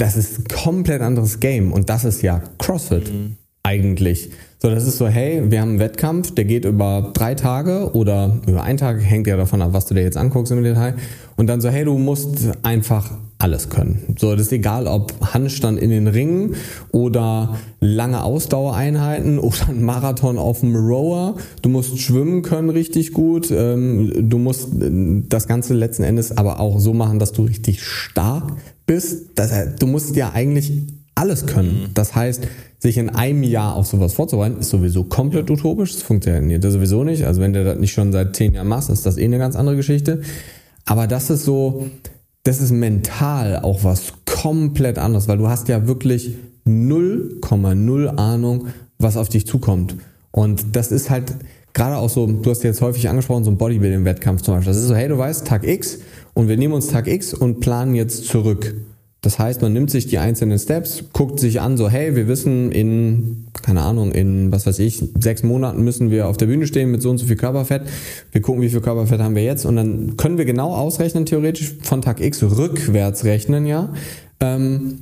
das 0.03 0.17
ist 0.17 0.37
ein 0.37 0.45
komplett 0.49 1.01
anderes 1.01 1.39
Game 1.39 1.73
und 1.73 1.89
das 1.89 2.05
ist 2.05 2.23
ja 2.23 2.43
CrossFit 2.59 3.13
mhm. 3.13 3.37
eigentlich. 3.63 4.31
So, 4.59 4.69
das 4.69 4.85
ist 4.85 4.99
so, 4.99 5.07
hey, 5.07 5.49
wir 5.49 5.61
haben 5.61 5.71
einen 5.71 5.79
Wettkampf, 5.79 6.35
der 6.35 6.45
geht 6.45 6.65
über 6.65 7.13
drei 7.15 7.37
Tage 7.37 7.95
oder 7.95 8.41
über 8.49 8.65
einen 8.65 8.79
Tag, 8.79 9.01
hängt 9.01 9.29
ja 9.29 9.37
davon 9.37 9.63
ab, 9.63 9.73
was 9.73 9.87
du 9.87 9.95
dir 9.95 10.03
jetzt 10.03 10.17
anguckst 10.17 10.51
im 10.51 10.65
Detail. 10.65 10.97
Und 11.37 11.47
dann 11.47 11.61
so, 11.61 11.69
hey, 11.69 11.85
du 11.85 11.99
musst 11.99 12.49
einfach 12.65 13.13
alles 13.43 13.69
können. 13.69 14.17
So, 14.19 14.33
das 14.33 14.47
ist 14.47 14.53
egal, 14.53 14.87
ob 14.87 15.13
Handstand 15.35 15.79
in 15.79 15.91
den 15.91 16.07
Ringen 16.07 16.55
oder 16.93 17.59
lange 17.81 18.23
Ausdauereinheiten 18.23 19.39
oder 19.41 19.69
ein 19.69 19.83
Marathon 19.83 20.39
auf 20.39 20.61
dem 20.61 20.77
Rower. 20.77 21.37
Du 21.61 21.69
musst 21.69 21.99
schwimmen 21.99 22.43
können 22.43 22.71
richtig 22.71 23.13
gut. 23.13 23.51
Ähm, 23.51 24.13
du 24.31 24.39
musst 24.39 24.69
das 25.29 25.49
Ganze 25.49 25.75
letzten 25.75 26.05
Endes 26.05 26.37
aber 26.37 26.61
auch 26.61 26.79
so 26.79 26.95
machen, 26.95 27.19
dass 27.19 27.33
du 27.33 27.43
richtig 27.43 27.83
stark 27.83 28.53
bist, 28.87 29.39
du 29.79 29.87
musst 29.87 30.17
ja 30.17 30.33
eigentlich 30.33 30.73
alles 31.15 31.47
können. 31.47 31.83
Mhm. 31.83 31.95
Das 31.95 32.15
heißt, 32.15 32.47
sich 32.79 32.97
in 32.97 33.11
einem 33.11 33.43
Jahr 33.43 33.77
auf 33.77 33.87
sowas 33.87 34.15
vorzubereiten, 34.15 34.59
ist 34.59 34.71
sowieso 34.71 35.05
komplett 35.05 35.51
utopisch. 35.51 35.93
Das 35.93 36.03
funktioniert 36.03 36.65
das 36.65 36.73
sowieso 36.73 37.05
nicht. 37.05 37.25
Also 37.25 37.41
wenn 37.41 37.53
du 37.53 37.65
das 37.65 37.79
nicht 37.79 37.93
schon 37.93 38.13
seit 38.13 38.35
zehn 38.35 38.55
Jahren 38.55 38.69
machst, 38.69 38.91
ist 38.91 39.07
das 39.07 39.19
eh 39.19 39.25
eine 39.25 39.39
ganz 39.39 39.57
andere 39.57 39.77
Geschichte. 39.77 40.23
Aber 40.85 41.07
das 41.07 41.31
ist 41.31 41.45
so, 41.45 41.87
das 42.45 42.61
ist 42.61 42.73
mental 42.73 43.61
auch 43.61 43.85
was 43.85 44.13
komplett 44.27 44.99
anderes, 44.99 45.29
weil 45.29 45.39
du 45.39 45.49
hast 45.49 45.69
ja 45.69 45.87
wirklich 45.87 46.37
0,0 46.67 48.07
Ahnung, 48.17 48.69
was 48.99 49.17
auf 49.17 49.29
dich 49.29 49.47
zukommt. 49.47 49.97
Und 50.31 50.77
das 50.77 50.91
ist 50.93 51.11
halt 51.11 51.35
gerade 51.73 51.97
auch 51.97 52.11
so, 52.11 52.27
du 52.27 52.51
hast 52.51 52.63
jetzt 52.65 52.81
häufig 52.81 53.09
angesprochen, 53.09 53.45
so 53.45 53.51
ein 53.51 53.59
Bodybuilding-Wettkampf 53.59 54.43
zum 54.43 54.55
Beispiel. 54.55 54.73
Das 54.73 54.81
ist 54.81 54.89
so, 54.89 54.95
hey, 54.95 55.09
du 55.09 55.19
weißt, 55.19 55.47
Tag 55.47 55.67
X 55.67 55.99
und 56.35 56.49
wir 56.49 56.57
nehmen 56.57 56.75
uns 56.75 56.89
Tag 56.89 57.07
X 57.07 57.35
und 57.35 57.61
planen 57.61 57.95
jetzt 57.95 58.27
zurück. 58.27 58.75
Das 59.23 59.39
heißt, 59.39 59.63
man 59.63 59.73
nimmt 59.73 59.89
sich 59.89 60.09
die 60.09 60.19
einzelnen 60.19 60.59
Steps, 60.59 61.05
guckt 61.13 61.39
sich 61.39 61.61
an, 61.61 61.77
so, 61.77 61.89
hey, 61.89 62.17
wir 62.17 62.27
wissen 62.27 62.73
in, 62.73 63.47
keine 63.63 63.83
Ahnung, 63.83 64.11
in, 64.11 64.51
was 64.51 64.67
weiß 64.67 64.81
ich, 64.81 65.01
sechs 65.17 65.45
Monaten 65.45 65.85
müssen 65.85 66.11
wir 66.11 66.27
auf 66.27 66.37
der 66.37 66.47
Bühne 66.47 66.67
stehen 66.67 66.91
mit 66.91 67.03
so 67.03 67.11
und 67.11 67.19
so 67.19 67.27
viel 67.27 67.37
Körperfett. 67.37 67.83
Wir 68.33 68.41
gucken, 68.41 68.63
wie 68.63 68.69
viel 68.69 68.81
Körperfett 68.81 69.21
haben 69.21 69.37
wir 69.37 69.45
jetzt 69.45 69.65
und 69.65 69.77
dann 69.77 70.17
können 70.17 70.39
wir 70.39 70.45
genau 70.45 70.75
ausrechnen, 70.75 71.25
theoretisch 71.25 71.73
von 71.83 72.03
Tag 72.03 72.21
X 72.21 72.43
rückwärts 72.43 73.25
rechnen, 73.25 73.65
ja. 73.65 73.91
Ähm, 74.41 74.99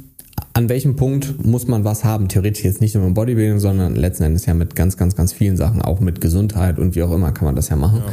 an 0.52 0.68
welchem 0.68 0.96
Punkt 0.96 1.42
muss 1.42 1.66
man 1.66 1.84
was 1.84 2.04
haben? 2.04 2.28
Theoretisch 2.28 2.64
jetzt 2.64 2.82
nicht 2.82 2.94
nur 2.94 3.06
im 3.06 3.14
Bodybuilding, 3.14 3.58
sondern 3.58 3.96
letzten 3.96 4.24
Endes 4.24 4.44
ja 4.44 4.52
mit 4.52 4.76
ganz, 4.76 4.98
ganz, 4.98 5.16
ganz 5.16 5.32
vielen 5.32 5.56
Sachen, 5.56 5.80
auch 5.80 6.00
mit 6.00 6.20
Gesundheit 6.20 6.78
und 6.78 6.94
wie 6.94 7.02
auch 7.02 7.12
immer 7.12 7.32
kann 7.32 7.46
man 7.46 7.56
das 7.56 7.70
ja 7.70 7.76
machen. 7.76 8.02
Ja. 8.04 8.12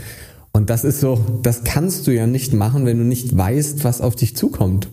Und 0.53 0.69
das 0.69 0.85
ist 0.85 1.01
so, 1.01 1.19
das 1.43 1.65
kannst 1.65 2.07
du 2.07 2.11
ja 2.11 2.27
nicht 2.27 2.53
machen, 2.53 2.85
wenn 2.85 2.97
du 2.97 3.03
nicht 3.03 3.35
weißt, 3.37 3.83
was 3.83 3.99
auf 3.99 4.15
dich 4.15 4.37
zukommt. 4.37 4.87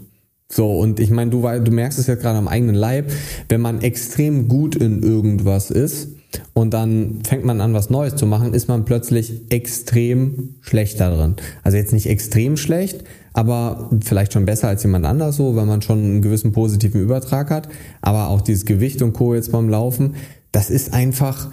So, 0.51 0.71
und 0.79 1.01
ich 1.01 1.11
meine, 1.11 1.31
du, 1.31 1.41
du 1.41 1.71
merkst 1.71 1.99
es 1.99 2.07
jetzt 2.07 2.21
gerade 2.21 2.39
am 2.39 2.49
eigenen 2.49 2.75
Leib, 2.75 3.11
wenn 3.49 3.61
man 3.61 3.81
extrem 3.81 4.49
gut 4.49 4.77
in 4.77 5.03
irgendwas 5.03 5.71
ist 5.71 6.09
und 6.53 6.75
dann 6.75 7.23
fängt 7.25 7.45
man 7.45 7.61
an, 7.61 7.75
was 7.75 7.91
Neues 7.91 8.17
zu 8.17 8.27
machen, 8.27 8.55
ist 8.55 8.69
man 8.69 8.85
plötzlich 8.85 9.51
extrem 9.51 10.57
schlecht 10.61 11.01
darin. 11.01 11.37
Also 11.63 11.77
jetzt 11.77 11.93
nicht 11.93 12.07
extrem 12.07 12.57
schlecht, 12.57 13.05
aber 13.33 13.91
vielleicht 14.01 14.33
schon 14.33 14.45
besser 14.45 14.69
als 14.69 14.83
jemand 14.83 15.07
anders 15.07 15.37
so, 15.37 15.57
weil 15.57 15.67
man 15.67 15.83
schon 15.83 15.99
einen 15.99 16.23
gewissen 16.23 16.53
positiven 16.53 17.01
Übertrag 17.01 17.51
hat. 17.51 17.69
Aber 18.01 18.29
auch 18.29 18.41
dieses 18.41 18.65
Gewicht 18.65 19.03
und 19.03 19.13
Co. 19.13 19.35
jetzt 19.35 19.51
beim 19.51 19.69
Laufen, 19.69 20.15
das 20.53 20.71
ist 20.71 20.93
einfach, 20.93 21.51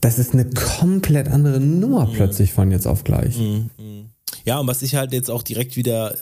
das 0.00 0.18
ist 0.18 0.34
eine 0.34 0.48
komplett 0.50 1.28
andere 1.28 1.60
Nummer 1.60 2.06
mhm. 2.06 2.12
plötzlich 2.12 2.52
von 2.52 2.70
jetzt 2.70 2.86
auf 2.86 3.04
gleich. 3.04 3.38
Mhm. 3.38 3.70
mhm. 3.78 4.06
Ja, 4.44 4.60
und 4.60 4.68
was 4.68 4.82
ich 4.82 4.94
halt 4.94 5.12
jetzt 5.12 5.28
auch 5.28 5.42
direkt 5.42 5.76
wieder 5.76 6.14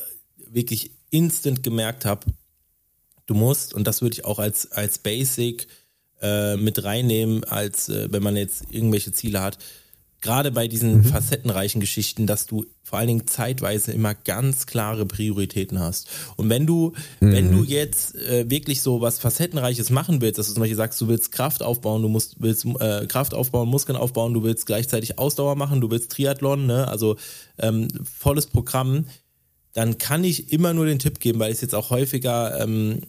wirklich 0.51 0.93
instant 1.15 1.63
gemerkt 1.63 2.05
habe, 2.05 2.27
du 3.27 3.35
musst, 3.35 3.73
und 3.73 3.87
das 3.87 4.03
würde 4.03 4.15
ich 4.15 4.25
auch 4.25 4.39
als, 4.39 4.73
als 4.73 4.99
Basic 4.99 5.69
äh, 6.21 6.57
mit 6.57 6.83
reinnehmen, 6.85 7.45
als 7.45 7.89
äh, 7.89 8.09
wenn 8.11 8.23
man 8.23 8.37
jetzt 8.37 8.65
irgendwelche 8.71 9.13
Ziele 9.13 9.41
hat, 9.41 9.59
gerade 10.25 10.51
bei 10.51 10.69
diesen 10.69 10.97
mhm. 10.97 11.05
facettenreichen 11.05 11.83
Geschichten, 11.83 12.27
dass 12.27 12.47
du 12.47 12.65
vor 12.83 12.99
allen 12.99 13.09
Dingen 13.09 13.27
zeitweise 13.27 13.93
immer 13.93 14.15
ganz 14.15 14.67
klare 14.67 15.05
Prioritäten 15.05 15.79
hast. 15.79 16.09
Und 16.37 16.49
wenn 16.49 16.67
du, 16.67 16.95
mhm. 17.21 17.33
wenn 17.33 17.53
du 17.53 17.63
jetzt 17.63 18.15
äh, 18.15 18.49
wirklich 18.49 18.81
so 18.81 19.03
was 19.03 19.19
Facettenreiches 19.19 19.91
machen 19.91 20.23
willst, 20.23 20.39
dass 20.39 20.47
du 20.47 20.55
zum 20.55 20.63
Beispiel 20.63 20.79
sagst, 20.79 20.99
du 21.01 21.09
willst 21.09 21.31
Kraft 21.31 21.63
aufbauen, 21.63 22.01
du 22.01 22.09
musst, 22.09 22.37
willst 22.39 22.65
äh, 22.65 23.07
Kraft 23.07 23.35
aufbauen, 23.35 23.69
Muskeln 23.69 23.97
aufbauen, 23.97 24.33
du 24.33 24.43
willst 24.43 24.65
gleichzeitig 24.65 25.19
Ausdauer 25.19 25.57
machen, 25.57 25.83
du 25.83 25.91
willst 25.91 26.11
Triathlon, 26.11 26.67
ne? 26.67 26.89
also 26.89 27.17
ähm, 27.59 27.89
volles 28.03 28.47
Programm, 28.47 29.05
dann 29.75 29.99
kann 29.99 30.25
ich 30.25 30.53
immer 30.53 30.73
nur 30.73 30.87
den 30.87 30.99
Tipp 30.99 31.21
geben, 31.21 31.41
weil 31.41 31.51
ich 31.51 31.57
es 31.57 31.61
jetzt 31.61 31.75
auch 31.75 31.91
häufiger 31.91 32.61
ähm, 32.61 33.01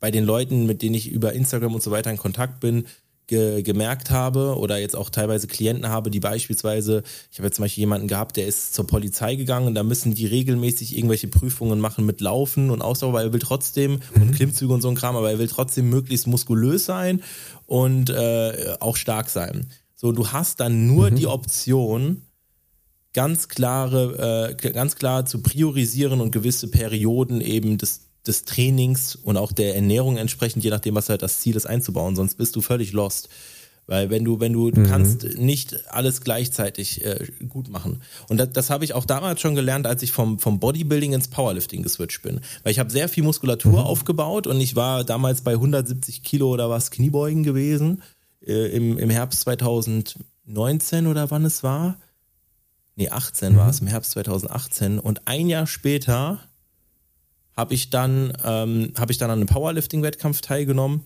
bei 0.00 0.10
den 0.10 0.24
Leuten, 0.24 0.66
mit 0.66 0.82
denen 0.82 0.94
ich 0.94 1.10
über 1.10 1.32
Instagram 1.32 1.74
und 1.74 1.82
so 1.82 1.90
weiter 1.90 2.10
in 2.10 2.18
Kontakt 2.18 2.60
bin, 2.60 2.86
ge 3.28 3.62
gemerkt 3.62 4.10
habe 4.10 4.56
oder 4.56 4.78
jetzt 4.78 4.94
auch 4.94 5.10
teilweise 5.10 5.46
Klienten 5.46 5.88
habe, 5.88 6.10
die 6.10 6.20
beispielsweise, 6.20 7.02
ich 7.30 7.38
habe 7.38 7.46
jetzt 7.46 7.56
zum 7.56 7.64
Beispiel 7.64 7.82
jemanden 7.82 8.08
gehabt, 8.08 8.36
der 8.36 8.46
ist 8.46 8.74
zur 8.74 8.86
Polizei 8.86 9.36
gegangen 9.36 9.66
und 9.66 9.74
da 9.74 9.82
müssen 9.82 10.14
die 10.14 10.26
regelmäßig 10.26 10.96
irgendwelche 10.96 11.28
Prüfungen 11.28 11.80
machen 11.80 12.06
mit 12.06 12.20
Laufen 12.20 12.70
und 12.70 12.82
Ausdauer, 12.82 13.12
weil 13.14 13.26
er 13.26 13.32
will 13.32 13.40
trotzdem 13.40 14.00
mhm. 14.14 14.22
und 14.22 14.32
Klimmzüge 14.32 14.72
und 14.72 14.80
so 14.80 14.88
ein 14.88 14.94
Kram, 14.94 15.16
aber 15.16 15.30
er 15.30 15.38
will 15.38 15.48
trotzdem 15.48 15.88
möglichst 15.88 16.26
muskulös 16.26 16.84
sein 16.84 17.22
und 17.66 18.10
äh, 18.10 18.76
auch 18.80 18.96
stark 18.96 19.28
sein. 19.28 19.66
So, 19.96 20.12
du 20.12 20.28
hast 20.28 20.60
dann 20.60 20.86
nur 20.86 21.10
mhm. 21.10 21.16
die 21.16 21.26
Option, 21.26 22.22
ganz 23.16 23.48
klare, 23.48 24.52
äh, 24.60 24.70
ganz 24.70 24.94
klar 24.94 25.24
zu 25.24 25.40
priorisieren 25.40 26.20
und 26.20 26.30
gewisse 26.30 26.68
Perioden 26.68 27.40
eben 27.40 27.78
des 27.78 28.02
des 28.26 28.44
Trainings 28.44 29.14
und 29.14 29.36
auch 29.36 29.52
der 29.52 29.76
Ernährung 29.76 30.16
entsprechend, 30.16 30.64
je 30.64 30.70
nachdem, 30.70 30.96
was 30.96 31.08
halt 31.08 31.22
das 31.22 31.38
Ziel 31.38 31.54
ist, 31.54 31.66
einzubauen. 31.66 32.16
Sonst 32.16 32.34
bist 32.34 32.56
du 32.56 32.60
völlig 32.60 32.92
lost. 32.92 33.28
Weil 33.86 34.10
wenn 34.10 34.24
du, 34.24 34.40
wenn 34.40 34.52
du, 34.52 34.72
du 34.72 34.80
mhm. 34.80 34.86
kannst 34.86 35.38
nicht 35.38 35.88
alles 35.92 36.22
gleichzeitig 36.22 37.04
äh, 37.04 37.24
gut 37.48 37.68
machen. 37.68 38.02
Und 38.28 38.38
das, 38.38 38.50
das 38.50 38.68
habe 38.68 38.84
ich 38.84 38.94
auch 38.94 39.04
damals 39.04 39.40
schon 39.40 39.54
gelernt, 39.54 39.86
als 39.86 40.02
ich 40.02 40.10
vom, 40.10 40.40
vom 40.40 40.58
Bodybuilding 40.58 41.12
ins 41.12 41.28
Powerlifting 41.28 41.84
geswitcht 41.84 42.22
bin. 42.22 42.40
Weil 42.64 42.72
ich 42.72 42.80
habe 42.80 42.90
sehr 42.90 43.08
viel 43.08 43.22
Muskulatur 43.22 43.72
mhm. 43.72 43.86
aufgebaut 43.86 44.48
und 44.48 44.60
ich 44.60 44.74
war 44.74 45.04
damals 45.04 45.42
bei 45.42 45.52
170 45.52 46.24
Kilo 46.24 46.50
oder 46.50 46.68
was 46.68 46.90
Kniebeugen 46.90 47.44
gewesen. 47.44 48.02
Äh, 48.44 48.76
im, 48.76 48.98
Im 48.98 49.10
Herbst 49.10 49.42
2019 49.42 51.06
oder 51.06 51.30
wann 51.30 51.44
es 51.44 51.62
war. 51.62 51.96
Nee, 52.96 53.10
18 53.10 53.52
mhm. 53.52 53.56
war 53.56 53.68
es, 53.68 53.80
im 53.80 53.86
Herbst 53.86 54.12
2018. 54.12 54.98
Und 54.98 55.28
ein 55.28 55.48
Jahr 55.48 55.66
später 55.66 56.40
habe 57.56 57.74
ich 57.74 57.90
dann 57.90 58.32
ähm, 58.44 58.92
habe 58.98 59.12
ich 59.12 59.18
dann 59.18 59.30
an 59.30 59.38
einem 59.38 59.48
Powerlifting-Wettkampf 59.48 60.40
teilgenommen 60.40 61.02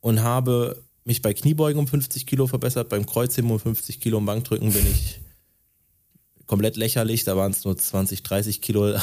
und 0.00 0.22
habe 0.22 0.82
mich 1.04 1.22
bei 1.22 1.34
Kniebeugen 1.34 1.80
um 1.80 1.88
50 1.88 2.26
Kilo 2.26 2.46
verbessert, 2.46 2.88
beim 2.88 3.06
Kreuzheben 3.06 3.50
um 3.50 3.58
50 3.58 4.00
Kilo 4.00 4.18
und 4.18 4.26
Bankdrücken 4.26 4.72
bin 4.72 4.86
ich 4.86 5.20
komplett 6.46 6.76
lächerlich, 6.76 7.24
da 7.24 7.36
waren 7.36 7.52
es 7.52 7.64
nur 7.64 7.76
20, 7.76 8.22
30 8.22 8.60
Kilo, 8.60 8.92
da, 8.92 8.98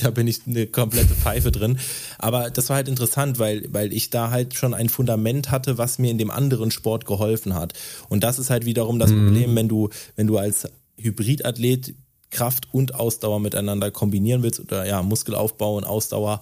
da, 0.00 0.10
bin 0.10 0.28
ich 0.28 0.46
eine 0.46 0.66
komplette 0.66 1.14
Pfeife 1.14 1.50
drin. 1.50 1.78
Aber 2.18 2.50
das 2.50 2.68
war 2.68 2.76
halt 2.76 2.88
interessant, 2.88 3.38
weil, 3.38 3.66
weil 3.72 3.92
ich 3.92 4.10
da 4.10 4.30
halt 4.30 4.54
schon 4.54 4.74
ein 4.74 4.88
Fundament 4.88 5.50
hatte, 5.50 5.76
was 5.76 5.98
mir 5.98 6.10
in 6.10 6.18
dem 6.18 6.30
anderen 6.30 6.70
Sport 6.70 7.04
geholfen 7.04 7.54
hat. 7.54 7.72
Und 8.08 8.22
das 8.22 8.38
ist 8.38 8.50
halt 8.50 8.64
wiederum 8.64 8.98
das 8.98 9.10
mhm. 9.10 9.26
Problem, 9.26 9.56
wenn 9.56 9.68
du, 9.68 9.88
wenn 10.14 10.26
du 10.26 10.38
als 10.38 10.68
Hybridathlet 10.96 11.94
Kraft 12.34 12.68
und 12.72 12.94
Ausdauer 12.94 13.40
miteinander 13.40 13.90
kombinieren 13.90 14.42
willst 14.42 14.60
oder 14.60 14.84
ja, 14.84 15.02
Muskelaufbau 15.02 15.76
und 15.76 15.84
Ausdauer, 15.84 16.40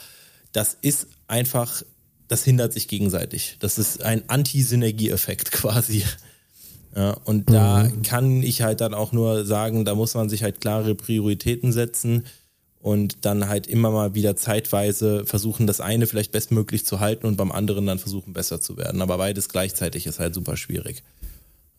das 0.52 0.76
ist 0.80 1.06
einfach, 1.28 1.82
das 2.28 2.44
hindert 2.44 2.72
sich 2.72 2.88
gegenseitig. 2.88 3.56
Das 3.60 3.78
ist 3.78 4.02
ein 4.02 4.28
Anti-Synergie-Effekt 4.28 5.52
quasi. 5.52 6.04
Ja, 6.96 7.12
und 7.24 7.50
da 7.50 7.84
mhm. 7.84 8.02
kann 8.02 8.42
ich 8.42 8.62
halt 8.62 8.80
dann 8.80 8.94
auch 8.94 9.12
nur 9.12 9.44
sagen, 9.44 9.84
da 9.84 9.94
muss 9.94 10.14
man 10.14 10.28
sich 10.28 10.42
halt 10.42 10.60
klare 10.60 10.94
Prioritäten 10.94 11.72
setzen 11.72 12.24
und 12.80 13.24
dann 13.24 13.48
halt 13.48 13.66
immer 13.66 13.90
mal 13.90 14.14
wieder 14.14 14.36
zeitweise 14.36 15.24
versuchen, 15.24 15.66
das 15.66 15.80
eine 15.80 16.06
vielleicht 16.06 16.32
bestmöglich 16.32 16.84
zu 16.84 17.00
halten 17.00 17.26
und 17.26 17.36
beim 17.36 17.52
anderen 17.52 17.86
dann 17.86 17.98
versuchen, 17.98 18.32
besser 18.32 18.60
zu 18.60 18.76
werden. 18.76 19.00
Aber 19.00 19.16
beides 19.18 19.48
gleichzeitig 19.48 20.06
ist 20.06 20.18
halt 20.18 20.34
super 20.34 20.56
schwierig. 20.56 21.02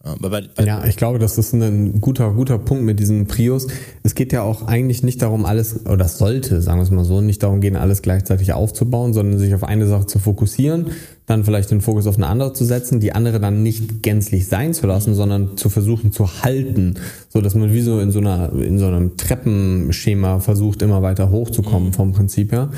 Bei, 0.03 0.27
bei 0.27 0.65
ja, 0.65 0.83
ich 0.83 0.97
glaube, 0.97 1.17
das 1.17 1.37
ist 1.37 1.53
ein 1.53 2.01
guter, 2.01 2.31
guter 2.31 2.57
Punkt 2.59 2.83
mit 2.83 2.99
diesem 2.99 3.25
Prius. 3.25 3.67
Es 4.03 4.15
geht 4.15 4.33
ja 4.33 4.41
auch 4.41 4.67
eigentlich 4.67 5.01
nicht 5.01 5.21
darum, 5.21 5.45
alles, 5.45 5.85
oder 5.85 6.03
es 6.03 6.17
sollte, 6.17 6.61
sagen 6.61 6.79
wir 6.79 6.83
es 6.83 6.91
mal 6.91 7.05
so, 7.05 7.21
nicht 7.21 7.41
darum 7.41 7.61
gehen, 7.61 7.77
alles 7.77 8.01
gleichzeitig 8.01 8.51
aufzubauen, 8.51 9.13
sondern 9.13 9.39
sich 9.39 9.55
auf 9.55 9.63
eine 9.63 9.87
Sache 9.87 10.05
zu 10.05 10.19
fokussieren, 10.19 10.87
dann 11.25 11.45
vielleicht 11.45 11.71
den 11.71 11.79
Fokus 11.79 12.05
auf 12.05 12.17
eine 12.17 12.27
andere 12.27 12.51
zu 12.51 12.65
setzen, 12.65 12.99
die 12.99 13.13
andere 13.13 13.39
dann 13.39 13.63
nicht 13.63 14.03
gänzlich 14.03 14.47
sein 14.47 14.73
zu 14.73 14.87
lassen, 14.87 15.15
sondern 15.15 15.55
zu 15.55 15.69
versuchen 15.69 16.11
zu 16.11 16.43
halten, 16.43 16.95
so 17.29 17.39
dass 17.39 17.55
man 17.55 17.71
wie 17.71 17.81
so 17.81 18.01
in 18.01 18.11
so 18.11 18.19
einer, 18.19 18.51
in 18.51 18.79
so 18.79 18.87
einem 18.87 19.15
Treppenschema 19.15 20.41
versucht, 20.41 20.81
immer 20.81 21.01
weiter 21.01 21.31
hochzukommen 21.31 21.89
mhm. 21.89 21.93
vom 21.93 22.11
Prinzip 22.11 22.51
her. 22.51 22.71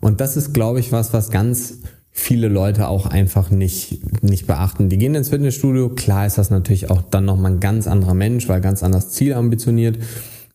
Und 0.00 0.22
das 0.22 0.38
ist, 0.38 0.54
glaube 0.54 0.80
ich, 0.80 0.92
was, 0.92 1.12
was 1.12 1.30
ganz 1.30 1.74
viele 2.12 2.48
Leute 2.48 2.88
auch 2.88 3.06
einfach 3.06 3.50
nicht, 3.50 4.22
nicht 4.22 4.46
beachten. 4.46 4.88
Die 4.88 4.98
gehen 4.98 5.14
ins 5.14 5.28
Fitnessstudio, 5.30 5.90
klar 5.90 6.26
ist 6.26 6.38
das 6.38 6.50
natürlich 6.50 6.90
auch 6.90 7.02
dann 7.02 7.24
nochmal 7.24 7.52
ein 7.52 7.60
ganz 7.60 7.86
anderer 7.86 8.14
Mensch, 8.14 8.48
weil 8.48 8.60
ganz 8.60 8.82
anders 8.82 9.10
Ziel 9.10 9.34
ambitioniert. 9.34 9.98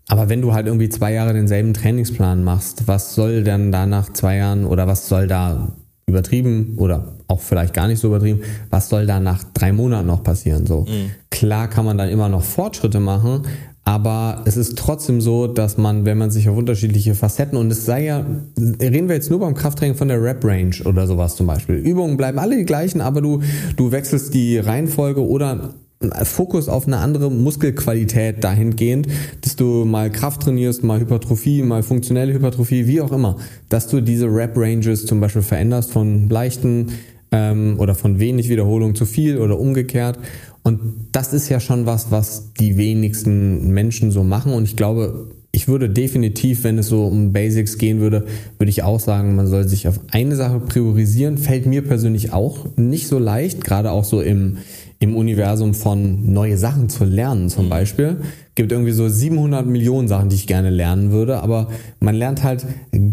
Aber 0.08 0.30
wenn 0.30 0.42
du 0.42 0.54
halt 0.54 0.68
irgendwie 0.68 0.90
zwei 0.90 1.14
Jahre 1.14 1.34
denselben 1.34 1.74
Trainingsplan 1.74 2.44
machst, 2.44 2.88
was 2.88 3.16
soll 3.16 3.44
denn 3.44 3.72
da 3.72 3.86
nach 3.86 4.14
zwei 4.14 4.38
Jahren 4.38 4.66
oder 4.66 4.86
was 4.86 5.08
soll 5.08 5.28
da 5.28 5.74
übertrieben 6.06 6.76
oder 6.78 7.16
auch 7.28 7.42
vielleicht 7.42 7.74
gar 7.74 7.88
nicht 7.88 8.00
so 8.00 8.10
übertrieben, 8.10 8.42
was 8.70 8.90
soll 8.90 9.08
da 9.08 9.20
nach 9.20 9.44
drei 9.54 9.72
Monaten 9.72 10.06
noch 10.06 10.24
passieren? 10.24 10.68
So 10.68 10.82
mhm. 10.82 11.12
klar 11.32 11.68
kann 11.68 11.86
man 11.86 11.98
dann 11.98 12.10
immer 12.10 12.30
noch 12.30 12.44
Fortschritte 12.44 13.00
machen, 13.00 13.48
aber 13.86 14.42
es 14.46 14.58
ist 14.58 14.80
trotzdem 14.80 15.22
so, 15.22 15.46
dass 15.46 15.78
man, 15.78 16.06
wenn 16.06 16.18
man 16.18 16.32
sich 16.32 16.50
auf 16.50 16.58
unterschiedliche 16.58 17.14
Facetten 17.14 17.56
und 17.56 17.72
es 17.72 17.86
sei 17.86 18.06
ja, 18.06 18.26
reden 18.58 19.08
wir 19.08 19.16
jetzt 19.16 19.30
nur 19.30 19.40
beim 19.40 19.54
Krafttraining 19.54 19.96
von 19.96 20.08
der 20.08 20.22
Rep-Range 20.22 20.76
oder 20.86 21.06
sowas 21.06 21.36
zum 21.36 21.46
Beispiel. 21.46 21.76
Übungen 21.76 22.18
bleiben 22.18 22.40
alle 22.40 22.58
die 22.58 22.66
gleichen, 22.66 23.00
aber 23.00 23.22
du, 23.22 23.42
du 23.78 23.92
wechselst 23.92 24.34
die 24.34 24.58
Reihenfolge 24.58 25.26
oder 25.26 25.76
Fokus 26.24 26.68
auf 26.68 26.88
eine 26.88 26.98
andere 26.98 27.32
Muskelqualität 27.32 28.44
dahingehend, 28.44 29.08
dass 29.42 29.56
du 29.56 29.86
mal 29.86 30.12
Kraft 30.12 30.42
trainierst, 30.42 30.84
mal 30.84 31.00
Hypertrophie, 31.00 31.62
mal 31.62 31.84
funktionelle 31.84 32.34
Hypertrophie, 32.34 32.88
wie 32.88 33.02
auch 33.02 33.12
immer, 33.12 33.38
dass 33.70 33.88
du 33.88 34.02
diese 34.02 34.26
Rep-Ranges 34.26 35.06
zum 35.06 35.22
Beispiel 35.22 35.44
veränderst 35.44 35.92
von 35.92 36.28
leichten 36.28 36.88
ähm, 37.32 37.76
oder 37.80 37.94
von 37.94 38.20
wenig 38.20 38.50
Wiederholung 38.50 38.96
zu 38.96 39.06
viel 39.06 39.38
oder 39.38 39.60
umgekehrt 39.60 40.18
und 40.66 40.80
das 41.12 41.32
ist 41.32 41.48
ja 41.48 41.60
schon 41.60 41.86
was, 41.86 42.10
was 42.10 42.52
die 42.60 42.76
wenigsten 42.76 43.70
Menschen 43.70 44.10
so 44.10 44.24
machen. 44.24 44.52
Und 44.52 44.64
ich 44.64 44.76
glaube, 44.76 45.28
ich 45.52 45.68
würde 45.68 45.92
definitiv, 45.92 46.64
wenn 46.64 46.80
es 46.80 46.88
so 46.88 47.06
um 47.06 47.34
Basics 47.34 47.78
gehen 47.78 48.00
würde, 48.00 48.26
würde 48.58 48.72
ich 48.72 48.82
auch 48.82 49.00
sagen, 49.00 49.36
man 49.36 49.46
soll 49.46 49.68
sich 49.68 49.88
auf 49.88 50.00
eine 50.10 50.36
Sache 50.36 50.60
priorisieren. 50.60 51.38
Fällt 51.38 51.68
mir 51.68 51.84
persönlich 51.84 52.34
auch 52.34 52.66
nicht 52.78 53.08
so 53.08 53.20
leicht, 53.20 53.64
gerade 53.64 53.92
auch 53.92 54.06
so 54.06 54.22
im, 54.22 54.58
im 55.00 55.16
Universum 55.16 55.74
von 55.74 56.32
neue 56.32 56.58
Sachen 56.58 56.90
zu 56.90 57.04
lernen 57.04 57.50
zum 57.50 57.66
mhm. 57.66 57.70
Beispiel. 57.70 58.18
Gibt 58.56 58.72
irgendwie 58.72 58.92
so 58.92 59.10
700 59.10 59.66
Millionen 59.66 60.08
Sachen, 60.08 60.30
die 60.30 60.36
ich 60.36 60.48
gerne 60.48 60.70
lernen 60.70 61.12
würde, 61.12 61.42
aber 61.42 61.68
man 62.00 62.16
lernt 62.16 62.44
halt 62.44 62.66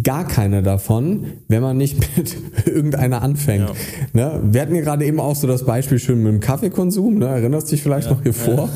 gar 0.04 0.26
keine 0.26 0.62
davon, 0.62 1.24
wenn 1.48 1.62
man 1.62 1.76
nicht 1.76 1.98
mit 2.16 2.36
irgendeiner 2.66 3.22
anfängt. 3.22 3.70
Ja. 4.14 4.30
Ne? 4.30 4.40
Wir 4.52 4.62
hatten 4.62 4.74
ja 4.74 4.82
gerade 4.82 5.04
eben 5.04 5.18
auch 5.18 5.34
so 5.34 5.46
das 5.46 5.64
Beispiel 5.64 5.98
schön 5.98 6.22
mit 6.22 6.32
dem 6.32 6.40
Kaffeekonsum. 6.40 7.18
Ne? 7.18 7.26
Erinnerst 7.26 7.72
dich 7.72 7.82
vielleicht 7.82 8.08
ja. 8.08 8.14
noch 8.14 8.22
hier 8.22 8.34
vor, 8.34 8.68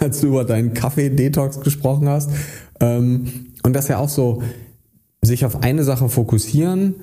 als 0.00 0.20
du 0.20 0.28
über 0.28 0.44
deinen 0.44 0.72
Kaffee-Detox 0.72 1.60
gesprochen 1.60 2.08
hast. 2.08 2.30
Ähm, 2.80 3.26
und 3.62 3.74
das 3.74 3.88
ja 3.88 3.98
auch 3.98 4.08
so, 4.08 4.42
sich 5.22 5.44
auf 5.44 5.62
eine 5.62 5.84
Sache 5.84 6.08
fokussieren, 6.08 6.96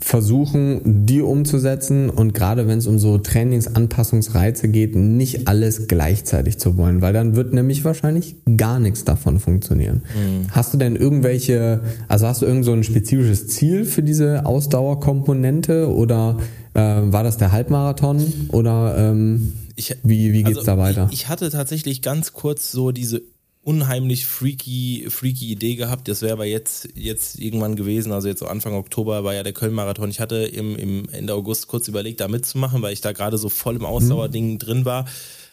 versuchen, 0.00 1.06
die 1.06 1.20
umzusetzen 1.20 2.10
und 2.10 2.32
gerade 2.34 2.66
wenn 2.66 2.78
es 2.78 2.86
um 2.86 2.98
so 2.98 3.18
Trainingsanpassungsreize 3.18 4.68
geht, 4.68 4.96
nicht 4.96 5.46
alles 5.46 5.88
gleichzeitig 5.88 6.58
zu 6.58 6.76
wollen, 6.76 7.02
weil 7.02 7.12
dann 7.12 7.36
wird 7.36 7.52
nämlich 7.52 7.84
wahrscheinlich 7.84 8.36
gar 8.56 8.78
nichts 8.80 9.04
davon 9.04 9.40
funktionieren. 9.40 10.02
Mhm. 10.14 10.46
Hast 10.50 10.72
du 10.72 10.78
denn 10.78 10.96
irgendwelche, 10.96 11.80
also 12.08 12.26
hast 12.26 12.42
du 12.42 12.46
irgend 12.46 12.64
so 12.64 12.72
ein 12.72 12.82
spezifisches 12.82 13.48
Ziel 13.48 13.84
für 13.84 14.02
diese 14.02 14.46
Ausdauerkomponente 14.46 15.92
oder 15.92 16.38
äh, 16.74 16.80
war 16.80 17.22
das 17.22 17.36
der 17.36 17.52
Halbmarathon 17.52 18.48
oder 18.48 18.96
ähm, 18.96 19.52
ich, 19.76 19.96
wie, 20.02 20.32
wie 20.32 20.42
geht's 20.42 20.58
also 20.58 20.72
da 20.72 20.78
weiter? 20.78 21.08
Ich, 21.10 21.22
ich 21.22 21.28
hatte 21.28 21.50
tatsächlich 21.50 22.02
ganz 22.02 22.32
kurz 22.32 22.72
so 22.72 22.90
diese 22.90 23.22
unheimlich 23.62 24.26
freaky, 24.26 25.06
freaky 25.10 25.50
Idee 25.50 25.76
gehabt. 25.76 26.08
Das 26.08 26.22
wäre 26.22 26.32
aber 26.32 26.46
jetzt, 26.46 26.88
jetzt 26.94 27.38
irgendwann 27.38 27.76
gewesen, 27.76 28.12
also 28.12 28.28
jetzt 28.28 28.40
so 28.40 28.46
Anfang 28.46 28.74
Oktober 28.74 29.22
war 29.22 29.34
ja 29.34 29.42
der 29.42 29.52
Köln-Marathon. 29.52 30.10
Ich 30.10 30.20
hatte 30.20 30.36
im, 30.36 30.76
im 30.76 31.08
Ende 31.10 31.34
August 31.34 31.68
kurz 31.68 31.86
überlegt, 31.86 32.20
da 32.20 32.28
mitzumachen, 32.28 32.80
weil 32.80 32.92
ich 32.92 33.02
da 33.02 33.12
gerade 33.12 33.36
so 33.36 33.48
voll 33.48 33.76
im 33.76 33.84
Ausdauerding 33.84 34.52
mhm. 34.52 34.58
drin 34.58 34.84
war. 34.84 35.06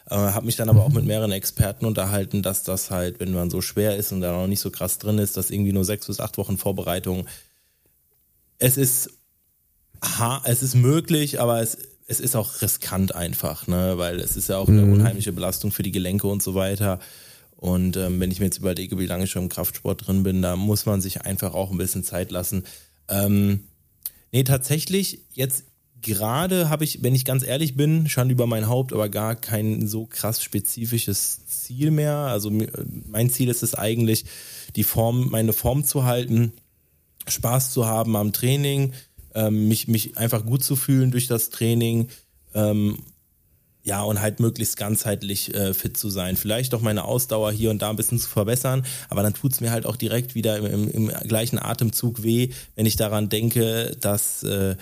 Äh, 0.09 0.15
habe 0.15 0.45
mich 0.45 0.55
dann 0.55 0.69
aber 0.69 0.85
auch 0.85 0.93
mit 0.93 1.05
mehreren 1.05 1.33
Experten 1.33 1.85
unterhalten, 1.85 2.41
dass 2.41 2.63
das 2.63 2.91
halt, 2.91 3.19
wenn 3.19 3.33
man 3.33 3.49
so 3.49 3.59
schwer 3.59 3.97
ist 3.97 4.13
und 4.13 4.21
da 4.21 4.31
noch 4.31 4.47
nicht 4.47 4.61
so 4.61 4.71
krass 4.71 4.99
drin 4.99 5.17
ist, 5.17 5.35
dass 5.35 5.49
irgendwie 5.49 5.73
nur 5.73 5.83
sechs 5.83 6.07
bis 6.07 6.21
acht 6.21 6.37
Wochen 6.37 6.57
Vorbereitung. 6.57 7.25
Es 8.57 8.77
ist, 8.77 9.09
ha, 10.01 10.41
es 10.45 10.63
ist 10.63 10.75
möglich, 10.75 11.41
aber 11.41 11.61
es, 11.61 11.77
es 12.07 12.21
ist 12.21 12.37
auch 12.37 12.61
riskant 12.61 13.15
einfach, 13.15 13.67
ne, 13.67 13.97
weil 13.97 14.21
es 14.21 14.37
ist 14.37 14.47
ja 14.47 14.57
auch 14.57 14.69
eine 14.69 14.83
mhm. 14.83 14.93
unheimliche 14.93 15.33
Belastung 15.33 15.71
für 15.71 15.83
die 15.83 15.91
Gelenke 15.91 16.27
und 16.27 16.41
so 16.41 16.55
weiter. 16.55 17.01
Und 17.57 17.97
ähm, 17.97 18.19
wenn 18.19 18.31
ich 18.31 18.39
mir 18.39 18.45
jetzt 18.45 18.59
überlege, 18.59 18.99
wie 18.99 19.07
lange 19.07 19.23
ich 19.23 19.31
schon 19.31 19.43
im 19.43 19.49
Kraftsport 19.49 20.07
drin 20.07 20.23
bin, 20.23 20.41
da 20.41 20.55
muss 20.55 20.85
man 20.85 21.01
sich 21.01 21.21
einfach 21.21 21.53
auch 21.53 21.71
ein 21.71 21.77
bisschen 21.77 22.03
Zeit 22.03 22.31
lassen. 22.31 22.63
Ähm, 23.09 23.61
nee, 24.31 24.43
tatsächlich, 24.43 25.21
jetzt 25.33 25.65
gerade 26.01 26.69
habe 26.69 26.83
ich, 26.83 27.01
wenn 27.01 27.15
ich 27.15 27.25
ganz 27.25 27.43
ehrlich 27.43 27.75
bin, 27.75 28.07
schon 28.07 28.29
über 28.29 28.45
mein 28.45 28.67
Haupt, 28.67 28.93
aber 28.93 29.09
gar 29.09 29.35
kein 29.35 29.87
so 29.87 30.05
krass 30.05 30.43
spezifisches 30.43 31.47
Ziel 31.47 31.89
mehr. 31.89 32.15
Also 32.15 32.51
mein 32.51 33.31
Ziel 33.31 33.49
ist 33.49 33.63
es 33.63 33.73
eigentlich, 33.73 34.25
die 34.75 34.83
Form, 34.83 35.29
meine 35.29 35.53
Form 35.53 35.83
zu 35.83 36.03
halten, 36.03 36.53
Spaß 37.27 37.71
zu 37.71 37.87
haben 37.87 38.15
am 38.15 38.33
Training, 38.33 38.93
ähm, 39.33 39.67
mich, 39.67 39.87
mich 39.87 40.17
einfach 40.17 40.45
gut 40.45 40.63
zu 40.63 40.75
fühlen 40.75 41.09
durch 41.09 41.27
das 41.27 41.49
Training 41.49 42.09
ähm, 42.53 42.99
ja, 43.87 44.01
und 44.03 44.21
halt 44.21 44.41
möglichst 44.41 44.75
ganzheitlich 44.75 45.55
äh, 45.55 45.73
fit 45.73 45.95
zu 45.95 46.09
sein. 46.09 46.35
Vielleicht 46.35 46.73
auch 46.73 46.81
meine 46.81 47.05
Ausdauer 47.05 47.53
hier 47.53 47.69
und 47.69 47.81
da 47.81 47.89
ein 47.89 47.95
bisschen 47.95 48.19
zu 48.19 48.27
verbessern, 48.27 48.85
aber 49.07 49.23
dann 49.23 49.33
tut's 49.33 49.61
mir 49.61 49.71
halt 49.71 49.85
auch 49.85 49.95
direkt 49.95 50.35
wieder 50.35 50.57
im, 50.57 50.65
im, 50.65 50.89
im, 50.89 51.27
gleichen 51.27 51.57
Atemzug 51.57 52.21
weh, 52.21 52.49
wenn 52.75 52.85
ich 52.85 52.97
daran 52.97 53.29
denke, 53.29 53.95
dass, 54.01 54.43
äh, 54.43 54.75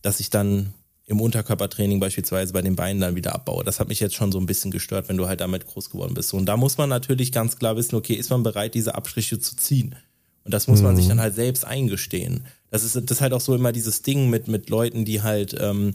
dass 0.00 0.20
ich 0.20 0.30
dann 0.30 0.72
im 1.06 1.20
Unterkörpertraining 1.20 1.98
beispielsweise 1.98 2.52
bei 2.52 2.62
den 2.62 2.76
Beinen 2.76 3.00
dann 3.00 3.16
wieder 3.16 3.34
abbaue. 3.34 3.64
Das 3.64 3.80
hat 3.80 3.88
mich 3.88 3.98
jetzt 3.98 4.14
schon 4.14 4.30
so 4.30 4.38
ein 4.38 4.46
bisschen 4.46 4.70
gestört, 4.70 5.08
wenn 5.08 5.16
du 5.16 5.26
halt 5.26 5.40
damit 5.40 5.66
groß 5.66 5.90
geworden 5.90 6.14
bist. 6.14 6.32
Und 6.32 6.46
da 6.46 6.56
muss 6.56 6.78
man 6.78 6.88
natürlich 6.88 7.32
ganz 7.32 7.56
klar 7.56 7.74
wissen, 7.74 7.96
okay, 7.96 8.14
ist 8.14 8.30
man 8.30 8.44
bereit, 8.44 8.74
diese 8.74 8.94
Abstriche 8.94 9.40
zu 9.40 9.56
ziehen? 9.56 9.96
Und 10.44 10.54
das 10.54 10.68
muss 10.68 10.78
mhm. 10.78 10.84
man 10.84 10.96
sich 10.96 11.06
mhm. 11.06 11.10
dann 11.10 11.20
halt 11.20 11.34
selbst 11.34 11.64
eingestehen. 11.64 12.44
Das 12.70 12.84
ist, 12.84 12.94
das 12.94 13.02
ist 13.10 13.20
halt 13.20 13.32
auch 13.32 13.40
so 13.40 13.56
immer 13.56 13.72
dieses 13.72 14.02
Ding 14.02 14.30
mit, 14.30 14.46
mit 14.46 14.70
Leuten, 14.70 15.04
die 15.04 15.20
halt, 15.20 15.56
ähm, 15.58 15.88
äh, 15.88 15.92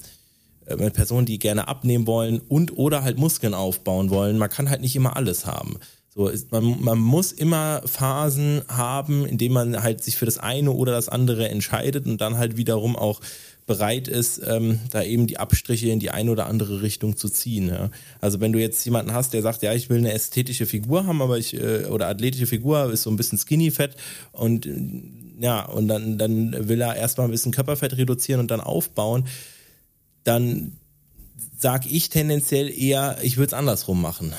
mit 0.77 0.93
Personen, 0.93 1.25
die 1.25 1.39
gerne 1.39 1.67
abnehmen 1.67 2.07
wollen 2.07 2.41
und 2.47 2.77
oder 2.77 3.03
halt 3.03 3.17
Muskeln 3.17 3.53
aufbauen 3.53 4.09
wollen. 4.09 4.37
Man 4.37 4.49
kann 4.49 4.69
halt 4.69 4.81
nicht 4.81 4.95
immer 4.95 5.15
alles 5.15 5.45
haben. 5.45 5.77
So 6.17 6.29
ist, 6.29 6.51
man, 6.53 6.81
man 6.81 6.97
muss 6.97 7.33
immer 7.33 7.81
Phasen 7.85 8.61
haben, 8.69 9.25
in 9.25 9.37
denen 9.37 9.53
man 9.53 9.83
halt 9.83 10.01
sich 10.01 10.15
für 10.15 10.25
das 10.25 10.37
eine 10.37 10.71
oder 10.71 10.93
das 10.93 11.09
andere 11.09 11.49
entscheidet 11.49 12.05
und 12.05 12.21
dann 12.21 12.37
halt 12.37 12.55
wiederum 12.55 12.95
auch 12.95 13.19
bereit 13.65 14.07
ist, 14.07 14.41
ähm, 14.45 14.79
da 14.91 15.03
eben 15.03 15.27
die 15.27 15.39
Abstriche 15.39 15.89
in 15.89 15.99
die 15.99 16.11
eine 16.11 16.31
oder 16.31 16.45
andere 16.45 16.81
Richtung 16.81 17.17
zu 17.17 17.27
ziehen. 17.27 17.67
Ja. 17.67 17.89
Also 18.21 18.39
wenn 18.39 18.53
du 18.53 18.59
jetzt 18.59 18.85
jemanden 18.85 19.13
hast, 19.13 19.33
der 19.33 19.41
sagt, 19.41 19.61
ja, 19.61 19.73
ich 19.73 19.89
will 19.89 19.97
eine 19.97 20.13
ästhetische 20.13 20.65
Figur 20.65 21.05
haben, 21.05 21.21
aber 21.21 21.37
ich 21.37 21.53
äh, 21.53 21.85
oder 21.85 22.07
athletische 22.07 22.47
Figur 22.47 22.91
ist 22.91 23.03
so 23.03 23.09
ein 23.09 23.17
bisschen 23.17 23.37
skinny 23.37 23.71
fett 23.71 23.95
und 24.31 24.69
ja 25.39 25.65
und 25.65 25.89
dann 25.89 26.17
dann 26.17 26.69
will 26.69 26.79
er 26.79 26.95
erstmal 26.95 27.27
ein 27.27 27.31
bisschen 27.31 27.51
Körperfett 27.51 27.97
reduzieren 27.97 28.39
und 28.39 28.51
dann 28.51 28.61
aufbauen 28.61 29.25
dann 30.25 30.73
sag 31.57 31.85
ich 31.85 32.09
tendenziell 32.09 32.69
eher, 32.69 33.17
ich 33.21 33.37
würde 33.37 33.47
es 33.47 33.53
andersrum 33.53 34.01
machen. 34.01 34.33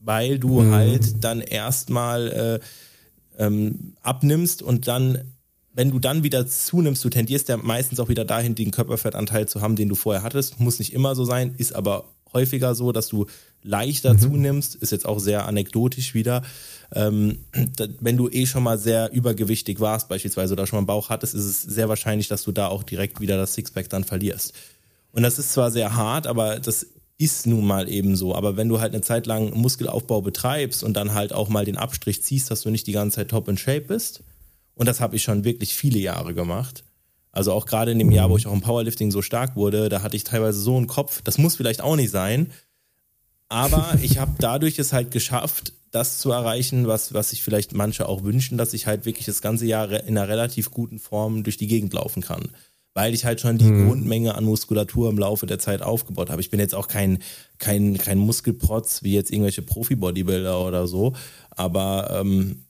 Weil 0.00 0.38
du 0.38 0.60
mhm. 0.60 0.72
halt 0.72 1.24
dann 1.24 1.40
erstmal 1.40 2.60
äh, 3.38 3.42
ähm, 3.42 3.94
abnimmst 4.02 4.62
und 4.62 4.86
dann, 4.86 5.32
wenn 5.72 5.90
du 5.90 5.98
dann 5.98 6.22
wieder 6.22 6.46
zunimmst, 6.46 7.04
du 7.04 7.08
tendierst 7.08 7.48
ja 7.48 7.56
meistens 7.56 7.98
auch 8.00 8.08
wieder 8.08 8.24
dahin, 8.24 8.54
den 8.54 8.70
Körperfettanteil 8.70 9.48
zu 9.48 9.60
haben, 9.60 9.76
den 9.76 9.88
du 9.88 9.94
vorher 9.94 10.22
hattest. 10.22 10.60
Muss 10.60 10.78
nicht 10.78 10.92
immer 10.92 11.14
so 11.14 11.24
sein, 11.24 11.54
ist 11.56 11.74
aber 11.74 12.04
häufiger 12.32 12.74
so, 12.74 12.92
dass 12.92 13.08
du 13.08 13.26
leichter 13.62 14.14
mhm. 14.14 14.18
zunimmst, 14.18 14.76
ist 14.76 14.92
jetzt 14.92 15.06
auch 15.06 15.18
sehr 15.18 15.46
anekdotisch 15.46 16.14
wieder. 16.14 16.42
Ähm, 16.92 17.38
wenn 18.00 18.16
du 18.16 18.28
eh 18.28 18.46
schon 18.46 18.62
mal 18.62 18.78
sehr 18.78 19.10
übergewichtig 19.12 19.80
warst, 19.80 20.08
beispielsweise, 20.08 20.52
oder 20.52 20.66
schon 20.66 20.76
mal 20.76 20.80
einen 20.80 20.86
Bauch 20.86 21.10
hattest, 21.10 21.34
ist 21.34 21.44
es 21.44 21.62
sehr 21.62 21.88
wahrscheinlich, 21.88 22.28
dass 22.28 22.44
du 22.44 22.52
da 22.52 22.68
auch 22.68 22.84
direkt 22.84 23.20
wieder 23.20 23.36
das 23.36 23.54
Sixpack 23.54 23.88
dann 23.88 24.04
verlierst. 24.04 24.54
Und 25.16 25.22
das 25.22 25.38
ist 25.38 25.52
zwar 25.52 25.70
sehr 25.70 25.96
hart, 25.96 26.26
aber 26.26 26.60
das 26.60 26.86
ist 27.16 27.46
nun 27.46 27.66
mal 27.66 27.88
eben 27.88 28.16
so. 28.16 28.34
Aber 28.34 28.58
wenn 28.58 28.68
du 28.68 28.80
halt 28.80 28.92
eine 28.92 29.00
Zeit 29.00 29.26
lang 29.26 29.54
Muskelaufbau 29.54 30.20
betreibst 30.20 30.84
und 30.84 30.94
dann 30.94 31.14
halt 31.14 31.32
auch 31.32 31.48
mal 31.48 31.64
den 31.64 31.78
Abstrich 31.78 32.22
ziehst, 32.22 32.50
dass 32.50 32.60
du 32.60 32.70
nicht 32.70 32.86
die 32.86 32.92
ganze 32.92 33.16
Zeit 33.16 33.30
top 33.30 33.48
in 33.48 33.56
Shape 33.56 33.80
bist, 33.80 34.22
und 34.74 34.84
das 34.84 35.00
habe 35.00 35.16
ich 35.16 35.22
schon 35.22 35.44
wirklich 35.44 35.74
viele 35.74 35.98
Jahre 35.98 36.34
gemacht. 36.34 36.84
Also 37.32 37.52
auch 37.52 37.64
gerade 37.64 37.92
in 37.92 37.98
dem 37.98 38.10
Jahr, 38.10 38.28
wo 38.28 38.36
ich 38.36 38.46
auch 38.46 38.52
im 38.52 38.60
Powerlifting 38.60 39.10
so 39.10 39.22
stark 39.22 39.56
wurde, 39.56 39.88
da 39.88 40.02
hatte 40.02 40.16
ich 40.16 40.24
teilweise 40.24 40.58
so 40.58 40.76
einen 40.76 40.86
Kopf, 40.86 41.22
das 41.22 41.38
muss 41.38 41.56
vielleicht 41.56 41.80
auch 41.80 41.96
nicht 41.96 42.10
sein, 42.10 42.52
aber 43.48 43.96
ich 44.02 44.18
habe 44.18 44.32
dadurch 44.38 44.78
es 44.78 44.92
halt 44.92 45.12
geschafft, 45.12 45.72
das 45.92 46.18
zu 46.18 46.30
erreichen, 46.30 46.88
was, 46.88 47.14
was 47.14 47.30
sich 47.30 47.42
vielleicht 47.42 47.72
manche 47.72 48.06
auch 48.06 48.22
wünschen, 48.22 48.58
dass 48.58 48.74
ich 48.74 48.86
halt 48.86 49.06
wirklich 49.06 49.24
das 49.24 49.40
ganze 49.40 49.64
Jahr 49.64 49.90
in 49.90 50.18
einer 50.18 50.28
relativ 50.28 50.70
guten 50.70 50.98
Form 50.98 51.42
durch 51.42 51.56
die 51.56 51.68
Gegend 51.68 51.94
laufen 51.94 52.22
kann. 52.22 52.50
Weil 52.96 53.12
ich 53.12 53.26
halt 53.26 53.42
schon 53.42 53.58
die 53.58 53.66
mhm. 53.66 53.88
Grundmenge 53.88 54.34
an 54.36 54.44
Muskulatur 54.44 55.10
im 55.10 55.18
Laufe 55.18 55.44
der 55.44 55.58
Zeit 55.58 55.82
aufgebaut 55.82 56.30
habe. 56.30 56.40
Ich 56.40 56.48
bin 56.48 56.58
jetzt 56.58 56.74
auch 56.74 56.88
kein, 56.88 57.18
kein, 57.58 57.98
kein 57.98 58.16
Muskelprotz 58.16 59.02
wie 59.02 59.12
jetzt 59.12 59.30
irgendwelche 59.30 59.60
Profi-Bodybuilder 59.60 60.66
oder 60.66 60.86
so. 60.86 61.12
Aber 61.50 62.18
ähm, 62.18 62.64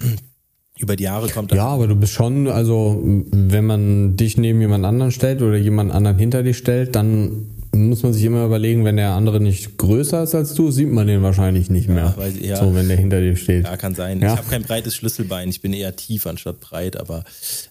über 0.78 0.96
die 0.96 1.04
Jahre 1.04 1.28
kommt 1.28 1.52
Ja, 1.52 1.66
aber 1.66 1.88
du 1.88 1.94
bist 1.94 2.14
schon, 2.14 2.48
also 2.48 3.02
wenn 3.02 3.66
man 3.66 4.16
dich 4.16 4.38
neben 4.38 4.62
jemand 4.62 4.86
anderen 4.86 5.12
stellt 5.12 5.42
oder 5.42 5.58
jemand 5.58 5.92
anderen 5.92 6.18
hinter 6.18 6.42
dich 6.42 6.56
stellt, 6.56 6.96
dann 6.96 7.50
muss 7.72 8.02
man 8.02 8.12
sich 8.12 8.24
immer 8.24 8.44
überlegen, 8.44 8.84
wenn 8.84 8.96
der 8.96 9.10
andere 9.10 9.40
nicht 9.40 9.78
größer 9.78 10.22
ist 10.22 10.34
als 10.34 10.54
du, 10.54 10.70
sieht 10.70 10.90
man 10.90 11.06
den 11.06 11.22
wahrscheinlich 11.22 11.70
nicht 11.70 11.88
mehr. 11.88 12.14
Ja, 12.16 12.26
ich, 12.26 12.40
ja. 12.40 12.56
So, 12.56 12.74
wenn 12.74 12.88
der 12.88 12.96
hinter 12.96 13.20
dir 13.20 13.36
steht. 13.36 13.64
Ja, 13.64 13.76
kann 13.76 13.94
sein. 13.94 14.20
Ja. 14.20 14.32
Ich 14.32 14.38
habe 14.38 14.48
kein 14.48 14.62
breites 14.62 14.94
Schlüsselbein, 14.94 15.48
ich 15.48 15.60
bin 15.60 15.72
eher 15.72 15.94
tief 15.96 16.26
anstatt 16.26 16.60
breit, 16.60 16.96
aber 16.96 17.24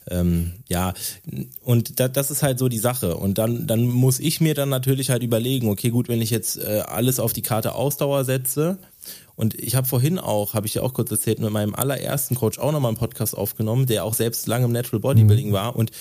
ähm, 0.09 0.53
ja, 0.67 0.93
und 1.61 1.99
da, 1.99 2.07
das 2.07 2.31
ist 2.31 2.43
halt 2.43 2.59
so 2.59 2.69
die 2.69 2.77
Sache. 2.77 3.17
Und 3.17 3.37
dann, 3.37 3.67
dann 3.67 3.85
muss 3.85 4.19
ich 4.19 4.41
mir 4.41 4.53
dann 4.53 4.69
natürlich 4.69 5.09
halt 5.09 5.23
überlegen, 5.23 5.69
okay, 5.69 5.89
gut, 5.89 6.07
wenn 6.09 6.21
ich 6.21 6.29
jetzt 6.29 6.57
äh, 6.57 6.83
alles 6.85 7.19
auf 7.19 7.33
die 7.33 7.41
Karte 7.41 7.75
Ausdauer 7.75 8.25
setze, 8.25 8.77
und 9.35 9.53
ich 9.59 9.75
habe 9.75 9.85
vorhin 9.85 10.17
auch, 10.17 10.53
habe 10.53 10.65
ich 10.65 10.75
ja 10.75 10.81
auch 10.81 10.93
kurz 10.93 11.11
erzählt, 11.11 11.39
mit 11.39 11.51
meinem 11.51 11.75
allerersten 11.75 12.35
Coach 12.35 12.57
auch 12.57 12.71
nochmal 12.71 12.89
einen 12.89 12.97
Podcast 12.97 13.37
aufgenommen, 13.37 13.85
der 13.85 14.05
auch 14.05 14.13
selbst 14.13 14.47
lange 14.47 14.65
im 14.65 14.71
Natural 14.71 15.01
Bodybuilding 15.01 15.49
mhm. 15.49 15.53
war 15.53 15.75
und 15.75 15.91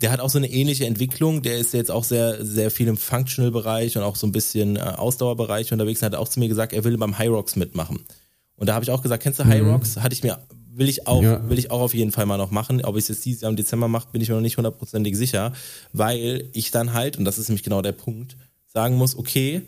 der 0.00 0.10
hat 0.10 0.20
auch 0.20 0.30
so 0.30 0.38
eine 0.38 0.50
ähnliche 0.50 0.86
Entwicklung. 0.86 1.42
Der 1.42 1.58
ist 1.58 1.72
jetzt 1.72 1.90
auch 1.90 2.04
sehr, 2.04 2.44
sehr 2.44 2.70
viel 2.70 2.88
im 2.88 2.96
Functional-Bereich 2.96 3.96
und 3.96 4.02
auch 4.02 4.16
so 4.16 4.26
ein 4.26 4.32
bisschen 4.32 4.76
äh, 4.76 4.80
Ausdauerbereich 4.80 5.72
unterwegs. 5.72 6.02
Und 6.02 6.06
hat 6.06 6.14
auch 6.14 6.28
zu 6.28 6.40
mir 6.40 6.48
gesagt, 6.48 6.72
er 6.72 6.84
will 6.84 6.96
beim 6.98 7.18
High 7.18 7.30
Rocks 7.30 7.56
mitmachen. 7.56 8.04
Und 8.56 8.68
da 8.68 8.74
habe 8.74 8.84
ich 8.84 8.90
auch 8.90 9.02
gesagt, 9.02 9.22
kennst 9.22 9.40
du 9.40 9.44
High 9.44 9.62
mhm. 9.62 9.70
Rocks? 9.70 9.96
Hatte 9.96 10.14
ich 10.14 10.22
mir, 10.22 10.38
will 10.72 10.88
ich 10.88 11.06
auch, 11.06 11.22
ja. 11.22 11.48
will 11.48 11.58
ich 11.58 11.70
auch 11.70 11.80
auf 11.80 11.94
jeden 11.94 12.12
Fall 12.12 12.26
mal 12.26 12.36
noch 12.36 12.50
machen. 12.50 12.84
Ob 12.84 12.96
ich 12.96 13.04
es 13.04 13.08
jetzt 13.08 13.24
dieses 13.24 13.42
Jahr 13.42 13.50
im 13.50 13.56
Dezember 13.56 13.88
mache, 13.88 14.08
bin 14.12 14.20
ich 14.20 14.28
mir 14.28 14.34
noch 14.34 14.42
nicht 14.42 14.56
hundertprozentig 14.56 15.16
sicher, 15.16 15.52
weil 15.92 16.48
ich 16.52 16.70
dann 16.70 16.92
halt, 16.92 17.16
und 17.16 17.24
das 17.24 17.38
ist 17.38 17.48
nämlich 17.48 17.62
genau 17.62 17.82
der 17.82 17.92
Punkt, 17.92 18.36
sagen 18.66 18.96
muss, 18.96 19.16
okay, 19.16 19.62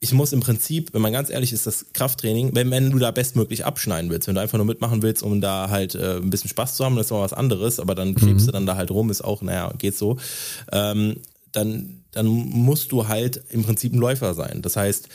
ich 0.00 0.12
muss 0.12 0.32
im 0.32 0.40
Prinzip, 0.40 0.92
wenn 0.92 1.00
man 1.00 1.12
ganz 1.12 1.30
ehrlich 1.30 1.52
ist, 1.52 1.66
das 1.66 1.86
Krafttraining, 1.92 2.54
wenn, 2.54 2.70
wenn 2.70 2.90
du 2.90 2.98
da 2.98 3.10
bestmöglich 3.10 3.64
abschneiden 3.64 4.10
willst, 4.10 4.28
wenn 4.28 4.34
du 4.34 4.40
einfach 4.40 4.58
nur 4.58 4.66
mitmachen 4.66 5.02
willst, 5.02 5.22
um 5.22 5.40
da 5.40 5.70
halt 5.70 5.94
äh, 5.94 6.16
ein 6.16 6.30
bisschen 6.30 6.50
Spaß 6.50 6.76
zu 6.76 6.84
haben, 6.84 6.96
das 6.96 7.06
ist 7.06 7.12
mal 7.12 7.22
was 7.22 7.32
anderes, 7.32 7.80
aber 7.80 7.94
dann 7.94 8.14
klebst 8.14 8.42
mhm. 8.42 8.46
du 8.46 8.52
dann 8.52 8.66
da 8.66 8.76
halt 8.76 8.90
rum, 8.90 9.10
ist 9.10 9.24
auch, 9.24 9.40
naja, 9.42 9.72
geht 9.78 9.96
so, 9.96 10.18
ähm, 10.70 11.16
dann, 11.52 12.04
dann 12.10 12.26
musst 12.26 12.92
du 12.92 13.08
halt 13.08 13.42
im 13.50 13.62
Prinzip 13.62 13.94
ein 13.94 13.98
Läufer 13.98 14.34
sein. 14.34 14.60
Das 14.60 14.76
heißt, 14.76 15.08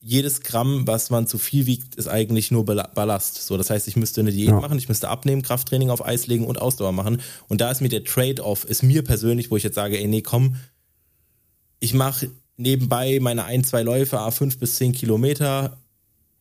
jedes 0.00 0.40
Gramm, 0.42 0.86
was 0.86 1.10
man 1.10 1.26
zu 1.26 1.38
viel 1.38 1.66
wiegt, 1.66 1.94
ist 1.94 2.08
eigentlich 2.08 2.50
nur 2.50 2.64
Ballast. 2.64 3.46
So, 3.46 3.56
das 3.56 3.70
heißt, 3.70 3.88
ich 3.88 3.96
müsste 3.96 4.20
eine 4.20 4.32
Diät 4.32 4.48
ja. 4.48 4.60
machen, 4.60 4.78
ich 4.78 4.88
müsste 4.88 5.08
abnehmen, 5.08 5.42
Krafttraining 5.42 5.90
auf 5.90 6.04
Eis 6.04 6.26
legen 6.26 6.46
und 6.46 6.60
Ausdauer 6.60 6.92
machen. 6.92 7.20
Und 7.48 7.60
da 7.60 7.70
ist 7.70 7.80
mir 7.80 7.88
der 7.88 8.04
Trade-off, 8.04 8.64
ist 8.64 8.82
mir 8.82 9.02
persönlich, 9.02 9.50
wo 9.50 9.56
ich 9.56 9.62
jetzt 9.62 9.74
sage, 9.74 9.98
ey, 9.98 10.06
nee, 10.06 10.22
komm, 10.22 10.56
ich 11.80 11.94
mache 11.94 12.30
nebenbei 12.56 13.18
meine 13.20 13.44
ein, 13.44 13.64
zwei 13.64 13.82
Läufe, 13.82 14.18
fünf 14.30 14.58
bis 14.58 14.76
zehn 14.76 14.92
Kilometer. 14.92 15.76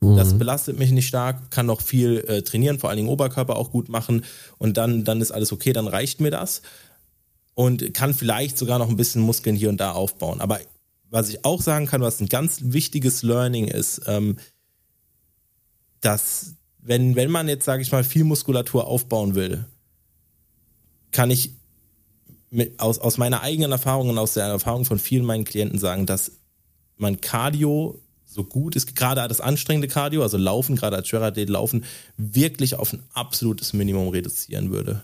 Mhm. 0.01 0.18
Das 0.18 0.38
belastet 0.38 0.78
mich 0.80 0.91
nicht 0.91 1.07
stark, 1.07 1.51
kann 1.51 1.66
noch 1.66 1.82
viel 1.82 2.24
äh, 2.28 2.41
trainieren, 2.41 2.80
vor 2.80 2.89
allen 2.89 2.97
Dingen 2.97 3.09
Oberkörper 3.09 3.55
auch 3.55 3.72
gut 3.72 3.89
machen 3.89 4.24
und 4.57 4.78
dann, 4.78 5.03
dann 5.03 5.22
ist 5.22 5.32
alles 5.32 5.51
okay, 5.51 5.74
dann 5.74 5.88
reicht 5.88 6.22
mir 6.22 6.32
das 6.32 6.61
und 7.53 7.93
kann 7.93 8.13
vielleicht 8.13 8.57
sogar 8.57 8.80
noch 8.80 8.89
ein 8.89 8.97
bisschen 8.97 9.22
Muskeln 9.22 9.55
hier 9.55 9.70
und 9.70 9.80
da 9.80 9.91
aufbauen. 9.91 10.41
Aber 10.41 10.59
was 11.09 11.30
ich 11.30 11.45
auch 11.45 11.61
sagen 11.61 11.88
kann, 11.88 12.01
was 12.01 12.20
ein 12.20 12.28
ganz 12.28 12.59
wichtiges 12.63 13.24
Learning 13.24 13.68
ist, 13.68 14.01
ähm, 14.07 14.38
dass 16.01 16.55
wenn, 16.80 17.16
wenn 17.16 17.32
man 17.32 17.47
jetzt, 17.47 17.66
sage 17.66 17.82
ich 17.82 17.91
mal, 17.91 18.03
viel 18.03 18.26
Muskulatur 18.26 18.86
aufbauen 18.86 19.34
will, 19.34 19.66
kann 21.11 21.32
ich 21.32 21.55
mit, 22.50 22.80
aus, 22.80 23.00
aus 23.00 23.18
meiner 23.18 23.41
eigenen 23.41 23.72
Erfahrung 23.72 24.10
und 24.10 24.18
aus 24.18 24.34
der 24.34 24.46
Erfahrung 24.46 24.86
von 24.86 25.00
vielen 25.00 25.26
meinen 25.26 25.46
Klienten 25.46 25.80
sagen, 25.80 26.06
dass 26.06 26.34
man 26.98 27.22
Cardio 27.22 28.00
so 28.26 28.43
gut 28.43 28.76
ist, 28.76 28.96
gerade 28.96 29.26
das 29.28 29.41
anstrengende 29.41 29.88
Cardio, 29.88 30.22
also 30.22 30.38
Laufen, 30.38 30.76
gerade 30.76 30.98
als 30.98 31.08
Schwerathlet 31.08 31.50
Laufen, 31.50 31.86
wirklich 32.18 32.76
auf 32.76 32.93
ein 32.93 33.04
absolutes 33.14 33.74
Minimum 33.74 34.10
reduzieren 34.10 34.72
würde. 34.72 35.04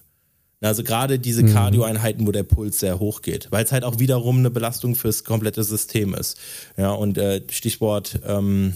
Also 0.59 0.83
gerade 0.83 1.17
diese 1.17 1.41
mhm. 1.41 1.53
Cardio-Einheiten, 1.53 2.27
wo 2.27 2.31
der 2.31 2.43
Puls 2.43 2.79
sehr 2.79 2.99
hoch 2.99 3.23
geht, 3.23 3.51
weil 3.51 3.65
es 3.65 3.71
halt 3.71 3.83
auch 3.83 3.97
wiederum 3.97 4.37
eine 4.37 4.51
Belastung 4.51 4.93
fürs 4.93 5.23
komplette 5.23 5.63
System 5.63 6.13
ist. 6.13 6.37
Ja, 6.77 6.91
und 6.91 7.17
äh, 7.17 7.41
Stichwort, 7.49 8.19
ähm, 8.27 8.75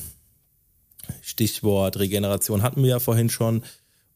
Stichwort 1.22 2.00
Regeneration 2.00 2.64
hatten 2.64 2.82
wir 2.82 2.90
ja 2.90 3.00
vorhin 3.00 3.30
schon. 3.30 3.62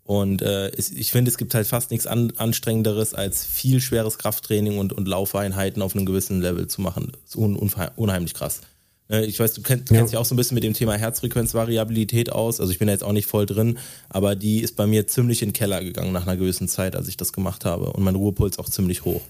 Und 0.10 0.41
äh, 0.41 0.72
ich 0.76 1.12
finde, 1.12 1.30
es 1.30 1.38
gibt 1.38 1.53
halt 1.53 1.68
fast 1.68 1.91
nichts 1.91 2.07
an, 2.07 2.34
anstrengenderes, 2.36 3.14
als 3.14 3.45
viel 3.45 3.80
schweres 3.80 4.18
Krafttraining 4.18 4.80
und, 4.80 4.91
und 4.91 5.07
Laufeinheiten 5.07 5.84
auf 5.84 5.95
einem 5.95 6.07
gewissen 6.07 6.41
Level 6.41 6.66
zu 6.66 6.82
machen. 6.82 7.12
Das 7.12 7.36
ist 7.36 7.36
un, 7.36 7.55
unheimlich 7.55 8.34
krass. 8.34 8.62
Äh, 9.07 9.26
ich 9.26 9.39
weiß, 9.39 9.53
du 9.53 9.62
kennst, 9.62 9.91
ja. 9.91 9.97
kennst 9.97 10.12
dich 10.12 10.18
auch 10.18 10.26
so 10.26 10.34
ein 10.34 10.38
bisschen 10.38 10.55
mit 10.55 10.64
dem 10.64 10.74
Thema 10.74 10.95
Herzfrequenzvariabilität 10.95 12.32
aus. 12.32 12.60
Also 12.60 12.72
ich 12.72 12.80
bin 12.80 12.88
da 12.88 12.93
jetzt 12.93 13.03
auch 13.03 13.12
nicht 13.12 13.28
voll 13.28 13.45
drin, 13.45 13.78
aber 14.10 14.36
die 14.36 14.62
ist 14.62 14.76
bei 14.76 14.88
mir 14.88 15.05
ziemlich 15.05 15.43
in 15.43 15.49
den 15.49 15.53
Keller 15.53 15.84
gegangen 15.84 16.12
nach 16.12 16.26
einer 16.26 16.38
gewissen 16.38 16.68
Zeit, 16.68 16.95
als 16.95 17.07
ich 17.07 17.16
das 17.16 17.32
gemacht 17.32 17.64
habe. 17.64 17.93
Und 17.93 18.01
mein 18.01 18.16
Ruhepuls 18.16 18.57
auch 18.57 18.68
ziemlich 18.68 19.05
hoch. 19.05 19.22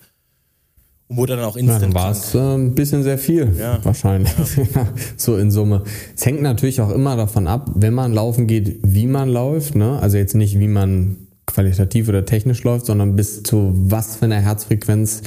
Und 1.10 1.18
wurde 1.18 1.36
dann 1.36 1.46
auch 1.46 1.58
instant. 1.58 1.92
Ja, 1.92 2.00
war 2.00 2.12
es 2.12 2.36
äh, 2.36 2.38
ein 2.38 2.76
bisschen 2.76 3.02
sehr 3.02 3.18
viel, 3.18 3.56
ja. 3.58 3.80
wahrscheinlich. 3.84 4.32
Ja. 4.76 4.88
so 5.18 5.38
in 5.38 5.50
Summe. 5.50 5.84
Es 6.16 6.24
hängt 6.24 6.44
natürlich 6.44 6.82
auch 6.82 6.92
immer 6.92 7.16
davon 7.16 7.48
ab, 7.48 7.72
wenn 7.74 7.96
man 7.96 8.14
laufen 8.14 8.46
geht, 8.46 8.78
wie 8.84 9.08
man 9.08 9.28
läuft. 9.28 9.74
Ne? 9.74 10.00
Also 10.00 10.18
jetzt 10.18 10.36
nicht, 10.36 10.60
wie 10.60 10.68
man 10.68 11.18
qualitativ 11.48 12.10
oder 12.10 12.26
technisch 12.26 12.64
läuft, 12.64 12.86
sondern 12.86 13.16
bis 13.16 13.42
zu 13.42 13.74
was 13.74 14.18
für 14.18 14.26
einer 14.26 14.40
Herzfrequenz 14.40 15.24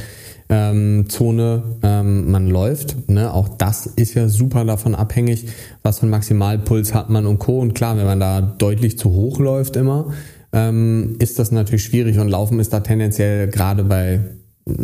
ähm, 0.48 1.06
Zone 1.08 1.64
ähm, 1.82 2.30
man 2.30 2.48
läuft. 2.48 3.08
Ne? 3.10 3.34
Auch 3.34 3.48
das 3.48 3.86
ist 3.86 4.14
ja 4.14 4.28
super 4.28 4.64
davon 4.64 4.94
abhängig, 4.94 5.48
was 5.82 5.98
für 5.98 6.02
einen 6.02 6.12
Maximalpuls 6.12 6.94
hat 6.94 7.10
man 7.10 7.26
und 7.26 7.40
Co. 7.40 7.58
Und 7.58 7.74
klar, 7.74 7.96
wenn 7.96 8.06
man 8.06 8.20
da 8.20 8.40
deutlich 8.40 8.98
zu 8.98 9.10
hoch 9.10 9.40
läuft 9.40 9.74
immer, 9.74 10.12
ähm, 10.52 11.16
ist 11.18 11.40
das 11.40 11.50
natürlich 11.50 11.82
schwierig 11.82 12.20
und 12.20 12.28
Laufen 12.28 12.60
ist 12.60 12.72
da 12.72 12.78
tendenziell 12.78 13.48
gerade 13.48 13.82
bei 13.82 14.20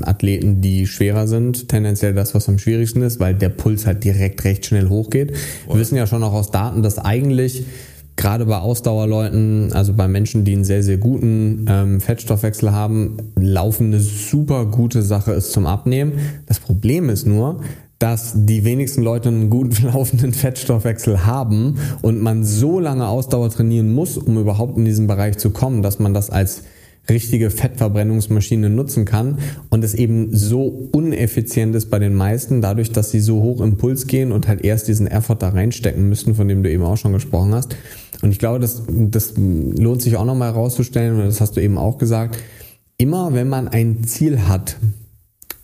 Athleten, 0.02 0.60
die 0.60 0.86
schwerer 0.86 1.28
sind, 1.28 1.68
tendenziell 1.68 2.12
das, 2.12 2.34
was 2.34 2.48
am 2.48 2.58
schwierigsten 2.58 3.02
ist, 3.02 3.20
weil 3.20 3.34
der 3.34 3.48
Puls 3.48 3.86
halt 3.86 4.02
direkt 4.02 4.44
recht 4.44 4.66
schnell 4.66 4.88
hochgeht. 4.88 5.34
Wir 5.68 5.78
wissen 5.78 5.96
ja 5.96 6.06
schon 6.06 6.22
auch 6.24 6.32
aus 6.32 6.50
Daten, 6.50 6.82
dass 6.82 6.98
eigentlich 6.98 7.64
gerade 8.16 8.46
bei 8.46 8.58
Ausdauerleuten, 8.58 9.72
also 9.72 9.94
bei 9.94 10.08
Menschen, 10.08 10.44
die 10.44 10.52
einen 10.52 10.64
sehr, 10.64 10.82
sehr 10.82 10.98
guten 10.98 11.66
ähm, 11.68 12.00
Fettstoffwechsel 12.00 12.72
haben, 12.72 13.16
Laufen 13.36 13.86
eine 13.86 14.00
super 14.00 14.66
gute 14.66 15.02
Sache 15.02 15.32
ist 15.32 15.52
zum 15.52 15.66
Abnehmen. 15.66 16.14
Das 16.46 16.58
Problem 16.58 17.08
ist 17.08 17.26
nur, 17.26 17.60
dass 18.00 18.32
die 18.34 18.64
wenigsten 18.64 19.02
Leute 19.02 19.28
einen 19.28 19.48
guten 19.48 19.86
laufenden 19.92 20.32
Fettstoffwechsel 20.32 21.24
haben 21.24 21.78
und 22.02 22.20
man 22.20 22.44
so 22.44 22.80
lange 22.80 23.06
Ausdauer 23.06 23.50
trainieren 23.50 23.94
muss, 23.94 24.18
um 24.18 24.38
überhaupt 24.38 24.76
in 24.76 24.84
diesen 24.84 25.06
Bereich 25.06 25.38
zu 25.38 25.50
kommen, 25.50 25.82
dass 25.82 26.00
man 26.00 26.12
das 26.12 26.30
als 26.30 26.62
richtige 27.08 27.50
Fettverbrennungsmaschine 27.50 28.70
nutzen 28.70 29.04
kann 29.04 29.38
und 29.70 29.82
es 29.84 29.94
eben 29.94 30.34
so 30.36 30.88
uneffizient 30.92 31.74
ist 31.74 31.90
bei 31.90 31.98
den 31.98 32.14
meisten, 32.14 32.60
dadurch, 32.60 32.92
dass 32.92 33.10
sie 33.10 33.20
so 33.20 33.42
hoch 33.42 33.60
im 33.60 33.76
Puls 33.76 34.06
gehen 34.06 34.32
und 34.32 34.48
halt 34.48 34.64
erst 34.64 34.88
diesen 34.88 35.06
Effort 35.06 35.36
da 35.38 35.50
reinstecken 35.50 36.08
müssen, 36.08 36.34
von 36.34 36.48
dem 36.48 36.62
du 36.62 36.70
eben 36.70 36.84
auch 36.84 36.96
schon 36.96 37.12
gesprochen 37.12 37.54
hast. 37.54 37.76
Und 38.22 38.32
ich 38.32 38.38
glaube, 38.38 38.58
das, 38.58 38.82
das 38.88 39.34
lohnt 39.36 40.02
sich 40.02 40.16
auch 40.16 40.24
nochmal 40.24 40.52
herauszustellen, 40.52 41.18
und 41.20 41.26
das 41.26 41.40
hast 41.40 41.56
du 41.56 41.62
eben 41.62 41.78
auch 41.78 41.98
gesagt, 41.98 42.38
immer 42.98 43.32
wenn 43.32 43.48
man 43.48 43.68
ein 43.68 44.04
Ziel 44.04 44.48
hat 44.48 44.76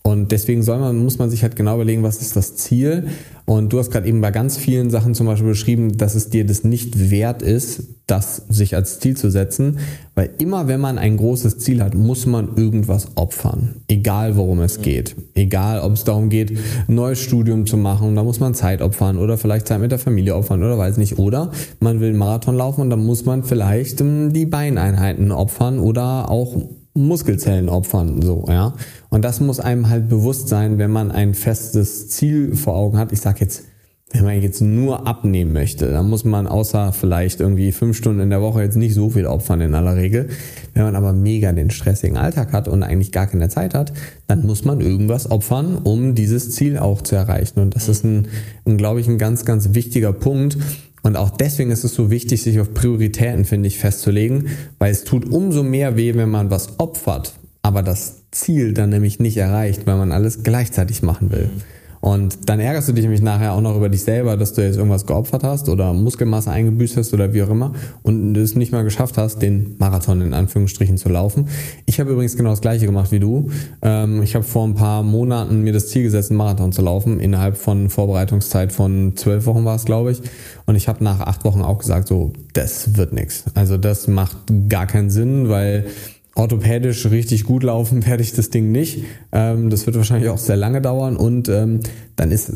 Und 0.07 0.33
deswegen 0.33 0.63
soll 0.63 0.79
man, 0.81 1.03
muss 1.03 1.19
man 1.19 1.31
sich 1.31 1.43
halt 1.43 1.57
genau 1.57 1.77
überlegen, 1.77 2.03
was 2.03 2.21
ist 2.21 2.37
das 2.37 2.57
Ziel. 2.57 3.07
Und 3.47 3.73
du 3.73 3.79
hast 3.79 3.91
gerade 3.91 4.07
eben 4.07 4.21
bei 4.21 4.31
ganz 4.31 4.59
vielen 4.59 4.91
Sachen 4.91 5.15
zum 5.15 5.27
Beispiel 5.27 5.49
beschrieben, 5.49 5.97
dass 5.97 6.15
es 6.15 6.29
dir 6.29 6.45
das 6.45 6.63
nicht 6.63 7.11
wert 7.11 7.41
ist, 7.41 7.85
das 8.07 8.43
sich 8.51 8.77
als 8.77 9.01
Ziel 9.01 9.17
zu 9.17 9.31
setzen. 9.31 9.79
Weil 10.15 10.29
immer 10.39 10.69
wenn 10.69 10.79
man 10.79 10.99
ein 10.99 11.17
großes 11.17 11.59
Ziel 11.59 11.83
hat, 11.83 11.95
muss 11.95 12.27
man 12.27 12.55
irgendwas 12.57 13.17
opfern. 13.17 13.77
Egal 13.89 14.37
worum 14.37 14.61
es 14.61 14.83
geht. 14.83 15.17
Egal 15.35 15.81
ob 15.81 15.93
es 15.93 16.05
darum 16.05 16.29
geht, 16.29 16.51
ein 16.87 16.95
neues 16.95 17.21
Studium 17.21 17.65
zu 17.65 17.79
machen, 17.79 18.15
da 18.15 18.23
muss 18.23 18.41
man 18.41 18.53
Zeit 18.53 18.83
opfern 18.83 19.17
oder 19.17 19.39
vielleicht 19.39 19.67
Zeit 19.69 19.81
mit 19.81 19.91
der 19.91 19.99
Familie 19.99 20.37
opfern 20.37 20.63
oder 20.63 20.77
weiß 20.77 20.99
nicht. 20.99 21.19
Oder 21.19 21.51
man 21.81 22.01
will 22.01 22.11
einen 22.11 22.19
Marathon 22.19 22.57
laufen 22.57 22.83
und 22.83 22.91
dann 22.91 23.07
muss 23.07 23.25
man 23.25 23.43
vielleicht 23.43 24.03
ähm, 24.03 24.35
die 24.35 24.45
Beineinheiten 24.45 25.33
opfern 25.33 25.79
oder 25.79 26.31
auch 26.31 26.59
Muskelzellen 26.97 27.69
opfern, 27.69 28.23
so, 28.23 28.45
ja. 28.49 28.73
Und 29.15 29.25
das 29.25 29.39
muss 29.39 29.61
einem 29.61 29.91
halt 29.91 30.09
bewusst 30.09 30.49
sein, 30.49 30.79
wenn 30.79 30.91
man 30.91 31.13
ein 31.13 31.35
festes 31.35 32.09
Ziel 32.09 32.57
vor 32.57 32.75
Augen 32.75 32.99
hat. 32.99 33.13
Ich 33.13 33.21
sag 33.21 33.41
jetzt, 33.41 33.63
wenn 34.11 34.25
man 34.25 34.43
jetzt 34.43 34.61
nur 34.61 35.07
abnehmen 35.07 35.53
möchte, 35.53 35.89
dann 35.89 36.11
muss 36.11 36.25
man 36.25 36.49
außer 36.49 36.93
vielleicht 36.93 37.39
irgendwie 37.39 37.71
fünf 37.71 37.97
Stunden 37.97 38.19
in 38.19 38.31
der 38.31 38.43
Woche 38.43 38.63
jetzt 38.63 38.75
nicht 38.75 38.93
so 38.93 39.11
viel 39.11 39.27
opfern 39.27 39.61
in 39.61 39.77
aller 39.77 39.95
Regel. 39.95 40.31
Wenn 40.73 40.83
man 40.83 40.97
aber 40.97 41.13
mega 41.13 41.53
den 41.53 41.71
stressigen 41.71 42.17
Alltag 42.17 42.53
hat 42.53 42.67
und 42.67 42.83
eigentlich 42.83 43.13
gar 43.13 43.29
keine 43.29 43.49
Zeit 43.49 43.73
hat, 43.73 43.93
dann 44.27 44.45
muss 44.45 44.65
man 44.65 44.81
irgendwas 44.81 45.31
opfern, 45.31 45.77
um 45.77 46.17
dieses 46.17 46.51
Ziel 46.51 46.77
auch 46.77 47.01
zu 47.01 47.15
erreichen. 47.15 47.61
Und 47.61 47.77
das 47.77 47.89
ist 47.89 48.03
ein, 48.03 48.27
ein 48.65 48.79
glaube 48.79 48.99
ich, 48.99 49.07
ein 49.07 49.19
ganz, 49.19 49.45
ganz 49.45 49.75
wichtiger 49.75 50.13
Punkt. 50.13 50.59
Und 51.05 51.17
auch 51.17 51.31
deswegen 51.31 51.71
ist 51.71 51.85
es 51.85 51.95
so 51.95 52.11
wichtig, 52.11 52.43
sich 52.43 52.59
auf 52.59 52.75
Prioritäten, 52.75 53.45
finde 53.45 53.69
ich, 53.69 53.79
festzulegen, 53.79 54.49
weil 54.81 54.91
es 54.91 55.05
tut 55.05 55.25
umso 55.25 55.63
mehr 55.63 55.97
weh, 55.97 56.17
wenn 56.17 56.31
man 56.31 56.51
was 56.51 56.81
opfert, 56.81 57.35
aber 57.65 57.83
das 57.83 58.25
Ziel 58.31 58.75
dann 58.75 58.91
nämlich 58.91 59.19
nicht 59.21 59.39
erreicht, 59.39 59.87
weil 59.87 59.97
man 59.97 60.13
alles 60.13 60.43
gleichzeitig 60.43 61.03
machen 61.03 61.33
will. 61.33 61.47
Mhm. 61.47 61.63
Und 62.03 62.51
dann 62.51 62.61
ärgerst 62.61 62.91
du 62.91 62.93
dich 62.93 63.05
nämlich 63.05 63.23
nachher 63.23 63.55
auch 63.55 63.63
noch 63.63 63.75
über 63.75 63.89
dich 63.89 64.05
selber, 64.05 64.37
dass 64.37 64.53
du 64.53 64.63
jetzt 64.63 64.77
irgendwas 64.77 65.07
geopfert 65.07 65.43
hast 65.43 65.71
oder 65.71 65.95
Muskelmasse 65.95 66.51
eingebüßt 66.51 66.99
hast 66.99 67.15
oder 67.15 67.33
wie 67.33 67.43
auch 67.43 67.49
immer 67.49 67.73
und 68.03 68.37
es 68.37 68.55
nicht 68.55 68.73
mal 68.73 68.85
geschafft 68.85 69.17
hast, 69.17 69.41
den 69.41 69.77
Marathon 69.79 70.21
in 70.21 70.35
Anführungsstrichen 70.35 70.99
zu 70.99 71.09
laufen. 71.09 71.49
Ich 71.87 72.01
habe 72.01 72.11
übrigens 72.11 72.37
genau 72.37 72.51
das 72.51 72.61
gleiche 72.61 72.85
gemacht 72.85 73.11
wie 73.11 73.21
du. 73.21 73.51
Ähm, 73.81 74.23
ich 74.23 74.35
habe 74.35 74.45
vor 74.45 74.67
ein 74.67 74.75
paar 74.75 75.03
Monaten 75.03 75.63
mir 75.63 75.73
das 75.73 75.89
Ziel 75.89 76.03
gesetzt, 76.03 76.31
einen 76.31 76.37
Marathon 76.37 76.73
zu 76.73 76.83
laufen, 76.83 77.19
innerhalb 77.19 77.57
von 77.57 77.89
Vorbereitungszeit 77.89 78.73
von 78.73 79.17
zwölf 79.17 79.47
Wochen 79.47 79.65
war 79.65 79.77
es, 79.77 79.87
glaube 79.87 80.13
ich. 80.13 80.21
Und 80.67 80.77
ich 80.77 80.89
habe 80.89 81.03
nach 81.03 81.21
acht 81.21 81.47
Wochen 81.47 81.63
auch 81.63 81.79
gesagt, 81.79 82.09
so, 82.09 82.35
das 82.53 82.99
wird 82.99 83.15
nichts. 83.15 83.45
Also 83.55 83.79
das 83.79 84.07
macht 84.07 84.37
gar 84.69 84.87
keinen 84.87 85.09
Sinn, 85.09 85.49
weil 85.49 85.87
orthopädisch 86.35 87.07
richtig 87.11 87.45
gut 87.45 87.63
laufen 87.63 88.07
werde 88.07 88.23
ich 88.23 88.33
das 88.33 88.51
Ding 88.51 88.73
nicht. 88.73 89.05
Ähm, 89.33 89.71
das 89.71 89.87
wird 89.87 89.97
wahrscheinlich 89.97 90.31
auch 90.31 90.39
sehr 90.39 90.57
lange 90.57 90.81
dauern 90.83 91.17
und 91.17 91.49
ähm, 91.49 91.81
dann 92.17 92.31
ist, 92.31 92.53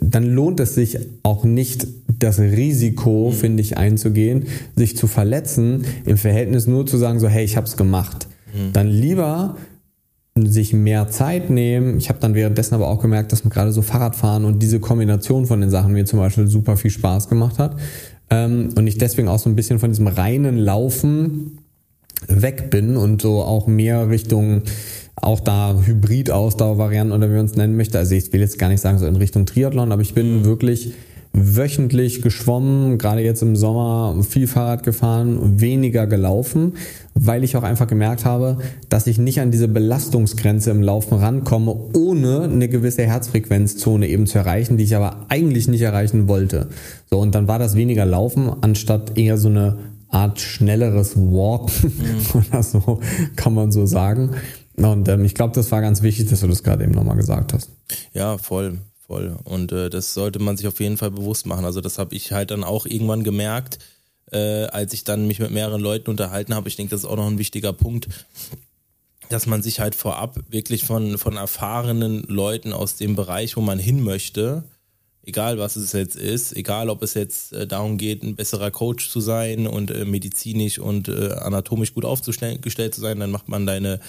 dann 0.00 0.24
lohnt 0.24 0.60
es 0.60 0.74
sich 0.74 0.98
auch 1.22 1.44
nicht, 1.44 1.86
das 2.18 2.40
Risiko, 2.40 3.30
finde 3.30 3.62
ich, 3.62 3.76
einzugehen, 3.76 4.46
sich 4.74 4.96
zu 4.96 5.06
verletzen, 5.06 5.84
im 6.04 6.16
Verhältnis 6.16 6.66
nur 6.66 6.84
zu 6.84 6.96
sagen, 6.96 7.20
so, 7.20 7.28
hey, 7.28 7.44
ich 7.44 7.56
habe 7.56 7.66
es 7.66 7.76
gemacht. 7.76 8.26
Mhm. 8.52 8.72
Dann 8.72 8.88
lieber 8.88 9.56
sich 10.34 10.72
mehr 10.72 11.08
Zeit 11.08 11.50
nehmen. 11.50 11.98
Ich 11.98 12.08
habe 12.08 12.20
dann 12.20 12.34
währenddessen 12.34 12.74
aber 12.74 12.88
auch 12.88 13.00
gemerkt, 13.00 13.32
dass 13.32 13.44
man 13.44 13.50
gerade 13.50 13.72
so 13.72 13.82
Fahrradfahren 13.82 14.44
und 14.44 14.62
diese 14.62 14.80
Kombination 14.80 15.46
von 15.46 15.60
den 15.60 15.70
Sachen 15.70 15.92
mir 15.92 16.04
zum 16.04 16.18
Beispiel 16.18 16.46
super 16.46 16.76
viel 16.76 16.90
Spaß 16.90 17.28
gemacht 17.28 17.58
hat. 17.58 17.76
Ähm, 18.30 18.70
und 18.76 18.86
ich 18.86 18.98
deswegen 18.98 19.28
auch 19.28 19.38
so 19.38 19.48
ein 19.48 19.56
bisschen 19.56 19.78
von 19.78 19.90
diesem 19.90 20.06
reinen 20.06 20.56
Laufen 20.56 21.58
weg 22.26 22.70
bin 22.70 22.96
und 22.96 23.22
so 23.22 23.42
auch 23.42 23.66
mehr 23.66 24.10
Richtung 24.10 24.62
auch 25.16 25.40
da 25.40 25.80
Hybrid-Ausdauervarianten 25.84 27.16
oder 27.16 27.30
wie 27.30 27.36
man 27.36 27.46
es 27.46 27.56
nennen 27.56 27.76
möchte. 27.76 27.98
Also 27.98 28.14
ich 28.14 28.32
will 28.32 28.40
jetzt 28.40 28.58
gar 28.58 28.68
nicht 28.68 28.80
sagen 28.80 28.98
so 28.98 29.06
in 29.06 29.16
Richtung 29.16 29.46
Triathlon, 29.46 29.92
aber 29.92 30.02
ich 30.02 30.14
bin 30.14 30.44
wirklich 30.44 30.92
wöchentlich 31.32 32.22
geschwommen, 32.22 32.98
gerade 32.98 33.20
jetzt 33.22 33.42
im 33.42 33.54
Sommer 33.54 34.16
viel 34.28 34.46
Fahrrad 34.46 34.82
gefahren, 34.82 35.60
weniger 35.60 36.06
gelaufen, 36.06 36.74
weil 37.14 37.44
ich 37.44 37.56
auch 37.56 37.62
einfach 37.62 37.86
gemerkt 37.86 38.24
habe, 38.24 38.58
dass 38.88 39.06
ich 39.06 39.18
nicht 39.18 39.40
an 39.40 39.50
diese 39.50 39.68
Belastungsgrenze 39.68 40.70
im 40.70 40.82
Laufen 40.82 41.18
rankomme, 41.18 41.76
ohne 41.94 42.42
eine 42.42 42.68
gewisse 42.68 43.04
Herzfrequenzzone 43.04 44.08
eben 44.08 44.26
zu 44.26 44.38
erreichen, 44.38 44.78
die 44.78 44.84
ich 44.84 44.96
aber 44.96 45.26
eigentlich 45.28 45.68
nicht 45.68 45.82
erreichen 45.82 46.28
wollte. 46.28 46.68
So, 47.10 47.18
und 47.18 47.34
dann 47.34 47.46
war 47.46 47.58
das 47.58 47.76
weniger 47.76 48.06
Laufen, 48.06 48.50
anstatt 48.62 49.18
eher 49.18 49.36
so 49.36 49.48
eine 49.48 49.78
Art 50.10 50.40
schnelleres 50.40 51.16
Walk 51.16 51.70
mhm. 51.82 52.26
oder 52.50 52.62
so, 52.62 53.00
kann 53.36 53.54
man 53.54 53.72
so 53.72 53.86
sagen. 53.86 54.36
Und 54.76 55.08
ähm, 55.08 55.24
ich 55.24 55.34
glaube, 55.34 55.54
das 55.54 55.70
war 55.72 55.80
ganz 55.80 56.02
wichtig, 56.02 56.28
dass 56.30 56.40
du 56.40 56.46
das 56.46 56.62
gerade 56.62 56.84
eben 56.84 56.92
nochmal 56.92 57.16
gesagt 57.16 57.52
hast. 57.52 57.70
Ja, 58.14 58.38
voll, 58.38 58.78
voll. 59.06 59.36
Und 59.44 59.72
äh, 59.72 59.90
das 59.90 60.14
sollte 60.14 60.38
man 60.38 60.56
sich 60.56 60.66
auf 60.66 60.80
jeden 60.80 60.96
Fall 60.96 61.10
bewusst 61.10 61.46
machen. 61.46 61.64
Also 61.64 61.80
das 61.80 61.98
habe 61.98 62.14
ich 62.14 62.32
halt 62.32 62.50
dann 62.50 62.64
auch 62.64 62.86
irgendwann 62.86 63.24
gemerkt, 63.24 63.78
äh, 64.30 64.64
als 64.66 64.92
ich 64.92 65.04
dann 65.04 65.26
mich 65.26 65.40
mit 65.40 65.50
mehreren 65.50 65.80
Leuten 65.80 66.10
unterhalten 66.10 66.54
habe. 66.54 66.68
Ich 66.68 66.76
denke, 66.76 66.90
das 66.90 67.00
ist 67.00 67.06
auch 67.06 67.16
noch 67.16 67.26
ein 67.26 67.38
wichtiger 67.38 67.72
Punkt, 67.72 68.08
dass 69.28 69.46
man 69.46 69.62
sich 69.62 69.80
halt 69.80 69.94
vorab 69.94 70.38
wirklich 70.48 70.84
von, 70.84 71.18
von 71.18 71.36
erfahrenen 71.36 72.22
Leuten 72.22 72.72
aus 72.72 72.96
dem 72.96 73.16
Bereich, 73.16 73.56
wo 73.56 73.60
man 73.60 73.78
hin 73.78 74.02
möchte, 74.02 74.64
egal 75.28 75.58
was 75.58 75.76
es 75.76 75.92
jetzt 75.92 76.16
ist, 76.16 76.56
egal 76.56 76.88
ob 76.88 77.02
es 77.02 77.14
jetzt 77.14 77.52
äh, 77.52 77.66
darum 77.66 77.98
geht, 77.98 78.22
ein 78.22 78.34
besserer 78.34 78.70
Coach 78.70 79.10
zu 79.10 79.20
sein 79.20 79.66
und 79.66 79.90
äh, 79.90 80.04
medizinisch 80.04 80.78
und 80.78 81.08
äh, 81.08 81.32
anatomisch 81.32 81.94
gut 81.94 82.04
aufgestellt 82.04 82.94
zu 82.94 83.00
sein, 83.00 83.20
dann 83.20 83.30
macht 83.30 83.48
man 83.48 83.66
deine 83.66 84.00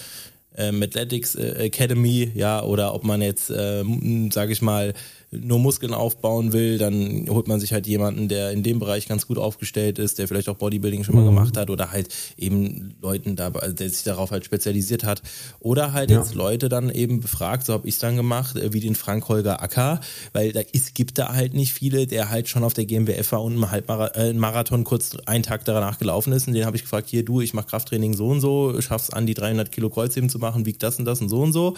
ähm, 0.56 0.82
Athletics 0.82 1.36
Academy, 1.36 2.32
ja, 2.34 2.62
oder 2.62 2.94
ob 2.94 3.04
man 3.04 3.22
jetzt, 3.22 3.50
äh, 3.50 3.84
sage 4.32 4.52
ich 4.52 4.62
mal, 4.62 4.94
nur 5.32 5.60
Muskeln 5.60 5.94
aufbauen 5.94 6.52
will, 6.52 6.76
dann 6.78 7.26
holt 7.28 7.46
man 7.46 7.60
sich 7.60 7.72
halt 7.72 7.86
jemanden, 7.86 8.28
der 8.28 8.50
in 8.50 8.64
dem 8.64 8.80
Bereich 8.80 9.06
ganz 9.06 9.28
gut 9.28 9.38
aufgestellt 9.38 10.00
ist, 10.00 10.18
der 10.18 10.26
vielleicht 10.26 10.48
auch 10.48 10.56
Bodybuilding 10.56 11.04
schon 11.04 11.14
mal 11.14 11.20
mhm. 11.22 11.26
gemacht 11.26 11.56
hat 11.56 11.70
oder 11.70 11.92
halt 11.92 12.08
eben 12.36 12.96
Leuten 13.00 13.36
da, 13.36 13.50
der 13.50 13.88
sich 13.88 14.02
darauf 14.02 14.32
halt 14.32 14.44
spezialisiert 14.44 15.04
hat. 15.04 15.22
Oder 15.60 15.92
halt 15.92 16.10
ja. 16.10 16.18
jetzt 16.18 16.34
Leute 16.34 16.68
dann 16.68 16.90
eben 16.90 17.20
befragt, 17.20 17.64
so 17.64 17.74
habe 17.74 17.86
ich 17.86 17.94
es 17.94 18.00
dann 18.00 18.16
gemacht, 18.16 18.56
äh, 18.56 18.72
wie 18.72 18.80
den 18.80 18.96
Frank 18.96 19.28
Holger 19.28 19.62
Acker, 19.62 20.00
weil 20.32 20.52
da 20.52 20.60
ist, 20.72 20.96
gibt 20.96 21.16
da 21.18 21.32
halt 21.32 21.54
nicht 21.54 21.72
viele, 21.72 22.08
der 22.08 22.30
halt 22.30 22.48
schon 22.48 22.64
auf 22.64 22.74
der 22.74 22.86
GmbF 22.86 23.30
war 23.30 23.44
und 23.44 23.52
einen, 23.52 23.70
Halbmarathon, 23.70 24.20
äh, 24.20 24.30
einen 24.30 24.38
Marathon 24.40 24.82
kurz 24.82 25.16
einen 25.26 25.44
Tag 25.44 25.64
danach 25.64 25.98
gelaufen 25.98 26.32
ist 26.32 26.48
und 26.48 26.54
den 26.54 26.66
habe 26.66 26.76
ich 26.76 26.82
gefragt, 26.82 27.08
hier 27.08 27.24
du, 27.24 27.40
ich 27.40 27.54
mache 27.54 27.68
Krafttraining 27.68 28.14
so 28.14 28.26
und 28.26 28.40
so, 28.40 28.80
schaff's 28.80 29.10
an 29.10 29.26
die 29.26 29.34
300 29.34 29.70
Kilo 29.70 29.90
Kreuzheben 29.90 30.28
zu 30.28 30.40
machen, 30.40 30.66
wiegt 30.66 30.82
das 30.82 30.98
und 30.98 31.04
das 31.04 31.20
und 31.20 31.28
so 31.28 31.40
und 31.40 31.52
so. 31.52 31.76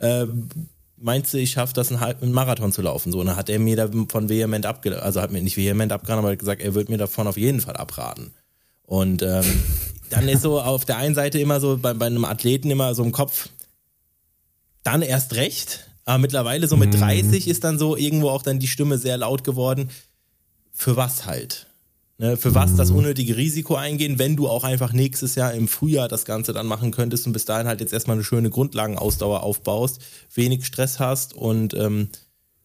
Ähm, 0.00 0.48
meinst 0.96 1.32
du, 1.34 1.38
ich 1.38 1.52
schaffe 1.52 1.74
das, 1.74 1.90
einen, 1.92 2.32
Marathon 2.32 2.72
zu 2.72 2.82
laufen? 2.82 3.12
So, 3.12 3.20
und 3.20 3.26
dann 3.26 3.36
hat 3.36 3.48
er 3.48 3.58
mir 3.58 3.76
davon 3.76 4.28
vehement 4.28 4.66
abgeraten, 4.66 5.04
also 5.04 5.20
hat 5.20 5.30
mir 5.30 5.42
nicht 5.42 5.56
vehement 5.56 5.92
abgeraten, 5.92 6.20
aber 6.20 6.32
hat 6.32 6.38
gesagt, 6.38 6.62
er 6.62 6.74
wird 6.74 6.88
mir 6.88 6.98
davon 6.98 7.26
auf 7.26 7.36
jeden 7.36 7.60
Fall 7.60 7.76
abraten. 7.76 8.32
Und 8.82 9.22
ähm, 9.22 9.44
dann 10.10 10.28
ist 10.28 10.42
so 10.42 10.60
auf 10.60 10.84
der 10.84 10.96
einen 10.98 11.14
Seite 11.14 11.38
immer 11.38 11.60
so 11.60 11.78
bei, 11.78 11.94
bei 11.94 12.06
einem 12.06 12.24
Athleten 12.24 12.70
immer 12.70 12.94
so 12.94 13.02
im 13.02 13.12
Kopf, 13.12 13.48
dann 14.82 15.02
erst 15.02 15.34
recht, 15.34 15.88
aber 16.04 16.18
mittlerweile 16.18 16.68
so 16.68 16.76
mit 16.76 16.92
30 16.94 17.46
mhm. 17.46 17.50
ist 17.50 17.64
dann 17.64 17.78
so 17.78 17.96
irgendwo 17.96 18.28
auch 18.28 18.42
dann 18.42 18.58
die 18.58 18.68
Stimme 18.68 18.98
sehr 18.98 19.16
laut 19.16 19.44
geworden. 19.44 19.90
Für 20.72 20.96
was 20.96 21.24
halt? 21.24 21.66
Ne, 22.16 22.36
für 22.36 22.54
was 22.54 22.76
das 22.76 22.90
mhm. 22.90 22.98
unnötige 22.98 23.36
Risiko 23.36 23.74
eingehen, 23.74 24.20
wenn 24.20 24.36
du 24.36 24.48
auch 24.48 24.62
einfach 24.62 24.92
nächstes 24.92 25.34
Jahr 25.34 25.52
im 25.52 25.66
Frühjahr 25.66 26.06
das 26.06 26.24
Ganze 26.24 26.52
dann 26.52 26.66
machen 26.66 26.92
könntest 26.92 27.26
und 27.26 27.32
bis 27.32 27.44
dahin 27.44 27.66
halt 27.66 27.80
jetzt 27.80 27.92
erstmal 27.92 28.16
eine 28.16 28.22
schöne 28.22 28.50
Grundlagenausdauer 28.50 29.42
aufbaust, 29.42 30.00
wenig 30.32 30.64
Stress 30.64 31.00
hast 31.00 31.34
und 31.34 31.74
ähm, 31.74 32.10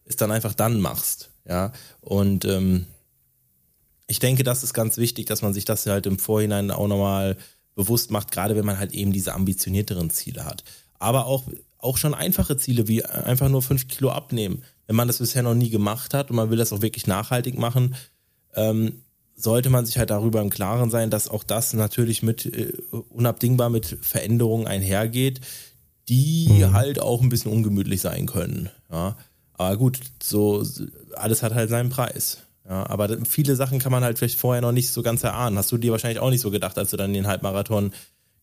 es 0.06 0.18
dann 0.18 0.32
einfach 0.32 0.54
dann 0.54 0.80
machst. 0.80 1.32
Ja, 1.48 1.72
und 2.02 2.46
ähm, 2.46 2.86
ich 4.06 4.20
denke, 4.20 4.44
das 4.44 4.64
ist 4.64 4.76
ganz 4.76 4.98
wichtig, 4.98 5.26
dass 5.26 5.42
man 5.42 5.54
sich 5.54 5.66
das 5.66 5.88
halt 5.88 6.06
im 6.06 6.20
Vorhinein 6.20 6.70
auch 6.70 6.88
nochmal 6.88 7.36
bewusst 7.74 8.12
macht, 8.12 8.32
gerade 8.32 8.56
wenn 8.56 8.66
man 8.66 8.78
halt 8.78 8.92
eben 8.92 9.14
diese 9.14 9.34
ambitionierteren 9.34 10.12
Ziele 10.12 10.46
hat. 10.46 10.64
Aber 11.00 11.26
auch, 11.26 11.46
auch 11.80 11.98
schon 11.98 12.14
einfache 12.14 12.58
Ziele 12.58 12.88
wie 12.88 13.04
einfach 13.04 13.50
nur 13.50 13.64
fünf 13.64 13.88
Kilo 13.88 14.12
abnehmen. 14.12 14.64
Wenn 14.86 14.96
man 14.96 15.08
das 15.08 15.18
bisher 15.18 15.42
noch 15.42 15.56
nie 15.56 15.72
gemacht 15.72 16.14
hat 16.14 16.30
und 16.30 16.36
man 16.36 16.52
will 16.52 16.58
das 16.58 16.72
auch 16.72 16.84
wirklich 16.84 17.08
nachhaltig 17.08 17.58
machen, 17.58 17.96
ähm, 18.54 19.02
sollte 19.42 19.70
man 19.70 19.86
sich 19.86 19.98
halt 19.98 20.10
darüber 20.10 20.42
im 20.42 20.50
Klaren 20.50 20.90
sein, 20.90 21.10
dass 21.10 21.30
auch 21.30 21.44
das 21.44 21.74
natürlich 21.74 22.24
mit 22.24 22.46
äh, 22.46 22.74
unabdingbar 23.10 23.70
mit 23.70 23.98
Veränderungen 24.02 24.68
einhergeht, 24.68 25.42
die 26.10 26.48
mhm. 26.50 26.74
halt 26.74 27.02
auch 27.02 27.22
ein 27.22 27.30
bisschen 27.30 27.52
ungemütlich 27.52 28.02
sein 28.02 28.26
können. 28.26 28.70
Ja. 28.92 29.16
Aber 29.54 29.78
gut, 29.78 30.00
so 30.22 30.64
alles 31.16 31.44
hat 31.44 31.54
halt 31.54 31.70
seinen 31.70 31.90
Preis. 31.90 32.40
Ja, 32.68 32.88
aber 32.88 33.26
viele 33.26 33.56
Sachen 33.56 33.80
kann 33.80 33.92
man 33.92 34.04
halt 34.04 34.18
vielleicht 34.20 34.38
vorher 34.38 34.62
noch 34.62 34.72
nicht 34.72 34.90
so 34.90 35.02
ganz 35.02 35.24
erahnen. 35.24 35.58
Hast 35.58 35.72
du 35.72 35.78
dir 35.78 35.92
wahrscheinlich 35.92 36.20
auch 36.20 36.30
nicht 36.30 36.42
so 36.42 36.52
gedacht, 36.52 36.78
als 36.78 36.92
du 36.92 36.98
dann 36.98 37.14
den 37.14 37.28
Halbmarathon 37.28 37.92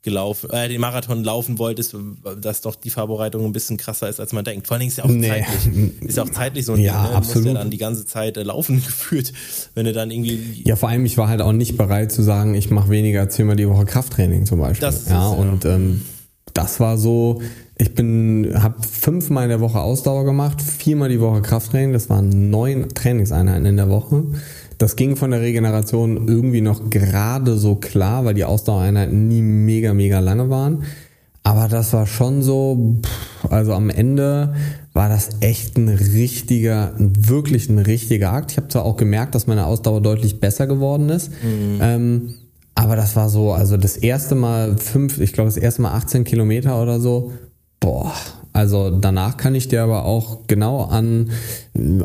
gelaufen, 0.03 0.51
äh, 0.51 0.69
den 0.69 0.81
Marathon 0.81 1.25
laufen 1.25 1.59
wolltest, 1.59 1.97
dass 2.41 2.61
doch 2.61 2.77
die 2.77 2.91
Vorbereitung 2.91 3.45
ein 3.45 3.53
bisschen 3.53 3.77
krasser 3.77 4.09
ist, 4.09 4.21
als 4.21 4.33
man 4.33 4.45
denkt. 4.45 4.67
Vor 4.67 4.75
allen 4.77 4.81
Dingen 4.81 4.91
ist 4.91 4.99
ja 4.99 5.05
auch 5.05 5.09
nee. 5.09 5.29
zeitlich, 5.29 6.01
ist 6.03 6.17
ja 6.17 6.23
auch 6.23 6.31
zeitlich 6.31 6.65
so 6.65 6.75
ein 6.75 6.81
ja, 6.81 7.03
Ding, 7.03 7.11
ne? 7.11 7.17
absolut. 7.17 7.35
Du 7.35 7.41
musst 7.41 7.55
ja 7.55 7.63
dann 7.63 7.71
die 7.71 7.79
ganze 7.79 8.07
Zeit 8.07 8.37
äh, 8.37 8.43
laufen 8.43 8.77
gefühlt, 8.87 9.33
wenn 9.75 9.85
du 9.85 9.93
dann 9.93 10.11
irgendwie. 10.11 10.63
Ja, 10.65 10.77
vor 10.77 10.89
allem, 10.89 11.05
ich 11.05 11.19
war 11.19 11.29
halt 11.29 11.43
auch 11.43 11.53
nicht 11.53 11.77
bereit 11.77 12.13
zu 12.13 12.23
sagen, 12.23 12.55
ich 12.55 12.71
mache 12.71 12.91
weniger 12.91 13.21
als 13.23 13.37
viermal 13.37 13.57
die 13.57 13.69
Woche 13.69 13.85
Krafttraining 13.85 14.47
zum 14.47 14.61
Beispiel. 14.61 14.87
Das 14.87 15.09
ja, 15.09 15.33
ist, 15.33 15.39
ja. 15.39 15.43
und 15.43 15.65
ähm, 15.65 16.03
das 16.55 16.81
war 16.81 16.97
so 16.97 17.43
Ich 17.77 17.95
bin, 17.95 18.53
habe 18.55 18.77
fünfmal 18.83 19.45
in 19.45 19.51
der 19.51 19.61
Woche 19.61 19.81
Ausdauer 19.81 20.25
gemacht, 20.25 20.63
viermal 20.63 21.09
die 21.09 21.21
Woche 21.21 21.43
Krafttraining. 21.43 21.93
Das 21.93 22.09
waren 22.09 22.51
neun 22.51 22.89
Trainingseinheiten 22.95 23.67
in 23.67 23.77
der 23.77 23.91
Woche. 23.91 24.25
Das 24.79 24.97
ging 24.97 25.17
von 25.17 25.31
der 25.31 25.41
Regeneration 25.41 26.29
irgendwie 26.29 26.61
noch 26.61 26.91
gerade 26.91 27.57
so 27.57 27.77
klar, 27.77 28.25
weil 28.25 28.35
die 28.35 28.45
Ausdauereinheiten 28.45 29.29
nie 29.29 29.43
mega, 29.43 29.95
mega 29.95 30.19
lange 30.19 30.51
waren. 30.51 30.85
Aber 31.43 31.69
das 31.69 31.93
war 31.93 32.07
schon 32.07 32.43
so, 32.43 32.97
also 33.49 33.73
am 33.73 33.89
Ende 33.89 34.55
war 34.93 35.09
das 35.09 35.29
echt 35.41 35.77
ein 35.79 35.89
richtiger, 35.89 36.93
wirklich 36.99 37.69
ein 37.69 37.79
richtiger 37.79 38.33
Akt. 38.33 38.51
Ich 38.51 38.57
habe 38.57 38.67
zwar 38.67 38.85
auch 38.85 38.97
gemerkt, 38.97 39.35
dass 39.35 39.47
meine 39.47 39.67
Ausdauer 39.67 40.01
deutlich 40.01 40.41
besser 40.41 40.67
geworden 40.67 41.09
ist. 41.09 41.31
Mhm. 41.31 41.79
Ähm, 41.81 42.35
aber 42.75 42.97
das 42.97 43.15
war 43.15 43.29
so, 43.29 43.53
also 43.53 43.77
das 43.77 43.97
erste 43.97 44.35
Mal 44.35 44.77
fünf, 44.77 45.21
ich 45.21 45.33
glaube 45.33 45.49
das 45.49 45.57
erste 45.57 45.83
Mal 45.83 45.93
18 45.93 46.25
Kilometer 46.25 46.83
oder 46.83 46.99
so. 46.99 47.33
Boah, 47.79 48.13
also 48.57 48.89
danach 48.89 49.37
kann 49.37 49.55
ich 49.55 49.69
dir 49.69 49.83
aber 49.83 50.07
auch 50.07 50.47
genau 50.47 50.85
an 50.85 51.31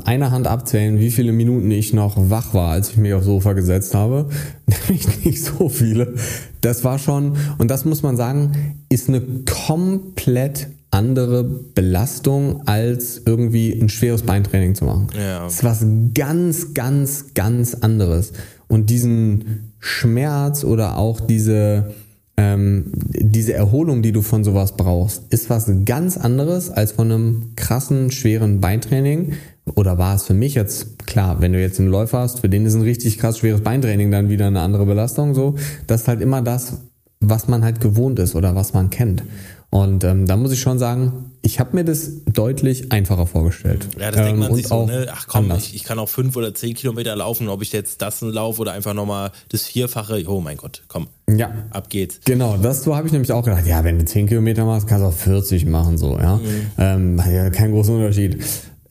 einer 0.04 0.32
Hand 0.32 0.48
abzählen, 0.48 1.00
wie 1.00 1.10
viele 1.10 1.32
Minuten 1.32 1.72
ich 1.72 1.94
noch 1.94 2.30
wach 2.30 2.54
war, 2.54 2.72
als 2.72 2.90
ich 2.90 2.98
mich 2.98 3.14
aufs 3.14 3.26
Sofa 3.26 3.54
gesetzt 3.54 3.96
habe. 3.96 4.28
Nämlich 4.90 5.24
nicht 5.24 5.42
so 5.42 5.70
viele. 5.70 6.16
Das 6.60 6.84
war 6.84 7.00
schon, 7.00 7.38
und 7.58 7.72
das 7.72 7.86
muss 7.86 8.04
man 8.04 8.18
sagen, 8.18 8.82
ist 8.90 9.08
eine 9.08 9.22
komplett 9.66 10.68
andere 10.92 11.46
Belastung, 11.46 12.68
als 12.68 13.22
irgendwie 13.26 13.72
ein 13.72 13.88
schweres 13.88 14.24
Beintraining 14.24 14.76
zu 14.76 14.84
machen. 14.84 15.08
Ja. 15.18 15.46
Das 15.46 15.54
ist 15.54 15.64
was 15.64 15.86
ganz, 16.14 16.74
ganz, 16.74 17.34
ganz 17.34 17.76
anderes. 17.76 18.34
Und 18.68 18.90
diesen 18.90 19.72
Schmerz 19.80 20.66
oder 20.66 20.98
auch 20.98 21.22
diese, 21.22 21.94
ähm, 22.38 22.92
diese 22.94 23.54
Erholung, 23.54 24.02
die 24.02 24.12
du 24.12 24.22
von 24.22 24.44
sowas 24.44 24.76
brauchst, 24.76 25.32
ist 25.32 25.50
was 25.50 25.70
ganz 25.86 26.18
anderes 26.18 26.70
als 26.70 26.94
von 26.94 27.12
einem 27.12 27.52
krassen, 27.56 28.12
schweren 28.12 28.62
Beintraining. 28.62 29.34
Oder 29.76 29.98
war 29.98 30.16
es 30.16 30.24
für 30.24 30.34
mich 30.34 30.56
jetzt 30.56 31.06
klar, 31.06 31.42
wenn 31.42 31.54
du 31.54 31.62
jetzt 31.62 31.80
einen 31.80 31.90
Läufer 31.90 32.20
hast, 32.20 32.40
für 32.40 32.50
den 32.50 32.66
ist 32.66 32.74
ein 32.74 32.82
richtig 32.82 33.20
krass 33.20 33.38
schweres 33.38 33.62
Beintraining 33.62 34.12
dann 34.12 34.30
wieder 34.30 34.48
eine 34.48 34.62
andere 34.62 34.86
Belastung. 34.86 35.36
So, 35.36 35.56
das 35.88 36.02
ist 36.02 36.08
halt 36.08 36.22
immer 36.22 36.42
das, 36.42 36.80
was 37.20 37.48
man 37.48 37.64
halt 37.64 37.80
gewohnt 37.80 38.20
ist 38.20 38.36
oder 38.36 38.56
was 38.56 38.74
man 38.74 38.90
kennt. 38.90 39.24
Und 39.70 40.04
ähm, 40.04 40.26
da 40.26 40.36
muss 40.36 40.52
ich 40.52 40.60
schon 40.60 40.80
sagen, 40.80 41.31
ich 41.44 41.60
habe 41.60 41.76
mir 41.76 41.84
das 41.84 42.24
deutlich 42.26 42.92
einfacher 42.92 43.26
vorgestellt. 43.26 43.88
Ja, 44.00 44.12
das 44.12 44.20
ähm, 44.20 44.26
denkt 44.26 44.40
man 44.40 44.56
sich 44.56 44.68
so, 44.68 44.86
ne? 44.86 45.08
ach 45.12 45.28
komm, 45.28 45.52
ich, 45.58 45.76
ich, 45.76 45.84
kann 45.84 45.98
auch 46.00 46.10
fünf 46.10 46.36
oder 46.36 46.54
zehn 46.54 46.76
Kilometer 46.76 47.16
laufen, 47.16 47.50
ob 47.50 47.62
ich 47.62 47.72
jetzt 47.72 48.02
das 48.02 48.22
laufe 48.22 48.62
oder 48.62 48.74
einfach 48.74 48.94
nochmal 48.94 49.32
das 49.50 49.64
Vierfache, 49.64 50.24
oh 50.28 50.42
mein 50.42 50.58
Gott, 50.58 50.84
komm, 50.88 51.08
ja. 51.30 51.52
ab 51.72 51.90
geht's. 51.90 52.20
Genau, 52.26 52.58
das 52.58 52.84
so 52.84 52.96
habe 52.96 53.08
ich 53.08 53.14
nämlich 53.14 53.32
auch 53.32 53.44
gedacht, 53.44 53.66
ja, 53.66 53.84
wenn 53.84 53.98
du 53.98 54.06
zehn 54.06 54.28
Kilometer 54.28 54.66
machst, 54.66 54.88
kannst 54.88 55.04
du 55.04 55.08
auch 55.08 55.14
40 55.14 55.66
machen, 55.66 55.98
so, 55.98 56.18
ja. 56.18 56.38
Mhm. 56.38 56.72
Ähm, 56.78 57.22
ja 57.32 57.50
kein 57.50 57.72
großer 57.72 57.94
Unterschied 57.94 58.40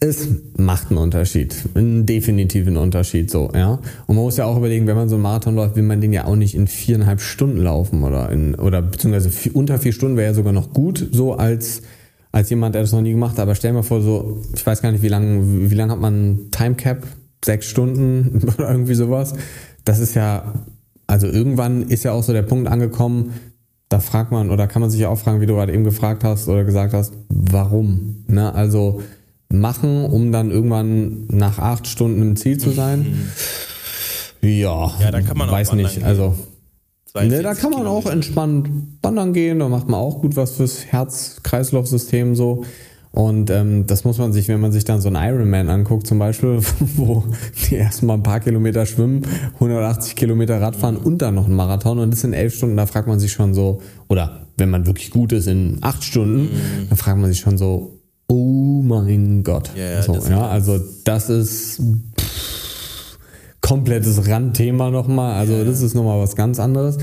es 0.03 0.29
macht 0.57 0.89
einen 0.89 0.99
Unterschied, 0.99 1.55
einen 1.75 2.07
definitiven 2.07 2.79
Unterschied, 2.79 3.31
so, 3.31 3.51
ja. 3.55 3.79
Und 4.07 4.17
man 4.17 4.25
muss 4.25 4.39
ja 4.39 4.47
auch 4.47 4.57
überlegen, 4.57 4.87
wenn 4.87 4.97
man 4.97 5.11
so 5.11 5.17
einen 5.17 5.23
Marathon 5.23 5.55
läuft, 5.55 5.77
will 5.77 5.83
man 5.83 6.01
den 6.01 6.15
ja 6.15 6.25
auch 6.25 6.37
nicht 6.37 6.55
in 6.55 6.69
viereinhalb 6.69 7.21
Stunden 7.21 7.59
laufen 7.59 8.03
oder 8.03 8.31
in, 8.31 8.55
oder 8.55 8.81
beziehungsweise 8.81 9.51
unter 9.53 9.79
vier 9.79 9.93
Stunden 9.93 10.17
wäre 10.17 10.29
ja 10.29 10.35
sogar 10.35 10.55
noch 10.55 10.73
gut, 10.73 11.07
so 11.13 11.35
als, 11.35 11.83
als 12.33 12.51
jemand, 12.51 12.75
der 12.75 12.83
das 12.83 12.93
noch 12.93 13.01
nie 13.01 13.13
gemacht 13.13 13.33
hat. 13.33 13.41
Aber 13.41 13.55
stell 13.55 13.73
mir 13.73 13.83
vor, 13.83 14.01
so, 14.03 14.43
ich 14.55 14.65
weiß 14.65 14.83
gar 14.83 14.93
nicht, 14.93 15.03
wie 15.03 15.09
lange, 15.09 15.71
wie 15.71 15.75
lange 15.75 15.93
hat 15.93 16.01
man 16.01 16.51
Time 16.51 16.75
Cap? 16.75 17.07
Sechs 17.45 17.67
Stunden 17.67 18.49
oder 18.55 18.71
irgendwie 18.71 18.95
sowas. 18.95 19.35
Das 19.85 19.99
ist 19.99 20.15
ja, 20.15 20.55
also 21.07 21.27
irgendwann 21.27 21.83
ist 21.83 22.05
ja 22.05 22.13
auch 22.13 22.23
so 22.23 22.33
der 22.33 22.43
Punkt 22.43 22.69
angekommen, 22.69 23.33
da 23.89 23.99
fragt 23.99 24.31
man, 24.31 24.51
oder 24.51 24.69
kann 24.69 24.83
man 24.83 24.91
sich 24.91 25.01
ja 25.01 25.09
auch 25.09 25.19
fragen, 25.19 25.41
wie 25.41 25.47
du 25.47 25.55
gerade 25.55 25.73
eben 25.73 25.83
gefragt 25.83 26.23
hast 26.23 26.49
oder 26.49 26.65
gesagt 26.65 26.95
hast, 26.95 27.15
warum? 27.29 28.25
Ne? 28.29 28.55
Also, 28.55 29.03
machen, 29.53 30.05
um 30.05 30.33
dann 30.33 30.51
irgendwann 30.51 31.27
nach 31.29 31.59
acht 31.59 31.87
Stunden 31.87 32.23
im 32.23 32.37
Ziel 32.37 32.59
zu 32.59 32.71
sein. 32.71 33.01
Mhm. 34.43 34.49
Ja, 34.49 34.93
ja 35.01 35.11
dann 35.11 35.27
kann 35.27 35.37
man 35.37 35.51
weiß 35.51 35.71
auch 35.71 35.75
nicht. 35.75 36.03
Also 36.05 36.37
ne, 37.15 37.43
da 37.43 37.55
kann 37.55 37.71
man 37.71 37.87
auch 37.87 38.07
entspannt 38.07 38.69
wandern 39.03 39.33
gehen, 39.33 39.59
da 39.59 39.69
macht 39.69 39.89
man 39.89 40.01
auch 40.01 40.21
gut 40.21 40.37
was 40.37 40.53
fürs 40.53 40.87
Herz-Kreislauf-System 40.87 42.35
so. 42.35 42.65
Und 43.13 43.51
ähm, 43.51 43.87
das 43.89 44.05
muss 44.05 44.19
man 44.19 44.33
sich, 44.33 44.47
wenn 44.47 44.61
man 44.61 44.71
sich 44.71 44.85
dann 44.85 45.01
so 45.01 45.09
einen 45.09 45.17
Ironman 45.17 45.69
anguckt 45.69 46.07
zum 46.07 46.21
Beispiel, 46.21 46.61
wo 46.97 47.25
die 47.69 47.75
erstmal 47.75 48.17
ein 48.17 48.23
paar 48.23 48.39
Kilometer 48.39 48.87
schwimmen, 48.87 49.27
180 49.55 50.15
Kilometer 50.15 50.61
Radfahren 50.61 50.97
mhm. 50.97 51.07
und 51.07 51.19
dann 51.23 51.35
noch 51.35 51.47
ein 51.47 51.55
Marathon 51.55 51.99
und 51.99 52.13
das 52.13 52.21
sind 52.21 52.35
elf 52.35 52.55
Stunden, 52.55 52.77
da 52.77 52.87
fragt 52.87 53.09
man 53.09 53.19
sich 53.19 53.33
schon 53.33 53.53
so, 53.53 53.83
oder 54.09 54.47
wenn 54.57 54.71
man 54.71 54.87
wirklich 54.87 55.11
gut 55.11 55.33
ist 55.33 55.49
in 55.49 55.79
acht 55.81 56.05
Stunden, 56.05 56.43
mhm. 56.43 56.89
dann 56.89 56.99
fragt 56.99 57.19
man 57.19 57.31
sich 57.31 57.41
schon 57.41 57.59
so, 57.59 58.01
oh 58.29 58.81
mein 58.83 59.43
Gott. 59.43 59.71
Ja, 59.75 59.91
ja, 59.91 60.03
so, 60.03 60.15
ja 60.15 60.47
also 60.47 60.79
das 61.05 61.31
ist 61.31 61.83
komplettes 63.71 64.27
Randthema 64.27 64.91
nochmal. 64.91 65.35
Also 65.35 65.65
das 65.65 65.81
ist 65.81 65.95
nochmal 65.95 66.19
was 66.19 66.35
ganz 66.35 66.59
anderes. 66.59 66.99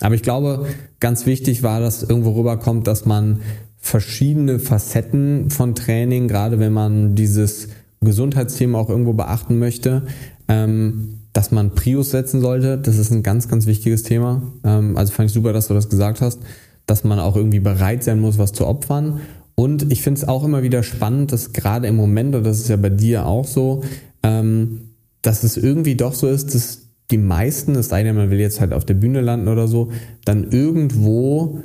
Aber 0.00 0.16
ich 0.16 0.22
glaube, 0.22 0.66
ganz 0.98 1.26
wichtig 1.26 1.62
war, 1.62 1.78
dass 1.78 2.02
irgendwo 2.02 2.32
rüberkommt, 2.32 2.88
dass 2.88 3.06
man 3.06 3.38
verschiedene 3.76 4.58
Facetten 4.58 5.48
von 5.50 5.76
Training, 5.76 6.26
gerade 6.26 6.58
wenn 6.58 6.72
man 6.72 7.14
dieses 7.14 7.68
Gesundheitsthema 8.00 8.80
auch 8.80 8.90
irgendwo 8.90 9.12
beachten 9.12 9.60
möchte, 9.60 10.08
ähm, 10.48 11.20
dass 11.32 11.52
man 11.52 11.76
Prius 11.76 12.10
setzen 12.10 12.40
sollte. 12.40 12.78
Das 12.78 12.98
ist 12.98 13.12
ein 13.12 13.22
ganz, 13.22 13.46
ganz 13.46 13.66
wichtiges 13.66 14.02
Thema. 14.02 14.42
Ähm, 14.64 14.96
also 14.96 15.12
fand 15.12 15.28
ich 15.28 15.34
super, 15.34 15.52
dass 15.52 15.68
du 15.68 15.74
das 15.74 15.88
gesagt 15.88 16.20
hast, 16.20 16.40
dass 16.86 17.04
man 17.04 17.20
auch 17.20 17.36
irgendwie 17.36 17.60
bereit 17.60 18.02
sein 18.02 18.18
muss, 18.18 18.38
was 18.38 18.50
zu 18.50 18.66
opfern 18.66 19.20
und 19.54 19.90
ich 19.90 20.02
finde 20.02 20.20
es 20.20 20.28
auch 20.28 20.44
immer 20.44 20.62
wieder 20.62 20.84
spannend, 20.84 21.32
dass 21.32 21.52
gerade 21.52 21.88
im 21.88 21.96
Moment, 21.96 22.36
und 22.36 22.46
das 22.46 22.60
ist 22.60 22.68
ja 22.68 22.76
bei 22.76 22.90
dir 22.90 23.26
auch 23.26 23.44
so, 23.44 23.82
ähm, 24.22 24.87
dass 25.22 25.44
es 25.44 25.56
irgendwie 25.56 25.96
doch 25.96 26.14
so 26.14 26.28
ist, 26.28 26.54
dass 26.54 26.82
die 27.10 27.18
meisten, 27.18 27.74
es 27.74 27.88
sei 27.88 28.02
denn, 28.02 28.16
man 28.16 28.30
will 28.30 28.40
jetzt 28.40 28.60
halt 28.60 28.72
auf 28.72 28.84
der 28.84 28.94
Bühne 28.94 29.20
landen 29.20 29.48
oder 29.48 29.66
so, 29.66 29.90
dann 30.24 30.50
irgendwo 30.50 31.60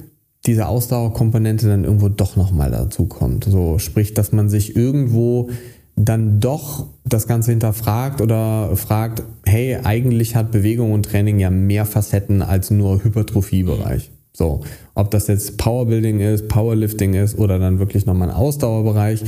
diese 0.46 0.68
Ausdauerkomponente 0.68 1.68
dann 1.68 1.84
irgendwo 1.84 2.10
doch 2.10 2.36
nochmal 2.36 2.72
dazu 2.72 3.06
kommt. 3.06 3.46
So, 3.46 3.80
sprich, 3.80 4.14
dass 4.14 4.32
man 4.32 4.50
sich 4.50 4.76
irgendwo 4.76 5.50
dann 5.96 6.40
doch 6.40 6.88
das 7.06 7.28
Ganze 7.28 7.52
hinterfragt 7.52 8.20
oder 8.20 8.76
fragt, 8.76 9.24
hey, 9.46 9.78
eigentlich 9.84 10.36
hat 10.36 10.52
Bewegung 10.52 10.92
und 10.92 11.06
Training 11.06 11.40
ja 11.40 11.50
mehr 11.50 11.86
Facetten 11.86 12.42
als 12.42 12.72
nur 12.72 13.04
Hypertrophiebereich. 13.04 14.12
So, 14.36 14.62
ob 14.96 15.12
das 15.12 15.28
jetzt 15.28 15.58
Powerbuilding 15.58 16.20
ist, 16.20 16.48
Powerlifting 16.48 17.14
ist 17.14 17.38
oder 17.38 17.60
dann 17.60 17.78
wirklich 17.78 18.08
nochmal 18.08 18.30
ein 18.30 18.36
Ausdauerbereich. 18.36 19.24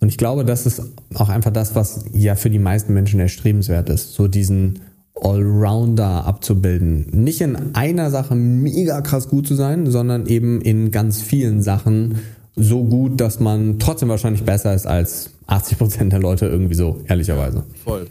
Und 0.00 0.08
ich 0.08 0.16
glaube, 0.16 0.44
das 0.44 0.66
ist 0.66 0.82
auch 1.14 1.28
einfach 1.28 1.52
das, 1.52 1.74
was 1.74 2.04
ja 2.12 2.34
für 2.34 2.50
die 2.50 2.58
meisten 2.58 2.94
Menschen 2.94 3.20
erstrebenswert 3.20 3.88
ist, 3.88 4.14
so 4.14 4.28
diesen 4.28 4.80
Allrounder 5.20 6.24
abzubilden. 6.24 7.06
Nicht 7.12 7.40
in 7.40 7.74
einer 7.74 8.10
Sache 8.10 8.34
mega 8.34 9.00
krass 9.00 9.28
gut 9.28 9.48
zu 9.48 9.54
sein, 9.54 9.90
sondern 9.90 10.26
eben 10.26 10.60
in 10.60 10.90
ganz 10.90 11.20
vielen 11.20 11.62
Sachen 11.62 12.20
so 12.54 12.84
gut, 12.84 13.20
dass 13.20 13.40
man 13.40 13.78
trotzdem 13.78 14.08
wahrscheinlich 14.08 14.44
besser 14.44 14.74
ist 14.74 14.86
als 14.86 15.30
80 15.46 15.78
Prozent 15.78 16.12
der 16.12 16.20
Leute 16.20 16.46
irgendwie 16.46 16.74
so, 16.74 17.00
ehrlicherweise. 17.06 17.64
Voll. 17.84 18.06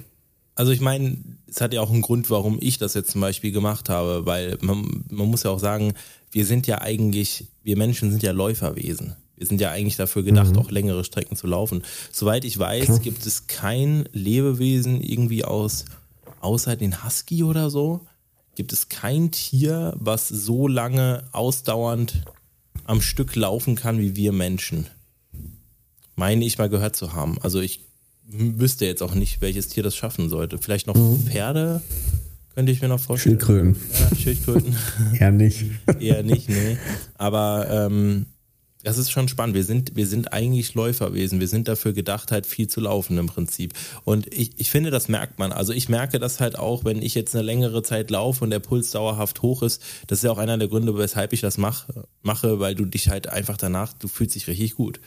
Also 0.56 0.72
ich 0.72 0.82
meine, 0.82 1.18
es 1.48 1.62
hat 1.62 1.74
ja 1.74 1.82
auch 1.82 1.92
einen 1.92 2.02
Grund, 2.02 2.30
warum 2.30 2.58
ich 2.60 2.78
das 2.78 2.94
jetzt 2.94 3.12
zum 3.12 3.22
Beispiel 3.22 3.52
gemacht 3.52 3.90
habe, 3.90 4.26
weil 4.26 4.58
man, 4.62 5.04
man 5.10 5.28
muss 5.28 5.44
ja 5.44 5.52
auch 5.52 5.60
sagen, 5.60 5.94
wir 6.32 6.46
sind 6.46 6.68
ja 6.68 6.82
eigentlich, 6.82 7.48
wir 7.64 7.78
Menschen 7.78 8.12
sind 8.12 8.24
ja 8.24 8.32
Läuferwesen. 8.32 9.16
Wir 9.38 9.48
sind 9.48 9.62
ja 9.62 9.72
eigentlich 9.72 9.96
dafür 9.96 10.24
gedacht, 10.24 10.52
mhm. 10.52 10.58
auch 10.58 10.72
längere 10.72 11.04
Strecken 11.04 11.36
zu 11.36 11.48
laufen. 11.48 11.84
Soweit 12.12 12.44
ich 12.44 12.58
weiß, 12.58 12.86
Klar. 12.86 13.00
gibt 13.00 13.26
es 13.26 13.48
kein 13.48 14.10
Lebewesen 14.12 15.02
irgendwie 15.02 15.46
aus, 15.46 15.86
außer 16.42 16.76
den 16.76 17.04
Husky 17.04 17.44
oder 17.44 17.70
so, 17.70 18.02
gibt 18.56 18.74
es 18.74 18.90
kein 18.90 19.32
Tier, 19.32 19.94
was 19.98 20.28
so 20.28 20.68
lange 20.68 21.24
ausdauernd 21.32 22.24
am 22.86 23.02
Stück 23.02 23.36
laufen 23.36 23.76
kann 23.76 24.00
wie 24.00 24.16
wir 24.16 24.32
Menschen. 24.32 24.88
Meine 26.16 26.46
ich 26.46 26.58
mal 26.58 26.70
gehört 26.70 26.96
zu 26.96 27.14
haben. 27.14 27.38
Also 27.42 27.60
ich 27.60 27.82
wüsste 28.28 28.86
jetzt 28.86 29.04
auch 29.04 29.14
nicht, 29.14 29.42
welches 29.42 29.68
Tier 29.68 29.84
das 29.84 29.96
schaffen 29.96 30.30
sollte. 30.30 30.58
Vielleicht 30.58 30.88
noch 30.88 30.96
mhm. 30.96 31.28
Pferde 31.28 31.82
könnte 32.56 32.72
ich 32.72 32.82
mir 32.82 32.88
noch 32.88 33.00
vorstellen. 33.00 33.40
Schildkröten. 33.40 33.76
Ja, 34.00 34.16
Schildkröten. 34.16 34.76
Eher 35.20 35.32
nicht. 35.32 35.66
Eher 36.00 36.24
nicht, 36.24 36.50
nee. 36.50 36.78
Aber 37.14 37.68
ähm, 37.70 38.26
das 38.88 38.98
ist 38.98 39.12
schon 39.12 39.28
spannend. 39.28 39.54
Wir 39.54 39.66
sind, 39.66 39.98
wir 39.98 40.08
sind 40.08 40.32
eigentlich 40.32 40.74
Läuferwesen. 40.74 41.42
Wir 41.42 41.50
sind 41.50 41.68
dafür 41.68 41.92
gedacht, 41.92 42.32
halt 42.32 42.46
viel 42.46 42.68
zu 42.68 42.80
laufen 42.80 43.18
im 43.18 43.28
Prinzip. 43.28 43.74
Und 44.06 44.34
ich, 44.34 44.52
ich 44.56 44.72
finde, 44.72 44.92
das 44.92 45.10
merkt 45.10 45.40
man. 45.40 45.52
Also 45.52 45.74
ich 45.74 45.90
merke 45.90 46.20
das 46.20 46.40
halt 46.40 46.58
auch, 46.58 46.86
wenn 46.86 47.02
ich 47.02 47.14
jetzt 47.14 47.36
eine 47.36 47.44
längere 47.44 47.84
Zeit 47.84 48.10
laufe 48.10 48.46
und 48.46 48.50
der 48.50 48.60
Puls 48.60 48.92
dauerhaft 48.92 49.42
hoch 49.42 49.62
ist. 49.62 49.82
Das 50.08 50.20
ist 50.20 50.24
ja 50.24 50.32
auch 50.32 50.38
einer 50.38 50.58
der 50.58 50.70
Gründe, 50.70 50.98
weshalb 50.98 51.34
ich 51.34 51.42
das 51.42 51.58
mach, 51.58 51.90
mache, 52.22 52.62
weil 52.62 52.76
du 52.76 52.86
dich 52.86 53.10
halt 53.10 53.28
einfach 53.28 53.58
danach, 53.58 53.92
du 53.92 54.08
fühlst 54.08 54.36
dich 54.36 54.48
richtig 54.48 54.76
gut. 54.76 55.02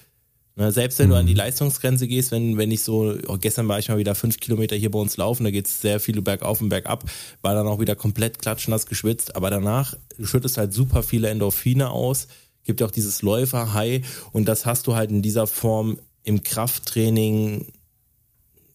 Ne, 0.56 0.72
selbst 0.72 0.98
wenn 0.98 1.08
du 1.08 1.14
an 1.14 1.24
die 1.24 1.32
mhm. 1.32 1.38
Leistungsgrenze 1.38 2.06
gehst, 2.06 2.32
wenn, 2.32 2.58
wenn 2.58 2.70
ich 2.70 2.82
so, 2.82 3.16
oh, 3.28 3.38
gestern 3.40 3.66
war 3.66 3.78
ich 3.78 3.88
mal 3.88 3.96
wieder 3.96 4.14
fünf 4.14 4.40
Kilometer 4.40 4.76
hier 4.76 4.90
bei 4.90 4.98
uns 4.98 5.16
laufen, 5.16 5.44
da 5.44 5.50
geht 5.50 5.66
es 5.66 5.80
sehr 5.80 6.00
viele 6.00 6.20
bergauf 6.20 6.60
und 6.60 6.68
bergab, 6.68 7.04
war 7.40 7.54
dann 7.54 7.66
auch 7.66 7.80
wieder 7.80 7.96
komplett 7.96 8.40
klatschnass 8.40 8.84
geschwitzt, 8.84 9.36
aber 9.36 9.48
danach, 9.48 9.96
du 10.18 10.26
schüttest 10.26 10.58
halt 10.58 10.74
super 10.74 11.02
viele 11.02 11.30
Endorphine 11.30 11.88
aus, 11.88 12.26
gibt 12.70 12.80
ja 12.80 12.86
auch 12.86 12.92
dieses 12.92 13.22
Läufer-High 13.22 14.02
und 14.30 14.46
das 14.46 14.64
hast 14.64 14.86
du 14.86 14.94
halt 14.94 15.10
in 15.10 15.22
dieser 15.22 15.48
Form 15.48 15.98
im 16.22 16.44
Krafttraining 16.44 17.66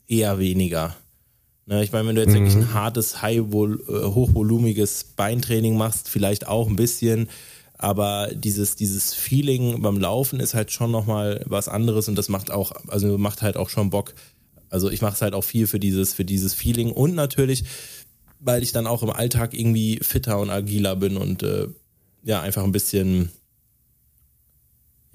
eher 0.07 0.37
weniger. 0.37 0.97
Ne, 1.65 1.81
ich 1.81 1.93
meine, 1.93 2.09
wenn 2.09 2.15
du 2.15 2.21
jetzt 2.21 2.31
mhm. 2.31 2.39
wirklich 2.39 2.55
ein 2.55 2.73
hartes, 2.73 3.21
high, 3.21 3.37
äh, 3.37 3.41
hochvolumiges 3.43 5.05
Beintraining 5.15 5.77
machst, 5.77 6.09
vielleicht 6.09 6.45
auch 6.45 6.67
ein 6.67 6.75
bisschen, 6.75 7.29
aber 7.77 8.29
dieses, 8.33 8.75
dieses 8.75 9.13
Feeling 9.13 9.81
beim 9.81 9.97
Laufen 9.97 10.41
ist 10.41 10.53
halt 10.53 10.71
schon 10.71 10.91
nochmal 10.91 11.43
was 11.47 11.69
anderes 11.69 12.09
und 12.09 12.15
das 12.17 12.27
macht 12.27 12.51
auch, 12.51 12.73
also 12.89 13.17
macht 13.17 13.41
halt 13.41 13.55
auch 13.55 13.69
schon 13.69 13.89
Bock. 13.89 14.13
Also 14.69 14.89
ich 14.91 15.01
mache 15.01 15.15
es 15.15 15.21
halt 15.21 15.33
auch 15.33 15.43
viel 15.43 15.67
für 15.67 15.79
dieses, 15.79 16.13
für 16.13 16.25
dieses 16.25 16.53
Feeling 16.53 16.91
und 16.91 17.15
natürlich, 17.15 17.63
weil 18.41 18.61
ich 18.61 18.73
dann 18.73 18.87
auch 18.87 19.03
im 19.03 19.09
Alltag 19.09 19.53
irgendwie 19.53 19.99
fitter 20.01 20.39
und 20.39 20.49
agiler 20.49 20.97
bin 20.97 21.15
und 21.15 21.43
äh, 21.43 21.67
ja, 22.23 22.41
einfach 22.41 22.63
ein 22.63 22.71
bisschen, 22.71 23.31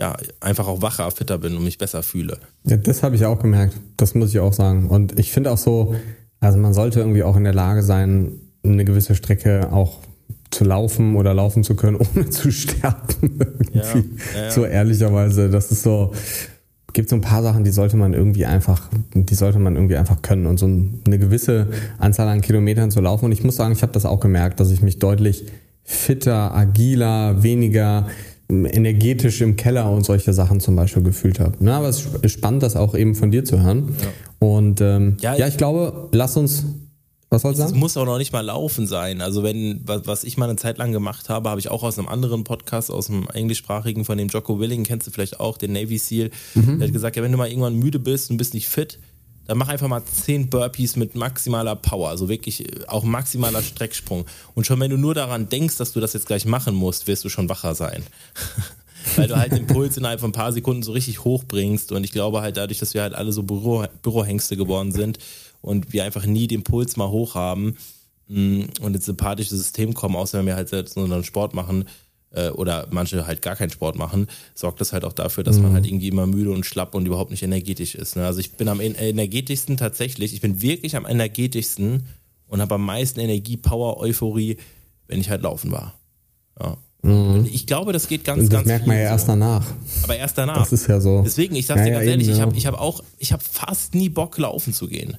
ja, 0.00 0.16
einfach 0.40 0.66
auch 0.66 0.80
wacher, 0.80 1.10
fitter 1.10 1.36
bin 1.38 1.56
und 1.56 1.62
mich 1.62 1.76
besser 1.76 2.02
fühle. 2.02 2.38
Ja, 2.64 2.78
das 2.78 3.02
habe 3.02 3.16
ich 3.16 3.26
auch 3.26 3.38
gemerkt. 3.38 3.74
Das 3.98 4.14
muss 4.14 4.30
ich 4.30 4.40
auch 4.40 4.54
sagen. 4.54 4.88
Und 4.88 5.18
ich 5.18 5.30
finde 5.30 5.52
auch 5.52 5.58
so, 5.58 5.94
also 6.40 6.58
man 6.58 6.72
sollte 6.72 7.00
irgendwie 7.00 7.22
auch 7.22 7.36
in 7.36 7.44
der 7.44 7.52
Lage 7.52 7.82
sein, 7.82 8.32
eine 8.64 8.84
gewisse 8.86 9.14
Strecke 9.14 9.70
auch 9.72 9.98
zu 10.50 10.64
laufen 10.64 11.16
oder 11.16 11.34
laufen 11.34 11.64
zu 11.64 11.76
können, 11.76 11.96
ohne 12.14 12.30
zu 12.30 12.50
sterben. 12.50 13.40
Ja, 13.72 13.82
ja. 13.82 14.50
So 14.50 14.64
ehrlicherweise, 14.64 15.50
das 15.50 15.70
ist 15.70 15.82
so, 15.82 16.12
gibt 16.94 17.10
so 17.10 17.16
ein 17.16 17.20
paar 17.20 17.42
Sachen, 17.42 17.62
die 17.62 17.70
sollte 17.70 17.98
man 17.98 18.14
irgendwie 18.14 18.46
einfach, 18.46 18.88
die 19.12 19.34
sollte 19.34 19.58
man 19.58 19.76
irgendwie 19.76 19.96
einfach 19.96 20.22
können 20.22 20.46
und 20.46 20.58
so 20.58 20.64
eine 20.66 21.18
gewisse 21.18 21.68
Anzahl 21.98 22.26
an 22.28 22.40
Kilometern 22.40 22.90
zu 22.90 23.02
laufen. 23.02 23.26
Und 23.26 23.32
ich 23.32 23.44
muss 23.44 23.56
sagen, 23.56 23.72
ich 23.74 23.82
habe 23.82 23.92
das 23.92 24.06
auch 24.06 24.20
gemerkt, 24.20 24.60
dass 24.60 24.70
ich 24.70 24.80
mich 24.80 24.98
deutlich 24.98 25.44
fitter, 25.84 26.54
agiler, 26.54 27.42
weniger 27.42 28.06
energetisch 28.50 29.40
im 29.40 29.56
Keller 29.56 29.90
und 29.90 30.04
solche 30.04 30.32
Sachen 30.32 30.60
zum 30.60 30.76
Beispiel 30.76 31.02
gefühlt 31.02 31.40
habe. 31.40 31.62
Ne? 31.62 31.74
Aber 31.74 31.88
es 31.88 32.06
ist 32.22 32.32
spannend, 32.32 32.62
das 32.62 32.76
auch 32.76 32.94
eben 32.94 33.14
von 33.14 33.30
dir 33.30 33.44
zu 33.44 33.62
hören. 33.62 33.94
Ja. 34.00 34.08
Und 34.46 34.80
ähm, 34.80 35.16
ja, 35.20 35.36
ja, 35.36 35.46
ich 35.46 35.56
glaube, 35.56 36.08
lass 36.12 36.36
uns 36.36 36.64
was 37.32 37.42
soll 37.42 37.54
sagen? 37.54 37.70
Es 37.70 37.76
muss 37.76 37.96
auch 37.96 38.04
noch 38.04 38.18
nicht 38.18 38.32
mal 38.32 38.40
laufen 38.40 38.88
sein. 38.88 39.20
Also 39.20 39.44
wenn, 39.44 39.82
was 39.84 40.24
ich 40.24 40.36
mal 40.36 40.48
eine 40.48 40.56
Zeit 40.56 40.78
lang 40.78 40.90
gemacht 40.90 41.28
habe, 41.28 41.48
habe 41.48 41.60
ich 41.60 41.70
auch 41.70 41.84
aus 41.84 41.96
einem 41.96 42.08
anderen 42.08 42.42
Podcast, 42.42 42.90
aus 42.90 43.06
dem 43.06 43.28
englischsprachigen 43.32 44.04
von 44.04 44.18
dem 44.18 44.26
Jocko 44.26 44.58
Willing, 44.58 44.82
kennst 44.82 45.06
du 45.06 45.12
vielleicht 45.12 45.38
auch, 45.38 45.56
den 45.56 45.72
Navy 45.72 45.96
SEAL, 45.96 46.30
mhm. 46.56 46.80
der 46.80 46.88
hat 46.88 46.92
gesagt, 46.92 47.14
ja, 47.14 47.22
wenn 47.22 47.30
du 47.30 47.38
mal 47.38 47.48
irgendwann 47.48 47.76
müde 47.76 48.00
bist 48.00 48.32
und 48.32 48.36
bist 48.36 48.52
nicht 48.52 48.68
fit, 48.68 48.98
dann 49.50 49.58
mach 49.58 49.68
einfach 49.68 49.88
mal 49.88 50.04
10 50.04 50.48
Burpees 50.48 50.94
mit 50.94 51.16
maximaler 51.16 51.74
Power, 51.74 52.08
also 52.08 52.28
wirklich 52.28 52.64
äh, 52.64 52.86
auch 52.86 53.02
maximaler 53.02 53.62
Strecksprung. 53.62 54.24
Und 54.54 54.64
schon 54.64 54.78
wenn 54.78 54.90
du 54.90 54.96
nur 54.96 55.12
daran 55.12 55.48
denkst, 55.48 55.76
dass 55.76 55.90
du 55.90 55.98
das 55.98 56.12
jetzt 56.12 56.26
gleich 56.26 56.44
machen 56.44 56.74
musst, 56.74 57.08
wirst 57.08 57.24
du 57.24 57.28
schon 57.28 57.48
wacher 57.48 57.74
sein. 57.74 58.04
Weil 59.16 59.26
du 59.26 59.36
halt 59.36 59.50
den 59.50 59.66
Puls 59.66 59.96
innerhalb 59.96 60.20
von 60.20 60.30
ein 60.30 60.34
paar 60.34 60.52
Sekunden 60.52 60.84
so 60.84 60.92
richtig 60.92 61.24
hochbringst. 61.24 61.90
Und 61.90 62.04
ich 62.04 62.12
glaube 62.12 62.42
halt 62.42 62.58
dadurch, 62.58 62.78
dass 62.78 62.94
wir 62.94 63.02
halt 63.02 63.14
alle 63.14 63.32
so 63.32 63.42
Büro, 63.42 63.84
Bürohengste 64.02 64.56
geworden 64.56 64.92
sind, 64.92 65.18
und 65.62 65.92
wir 65.92 66.04
einfach 66.04 66.26
nie 66.26 66.46
den 66.46 66.62
Puls 66.62 66.96
mal 66.96 67.08
hoch 67.08 67.34
haben 67.34 67.76
mm, 68.28 68.62
und 68.80 68.94
ins 68.94 69.06
sympathische 69.06 69.56
System 69.56 69.94
kommen, 69.94 70.16
außer 70.16 70.38
wenn 70.38 70.46
wir 70.46 70.56
halt 70.56 70.72
nur 70.96 71.04
einen 71.06 71.24
Sport 71.24 71.54
machen 71.54 71.86
äh, 72.32 72.50
oder 72.50 72.86
manche 72.90 73.26
halt 73.26 73.42
gar 73.42 73.56
keinen 73.56 73.70
Sport 73.70 73.96
machen, 73.96 74.28
sorgt 74.54 74.80
das 74.80 74.92
halt 74.92 75.04
auch 75.04 75.12
dafür, 75.12 75.44
dass 75.44 75.56
mhm. 75.56 75.64
man 75.64 75.72
halt 75.74 75.86
irgendwie 75.86 76.08
immer 76.08 76.26
müde 76.26 76.50
und 76.50 76.64
schlapp 76.64 76.94
und 76.94 77.06
überhaupt 77.06 77.30
nicht 77.30 77.42
energetisch 77.42 77.94
ist. 77.94 78.16
Ne? 78.16 78.26
Also 78.26 78.40
ich 78.40 78.52
bin 78.52 78.68
am 78.68 78.80
energetischsten 78.80 79.76
tatsächlich, 79.76 80.32
ich 80.34 80.40
bin 80.40 80.62
wirklich 80.62 80.96
am 80.96 81.06
energetischsten 81.06 82.04
und 82.46 82.60
habe 82.60 82.74
am 82.76 82.84
meisten 82.84 83.20
Energie, 83.20 83.56
Power, 83.56 83.98
Euphorie, 83.98 84.56
wenn 85.06 85.20
ich 85.20 85.30
halt 85.30 85.42
laufen 85.42 85.72
war. 85.72 85.94
Ja. 86.60 86.76
Mhm. 87.02 87.48
Ich 87.50 87.66
glaube, 87.66 87.92
das 87.92 88.08
geht 88.08 88.24
ganz, 88.24 88.42
das 88.42 88.50
ganz 88.50 88.66
merkt 88.66 88.86
man 88.86 88.96
ja 88.96 89.04
erst 89.04 89.28
danach. 89.28 89.66
Aber 90.02 90.16
erst 90.16 90.36
danach. 90.36 90.58
Das 90.58 90.72
ist 90.72 90.86
ja 90.86 91.00
so. 91.00 91.22
Deswegen, 91.24 91.56
ich 91.56 91.66
sag's 91.66 91.80
ja, 91.80 91.86
dir 91.86 91.92
ganz 91.92 92.04
ja, 92.04 92.10
ehrlich, 92.10 92.28
eben, 92.28 92.36
ich 92.36 92.42
habe 92.42 92.56
ich 92.56 92.66
hab 92.66 92.78
auch, 92.78 93.02
ich 93.18 93.32
habe 93.32 93.42
fast 93.42 93.94
nie 93.94 94.08
Bock 94.08 94.36
laufen 94.38 94.72
zu 94.72 94.86
gehen. 94.86 95.16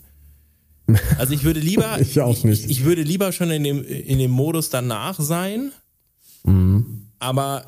Also 1.18 1.34
ich 1.34 1.45
würde 1.45 1.62
lieber, 1.62 2.01
ich, 2.01 2.20
auch 2.20 2.43
nicht. 2.43 2.66
Ich, 2.66 2.72
ich, 2.72 2.84
würde 2.84 3.03
lieber 3.03 3.32
schon 3.32 3.49
in 3.49 3.64
dem, 3.64 3.82
in 3.82 4.18
dem 4.18 4.32
Modus 4.32 4.70
danach 4.70 5.18
sein. 5.22 5.72
Mhm. 6.44 7.08
Aber 7.20 7.66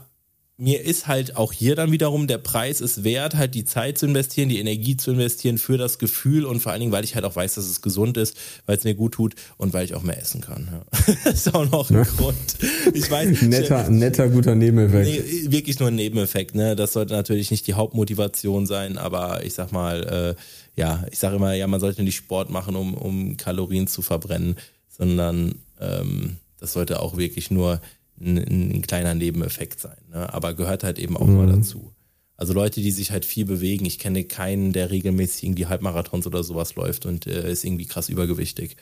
mir 0.57 0.81
ist 0.81 1.07
halt 1.07 1.35
auch 1.35 1.51
hier 1.51 1.75
dann 1.75 1.91
wiederum 1.91 2.27
der 2.27 2.37
Preis 2.37 2.79
ist 2.79 3.03
wert, 3.03 3.35
halt 3.35 3.55
die 3.55 3.65
Zeit 3.65 3.97
zu 3.97 4.05
investieren, 4.05 4.49
die 4.49 4.59
Energie 4.59 4.95
zu 4.95 5.11
investieren 5.11 5.57
für 5.57 5.77
das 5.77 5.97
Gefühl 5.97 6.45
und 6.45 6.59
vor 6.59 6.71
allen 6.71 6.79
Dingen, 6.79 6.91
weil 6.91 7.03
ich 7.03 7.15
halt 7.15 7.25
auch 7.25 7.35
weiß, 7.35 7.55
dass 7.55 7.65
es 7.65 7.81
gesund 7.81 8.17
ist, 8.17 8.37
weil 8.67 8.77
es 8.77 8.83
mir 8.83 8.93
gut 8.93 9.13
tut 9.13 9.33
und 9.57 9.73
weil 9.73 9.83
ich 9.83 9.95
auch 9.95 10.03
mehr 10.03 10.19
essen 10.21 10.41
kann. 10.41 10.69
Ja. 10.71 11.15
das 11.23 11.47
ist 11.47 11.55
auch 11.55 11.69
noch 11.69 11.89
ein 11.89 11.97
ja. 11.97 12.03
Grund. 12.03 12.57
Ich 12.93 13.09
weiß, 13.09 13.41
netter, 13.41 13.89
netter, 13.89 14.29
guter 14.29 14.53
Nebeneffekt. 14.53 15.05
Nee, 15.05 15.51
wirklich 15.51 15.79
nur 15.79 15.87
ein 15.87 15.95
Nebeneffekt. 15.95 16.53
Ne? 16.53 16.75
Das 16.75 16.93
sollte 16.93 17.13
natürlich 17.13 17.49
nicht 17.49 17.65
die 17.65 17.73
Hauptmotivation 17.73 18.67
sein, 18.67 18.99
aber 18.99 19.43
ich 19.43 19.55
sag 19.55 19.71
mal, 19.71 20.35
äh, 20.37 20.79
ja, 20.79 21.03
ich 21.11 21.17
sage 21.17 21.37
immer, 21.37 21.53
ja, 21.53 21.65
man 21.65 21.79
sollte 21.79 22.03
nicht 22.03 22.15
Sport 22.15 22.51
machen, 22.51 22.75
um, 22.75 22.93
um 22.93 23.37
Kalorien 23.37 23.87
zu 23.87 24.03
verbrennen, 24.03 24.55
sondern 24.87 25.55
ähm, 25.81 26.37
das 26.59 26.73
sollte 26.73 27.01
auch 27.01 27.17
wirklich 27.17 27.49
nur 27.49 27.81
ein, 28.19 28.37
ein 28.37 28.81
kleiner 28.81 29.13
Nebeneffekt 29.13 29.79
sein. 29.79 29.97
Ne? 30.09 30.33
Aber 30.33 30.53
gehört 30.53 30.83
halt 30.83 30.99
eben 30.99 31.17
auch 31.17 31.25
mhm. 31.25 31.37
mal 31.37 31.47
dazu. 31.47 31.93
Also 32.35 32.53
Leute, 32.53 32.81
die 32.81 32.91
sich 32.91 33.11
halt 33.11 33.25
viel 33.25 33.45
bewegen. 33.45 33.85
Ich 33.85 33.99
kenne 33.99 34.23
keinen, 34.23 34.73
der 34.73 34.91
regelmäßig 34.91 35.43
irgendwie 35.43 35.67
Halbmarathons 35.67 36.27
oder 36.27 36.43
sowas 36.43 36.75
läuft 36.75 37.05
und 37.05 37.27
äh, 37.27 37.51
ist 37.51 37.63
irgendwie 37.63 37.85
krass 37.85 38.09
übergewichtig. 38.09 38.75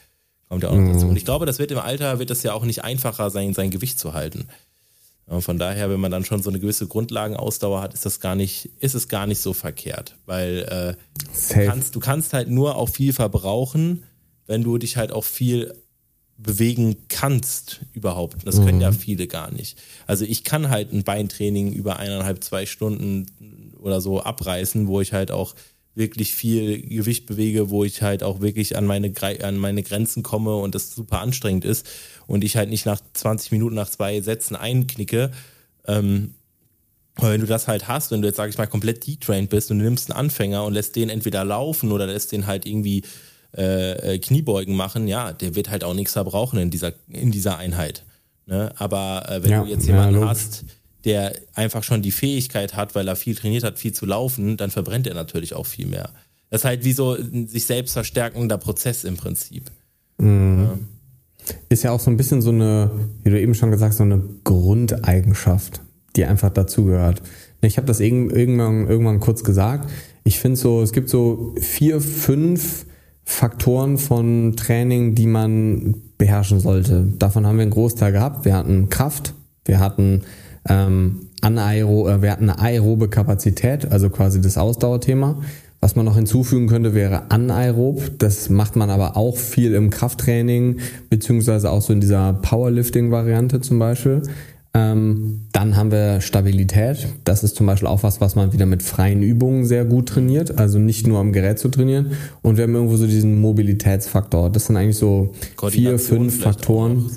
Kommt 0.49 0.63
ja 0.63 0.69
auch 0.69 0.75
noch 0.75 0.81
mhm. 0.81 0.93
dazu. 0.93 1.07
Und 1.07 1.15
ich 1.15 1.25
glaube, 1.25 1.45
das 1.45 1.59
wird 1.59 1.71
im 1.71 1.77
Alter, 1.77 2.19
wird 2.19 2.29
das 2.29 2.43
ja 2.43 2.53
auch 2.53 2.65
nicht 2.65 2.83
einfacher 2.83 3.29
sein, 3.29 3.53
sein 3.53 3.71
Gewicht 3.71 3.99
zu 3.99 4.13
halten. 4.13 4.47
Und 5.25 5.43
von 5.43 5.57
daher, 5.57 5.89
wenn 5.89 5.99
man 5.99 6.11
dann 6.11 6.25
schon 6.25 6.43
so 6.43 6.49
eine 6.49 6.59
gewisse 6.59 6.87
Grundlagenausdauer 6.87 7.81
hat, 7.81 7.93
ist 7.93 8.05
das 8.05 8.19
gar 8.19 8.35
nicht, 8.35 8.69
ist 8.79 8.95
es 8.95 9.07
gar 9.07 9.27
nicht 9.27 9.39
so 9.39 9.53
verkehrt. 9.53 10.17
Weil 10.25 10.97
äh, 10.97 11.53
du, 11.53 11.65
kannst, 11.65 11.95
du 11.95 11.99
kannst 11.99 12.33
halt 12.33 12.49
nur 12.49 12.75
auch 12.75 12.89
viel 12.89 13.13
verbrauchen, 13.13 14.03
wenn 14.47 14.63
du 14.63 14.77
dich 14.77 14.97
halt 14.97 15.11
auch 15.13 15.23
viel 15.23 15.73
bewegen 16.41 16.95
kannst 17.07 17.81
überhaupt. 17.93 18.47
Das 18.47 18.57
können 18.57 18.77
mhm. 18.77 18.81
ja 18.81 18.91
viele 18.91 19.27
gar 19.27 19.51
nicht. 19.51 19.77
Also 20.07 20.25
ich 20.25 20.43
kann 20.43 20.69
halt 20.69 20.91
ein 20.91 21.03
Beintraining 21.03 21.71
über 21.71 21.97
eineinhalb, 21.97 22.43
zwei 22.43 22.65
Stunden 22.65 23.27
oder 23.79 24.01
so 24.01 24.21
abreißen, 24.21 24.87
wo 24.87 25.01
ich 25.01 25.13
halt 25.13 25.31
auch 25.31 25.55
wirklich 25.93 26.33
viel 26.33 26.81
Gewicht 26.81 27.25
bewege, 27.25 27.69
wo 27.69 27.83
ich 27.83 28.01
halt 28.01 28.23
auch 28.23 28.39
wirklich 28.39 28.77
an 28.77 28.85
meine, 28.85 29.13
an 29.43 29.57
meine 29.57 29.83
Grenzen 29.83 30.23
komme 30.23 30.55
und 30.55 30.73
das 30.73 30.95
super 30.95 31.19
anstrengend 31.19 31.65
ist 31.65 31.85
und 32.27 32.43
ich 32.43 32.55
halt 32.55 32.69
nicht 32.69 32.85
nach 32.85 33.01
20 33.13 33.51
Minuten, 33.51 33.75
nach 33.75 33.89
zwei 33.89 34.21
Sätzen 34.21 34.55
einknicke. 34.55 35.31
Ähm, 35.85 36.35
wenn 37.17 37.41
du 37.41 37.47
das 37.47 37.67
halt 37.67 37.89
hast, 37.89 38.11
wenn 38.11 38.21
du 38.21 38.27
jetzt, 38.27 38.37
sag 38.37 38.49
ich 38.49 38.57
mal, 38.57 38.67
komplett 38.67 39.05
detrained 39.05 39.49
bist 39.49 39.69
und 39.69 39.79
du 39.79 39.83
nimmst 39.83 40.09
einen 40.09 40.17
Anfänger 40.17 40.63
und 40.63 40.73
lässt 40.73 40.95
den 40.95 41.09
entweder 41.09 41.43
laufen 41.43 41.91
oder 41.91 42.07
lässt 42.07 42.31
den 42.31 42.47
halt 42.47 42.65
irgendwie 42.65 43.03
äh, 43.57 44.13
äh, 44.13 44.19
Kniebeugen 44.19 44.75
machen, 44.75 45.07
ja, 45.07 45.33
der 45.33 45.55
wird 45.55 45.69
halt 45.69 45.83
auch 45.83 45.93
nichts 45.93 46.13
verbrauchen 46.13 46.59
in 46.59 46.69
dieser, 46.69 46.93
in 47.09 47.31
dieser 47.31 47.57
Einheit. 47.57 48.05
Ne? 48.45 48.71
Aber 48.77 49.25
äh, 49.29 49.43
wenn 49.43 49.51
ja, 49.51 49.63
du 49.63 49.69
jetzt 49.69 49.85
jemanden 49.85 50.21
ja, 50.21 50.27
hast, 50.27 50.63
der 51.03 51.33
einfach 51.53 51.83
schon 51.83 52.01
die 52.01 52.11
Fähigkeit 52.11 52.75
hat, 52.75 52.95
weil 52.95 53.07
er 53.07 53.15
viel 53.15 53.35
trainiert 53.35 53.63
hat, 53.63 53.79
viel 53.79 53.93
zu 53.93 54.05
laufen, 54.05 54.57
dann 54.57 54.71
verbrennt 54.71 55.07
er 55.07 55.15
natürlich 55.15 55.53
auch 55.53 55.65
viel 55.65 55.87
mehr. 55.87 56.09
Das 56.49 56.61
ist 56.61 56.65
halt 56.65 56.83
wie 56.83 56.93
so 56.93 57.15
ein 57.15 57.47
sich 57.47 57.65
selbst 57.65 57.93
verstärkender 57.93 58.57
Prozess 58.57 59.03
im 59.03 59.17
Prinzip. 59.17 59.71
Mhm. 60.17 60.59
Ja. 60.59 60.77
Ist 61.69 61.83
ja 61.83 61.91
auch 61.91 61.99
so 61.99 62.11
ein 62.11 62.17
bisschen 62.17 62.41
so 62.41 62.51
eine, 62.51 62.91
wie 63.23 63.31
du 63.31 63.39
eben 63.39 63.55
schon 63.55 63.71
gesagt 63.71 63.91
hast, 63.91 63.97
so 63.97 64.03
eine 64.03 64.21
Grundeigenschaft, 64.43 65.81
die 66.15 66.25
einfach 66.25 66.51
dazugehört. 66.51 67.21
Ich 67.61 67.77
habe 67.77 67.87
das 67.87 67.99
irgendwann, 67.99 68.87
irgendwann 68.87 69.19
kurz 69.19 69.43
gesagt. 69.43 69.89
Ich 70.23 70.39
finde 70.39 70.57
so, 70.57 70.81
es 70.81 70.93
gibt 70.93 71.09
so 71.09 71.55
vier, 71.59 71.99
fünf 71.99 72.85
Faktoren 73.23 73.97
von 73.97 74.55
Training, 74.55 75.15
die 75.15 75.27
man 75.27 75.95
beherrschen 76.17 76.59
sollte. 76.59 77.07
Davon 77.17 77.45
haben 77.45 77.57
wir 77.57 77.63
einen 77.63 77.71
Großteil 77.71 78.11
gehabt. 78.11 78.45
Wir 78.45 78.55
hatten 78.55 78.89
Kraft, 78.89 79.33
wir 79.65 79.79
hatten 79.79 80.21
ähm, 80.67 81.27
anaero, 81.41 82.09
äh, 82.09 82.21
wir 82.21 82.31
hatten 82.31 82.49
eine 82.49 82.59
aerobe 82.59 83.09
Kapazität, 83.09 83.91
also 83.91 84.09
quasi 84.09 84.41
das 84.41 84.57
Ausdauerthema. 84.57 85.41
Was 85.83 85.95
man 85.95 86.05
noch 86.05 86.15
hinzufügen 86.15 86.67
könnte, 86.67 86.93
wäre 86.93 87.31
anaerob. 87.31 88.19
Das 88.19 88.51
macht 88.51 88.75
man 88.75 88.91
aber 88.91 89.17
auch 89.17 89.35
viel 89.35 89.73
im 89.73 89.89
Krafttraining, 89.89 90.79
beziehungsweise 91.09 91.71
auch 91.71 91.81
so 91.81 91.91
in 91.91 91.99
dieser 91.99 92.33
Powerlifting-Variante 92.33 93.61
zum 93.61 93.79
Beispiel. 93.79 94.21
Ähm, 94.73 95.41
dann 95.51 95.75
haben 95.75 95.91
wir 95.91 96.21
Stabilität. 96.21 97.07
Das 97.25 97.43
ist 97.43 97.57
zum 97.57 97.65
Beispiel 97.65 97.87
auch 97.87 98.03
was, 98.03 98.21
was 98.21 98.35
man 98.35 98.53
wieder 98.53 98.65
mit 98.65 98.83
freien 98.83 99.21
Übungen 99.21 99.65
sehr 99.65 99.83
gut 99.83 100.09
trainiert. 100.09 100.57
Also 100.57 100.79
nicht 100.79 101.07
nur 101.07 101.19
am 101.19 101.33
Gerät 101.33 101.59
zu 101.59 101.69
trainieren. 101.69 102.13
Und 102.41 102.55
wir 102.55 102.63
haben 102.63 102.75
irgendwo 102.75 102.95
so 102.95 103.05
diesen 103.05 103.41
Mobilitätsfaktor. 103.41 104.49
Das 104.49 104.67
sind 104.67 104.77
eigentlich 104.77 104.97
so 104.97 105.33
vier, 105.69 105.99
fünf 105.99 106.41
Faktoren. 106.41 107.11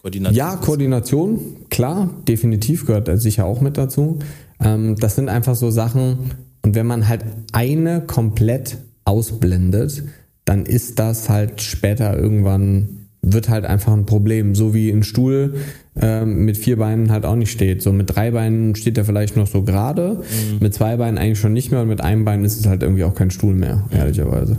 Koordination 0.00 0.36
ja, 0.36 0.56
Koordination, 0.56 1.40
klar, 1.68 2.08
definitiv 2.26 2.86
gehört 2.86 3.10
sicher 3.20 3.44
auch 3.44 3.60
mit 3.60 3.76
dazu. 3.76 4.18
Ähm, 4.58 4.96
das 4.96 5.16
sind 5.16 5.28
einfach 5.28 5.56
so 5.56 5.70
Sachen. 5.70 6.30
Und 6.62 6.74
wenn 6.74 6.86
man 6.86 7.08
halt 7.08 7.24
eine 7.52 8.00
komplett 8.00 8.78
ausblendet, 9.04 10.04
dann 10.46 10.64
ist 10.64 10.98
das 10.98 11.28
halt 11.28 11.60
später 11.60 12.18
irgendwann 12.18 12.99
wird 13.22 13.48
halt 13.48 13.64
einfach 13.64 13.92
ein 13.92 14.06
Problem. 14.06 14.54
So 14.54 14.74
wie 14.74 14.90
ein 14.90 15.02
Stuhl 15.02 15.54
äh, 16.00 16.24
mit 16.24 16.56
vier 16.56 16.78
Beinen 16.78 17.10
halt 17.10 17.26
auch 17.26 17.36
nicht 17.36 17.50
steht. 17.50 17.82
So 17.82 17.92
mit 17.92 18.14
drei 18.14 18.30
Beinen 18.30 18.74
steht 18.74 18.96
er 18.96 19.04
vielleicht 19.04 19.36
noch 19.36 19.46
so 19.46 19.62
gerade, 19.62 20.22
mhm. 20.22 20.58
mit 20.60 20.74
zwei 20.74 20.96
Beinen 20.96 21.18
eigentlich 21.18 21.38
schon 21.38 21.52
nicht 21.52 21.70
mehr 21.70 21.82
und 21.82 21.88
mit 21.88 22.00
einem 22.00 22.24
Bein 22.24 22.44
ist 22.44 22.58
es 22.58 22.66
halt 22.66 22.82
irgendwie 22.82 23.04
auch 23.04 23.14
kein 23.14 23.30
Stuhl 23.30 23.54
mehr, 23.54 23.84
ehrlicherweise. 23.90 24.58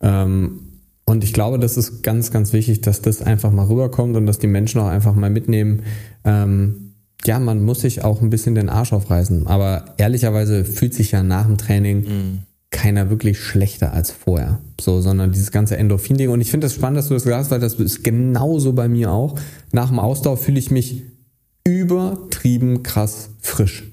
Ähm, 0.00 0.60
und 1.04 1.24
ich 1.24 1.32
glaube, 1.32 1.58
das 1.58 1.76
ist 1.76 2.02
ganz, 2.02 2.30
ganz 2.32 2.52
wichtig, 2.52 2.80
dass 2.80 3.00
das 3.00 3.22
einfach 3.22 3.52
mal 3.52 3.66
rüberkommt 3.66 4.16
und 4.16 4.26
dass 4.26 4.38
die 4.38 4.48
Menschen 4.48 4.80
auch 4.80 4.88
einfach 4.88 5.14
mal 5.14 5.30
mitnehmen. 5.30 5.82
Ähm, 6.24 6.94
ja, 7.24 7.38
man 7.38 7.64
muss 7.64 7.80
sich 7.80 8.04
auch 8.04 8.22
ein 8.22 8.30
bisschen 8.30 8.54
den 8.54 8.68
Arsch 8.68 8.92
aufreißen. 8.92 9.46
Aber 9.46 9.84
ehrlicherweise 9.98 10.64
fühlt 10.64 10.94
sich 10.94 11.12
ja 11.12 11.22
nach 11.22 11.46
dem 11.46 11.58
Training 11.58 11.98
mhm 11.98 12.38
keiner 12.70 13.10
wirklich 13.10 13.38
schlechter 13.38 13.92
als 13.92 14.10
vorher. 14.10 14.58
So, 14.80 15.00
sondern 15.00 15.32
dieses 15.32 15.50
ganze 15.50 15.76
Endorphin-Ding. 15.76 16.30
Und 16.30 16.40
ich 16.40 16.50
finde 16.50 16.66
das 16.66 16.74
spannend, 16.74 16.98
dass 16.98 17.08
du 17.08 17.14
das 17.14 17.24
gesagt 17.24 17.44
hast, 17.44 17.50
weil 17.50 17.60
das 17.60 17.74
ist 17.74 18.04
genauso 18.04 18.72
bei 18.72 18.88
mir 18.88 19.10
auch. 19.10 19.38
Nach 19.72 19.88
dem 19.88 19.98
Ausdauer 19.98 20.36
fühle 20.36 20.58
ich 20.58 20.70
mich 20.70 21.02
übertrieben 21.64 22.82
krass 22.82 23.30
frisch. 23.40 23.84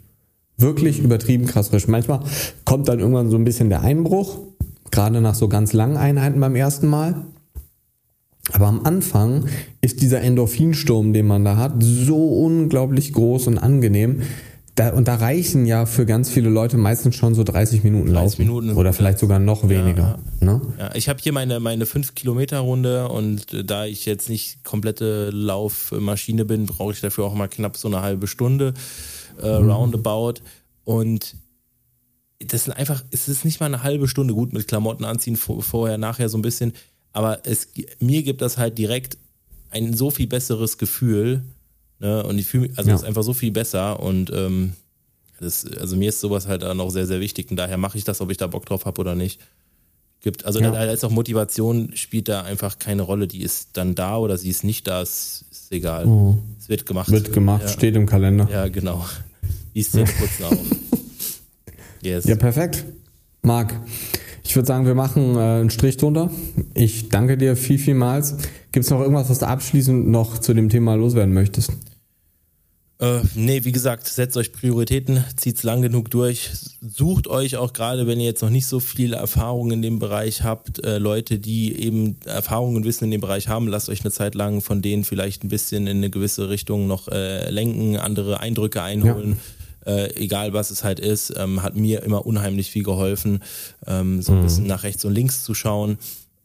Wirklich 0.57 0.99
übertrieben 0.99 1.45
krass 1.45 1.69
frisch. 1.69 1.87
Manchmal 1.87 2.19
kommt 2.65 2.87
dann 2.87 2.99
irgendwann 2.99 3.29
so 3.29 3.37
ein 3.37 3.43
bisschen 3.43 3.69
der 3.69 3.81
Einbruch, 3.81 4.39
gerade 4.91 5.21
nach 5.21 5.35
so 5.35 5.47
ganz 5.47 5.73
langen 5.73 5.97
Einheiten 5.97 6.39
beim 6.39 6.55
ersten 6.55 6.87
Mal. 6.87 7.25
Aber 8.51 8.67
am 8.67 8.85
Anfang 8.85 9.45
ist 9.81 10.01
dieser 10.01 10.21
Endorphinsturm, 10.21 11.13
den 11.13 11.25
man 11.25 11.45
da 11.45 11.57
hat, 11.57 11.75
so 11.79 12.43
unglaublich 12.43 13.13
groß 13.13 13.47
und 13.47 13.57
angenehm, 13.57 14.21
da, 14.75 14.89
und 14.93 15.07
da 15.07 15.15
reichen 15.15 15.65
ja 15.67 15.85
für 15.85 16.05
ganz 16.05 16.29
viele 16.29 16.49
Leute 16.49 16.77
meistens 16.77 17.15
schon 17.15 17.35
so 17.35 17.43
30 17.43 17.83
Minuten 17.83 18.07
30 18.07 18.13
laufen. 18.15 18.41
Minuten 18.41 18.71
oder 18.71 18.91
vielleicht 18.91 19.19
sogar 19.19 19.37
noch 19.37 19.69
weniger. 19.69 20.19
Ja, 20.41 20.45
ne? 20.45 20.61
ja 20.79 20.95
ich 20.95 21.09
habe 21.09 21.19
hier 21.21 21.31
meine, 21.31 21.59
meine 21.59 21.85
5-Kilometer-Runde 21.85 23.07
und 23.09 23.69
da 23.69 23.85
ich 23.85 24.05
jetzt 24.05 24.29
nicht 24.29 24.63
komplette 24.63 25.29
Laufmaschine 25.29 26.45
bin, 26.45 26.65
brauche 26.65 26.93
ich 26.93 27.01
dafür 27.01 27.25
auch 27.25 27.35
mal 27.35 27.47
knapp 27.47 27.77
so 27.77 27.87
eine 27.87 28.01
halbe 28.01 28.25
Stunde 28.25 28.73
äh, 29.41 29.59
mhm. 29.59 29.69
roundabout. 29.69 30.41
Und 30.85 31.35
das 32.39 32.63
sind 32.63 32.73
einfach, 32.73 33.03
es 33.11 33.27
ist 33.27 33.45
nicht 33.45 33.59
mal 33.59 33.67
eine 33.67 33.83
halbe 33.83 34.07
Stunde 34.07 34.33
gut 34.33 34.53
mit 34.53 34.67
Klamotten 34.67 35.05
anziehen, 35.05 35.35
vorher, 35.35 35.99
nachher 35.99 36.29
so 36.29 36.37
ein 36.37 36.41
bisschen. 36.41 36.73
Aber 37.11 37.41
es, 37.45 37.69
mir 37.99 38.23
gibt 38.23 38.41
das 38.41 38.57
halt 38.57 38.79
direkt 38.79 39.17
ein 39.69 39.93
so 39.93 40.09
viel 40.09 40.27
besseres 40.27 40.79
Gefühl, 40.79 41.43
Ne? 42.03 42.21
Und 42.21 42.37
ich 42.37 42.47
fühle 42.47 42.67
mich, 42.67 42.77
also 42.77 42.89
ja. 42.89 42.95
ist 42.97 43.05
einfach 43.05 43.23
so 43.23 43.31
viel 43.31 43.51
besser 43.51 44.01
und 44.01 44.29
ähm, 44.35 44.73
das, 45.39 45.65
also 45.65 45.95
mir 45.95 46.09
ist 46.09 46.19
sowas 46.19 46.47
halt 46.49 46.61
auch 46.65 46.89
sehr, 46.89 47.07
sehr 47.07 47.21
wichtig 47.21 47.49
und 47.49 47.55
daher 47.55 47.77
mache 47.77 47.97
ich 47.97 48.03
das, 48.03 48.19
ob 48.19 48.29
ich 48.29 48.35
da 48.35 48.47
Bock 48.47 48.65
drauf 48.65 48.85
habe 48.85 48.99
oder 48.99 49.15
nicht. 49.15 49.39
Gibt, 50.19 50.45
also 50.45 50.59
ja. 50.59 50.71
da, 50.71 50.83
ist 50.91 51.05
auch 51.05 51.11
Motivation, 51.11 51.91
spielt 51.95 52.27
da 52.27 52.41
einfach 52.41 52.77
keine 52.77 53.03
Rolle. 53.03 53.27
Die 53.27 53.41
ist 53.41 53.69
dann 53.73 53.95
da 53.95 54.17
oder 54.17 54.37
sie 54.37 54.49
ist 54.49 54.65
nicht 54.65 54.85
da, 54.85 55.01
ist, 55.01 55.45
ist 55.49 55.71
egal. 55.71 56.05
Oh. 56.05 56.37
Es 56.59 56.67
wird 56.67 56.85
gemacht. 56.85 57.09
Wird 57.09 57.31
gemacht, 57.31 57.63
ja. 57.63 57.69
steht 57.69 57.95
im 57.95 58.05
Kalender. 58.05 58.49
Ja, 58.51 58.67
genau. 58.67 59.05
Die 59.73 59.81
Szene 59.81 60.05
putzen 60.05 60.43
auf. 60.43 60.57
Yes. 62.01 62.25
Ja, 62.25 62.35
perfekt. 62.35 62.83
Marc, 63.43 63.79
ich 64.43 64.53
würde 64.57 64.67
sagen, 64.67 64.85
wir 64.85 64.95
machen 64.95 65.37
äh, 65.37 65.39
einen 65.39 65.69
Strich 65.69 65.95
drunter. 65.95 66.29
Ich 66.73 67.07
danke 67.07 67.37
dir 67.37 67.55
viel, 67.55 67.79
vielmals. 67.79 68.35
Gibt 68.73 68.83
es 68.83 68.91
noch 68.91 68.99
irgendwas, 68.99 69.29
was 69.29 69.39
du 69.39 69.47
abschließend 69.47 70.07
noch 70.09 70.37
zu 70.37 70.53
dem 70.53 70.67
Thema 70.67 70.95
loswerden 70.95 71.33
möchtest? 71.33 71.71
Äh, 73.03 73.19
nee, 73.35 73.65
wie 73.65 73.73
gesagt, 73.73 74.07
setzt 74.07 74.37
euch 74.37 74.53
Prioritäten, 74.53 75.25
zieht's 75.35 75.63
lang 75.63 75.81
genug 75.81 76.09
durch, 76.09 76.51
sucht 76.79 77.27
euch 77.27 77.57
auch 77.57 77.73
gerade, 77.73 78.07
wenn 78.07 78.17
ihr 78.17 78.27
jetzt 78.27 78.41
noch 78.41 78.49
nicht 78.49 78.65
so 78.65 78.79
viel 78.79 79.11
Erfahrung 79.11 79.71
in 79.71 79.81
dem 79.81 79.99
Bereich 79.99 80.43
habt, 80.43 80.81
äh, 80.85 80.99
Leute, 80.99 81.37
die 81.37 81.77
eben 81.77 82.15
Erfahrung 82.23 82.77
und 82.77 82.85
Wissen 82.85 83.03
in 83.03 83.11
dem 83.11 83.19
Bereich 83.19 83.49
haben, 83.49 83.67
lasst 83.67 83.89
euch 83.89 84.05
eine 84.05 84.11
Zeit 84.11 84.35
lang 84.35 84.61
von 84.61 84.81
denen 84.81 85.03
vielleicht 85.03 85.43
ein 85.43 85.49
bisschen 85.49 85.85
in 85.85 85.97
eine 85.97 86.09
gewisse 86.09 86.47
Richtung 86.47 86.87
noch 86.87 87.09
äh, 87.09 87.49
lenken, 87.49 87.97
andere 87.97 88.39
Eindrücke 88.39 88.81
einholen. 88.81 89.37
Ja. 89.85 89.95
Äh, 89.95 90.15
egal 90.15 90.53
was 90.53 90.71
es 90.71 90.85
halt 90.85 91.01
ist, 91.01 91.33
ähm, 91.35 91.61
hat 91.61 91.75
mir 91.75 92.03
immer 92.03 92.25
unheimlich 92.25 92.71
viel 92.71 92.83
geholfen, 92.83 93.43
ähm, 93.85 94.21
so 94.21 94.31
ein 94.31 94.39
mhm. 94.39 94.43
bisschen 94.43 94.67
nach 94.67 94.83
rechts 94.83 95.03
und 95.03 95.13
links 95.13 95.43
zu 95.43 95.53
schauen. 95.53 95.97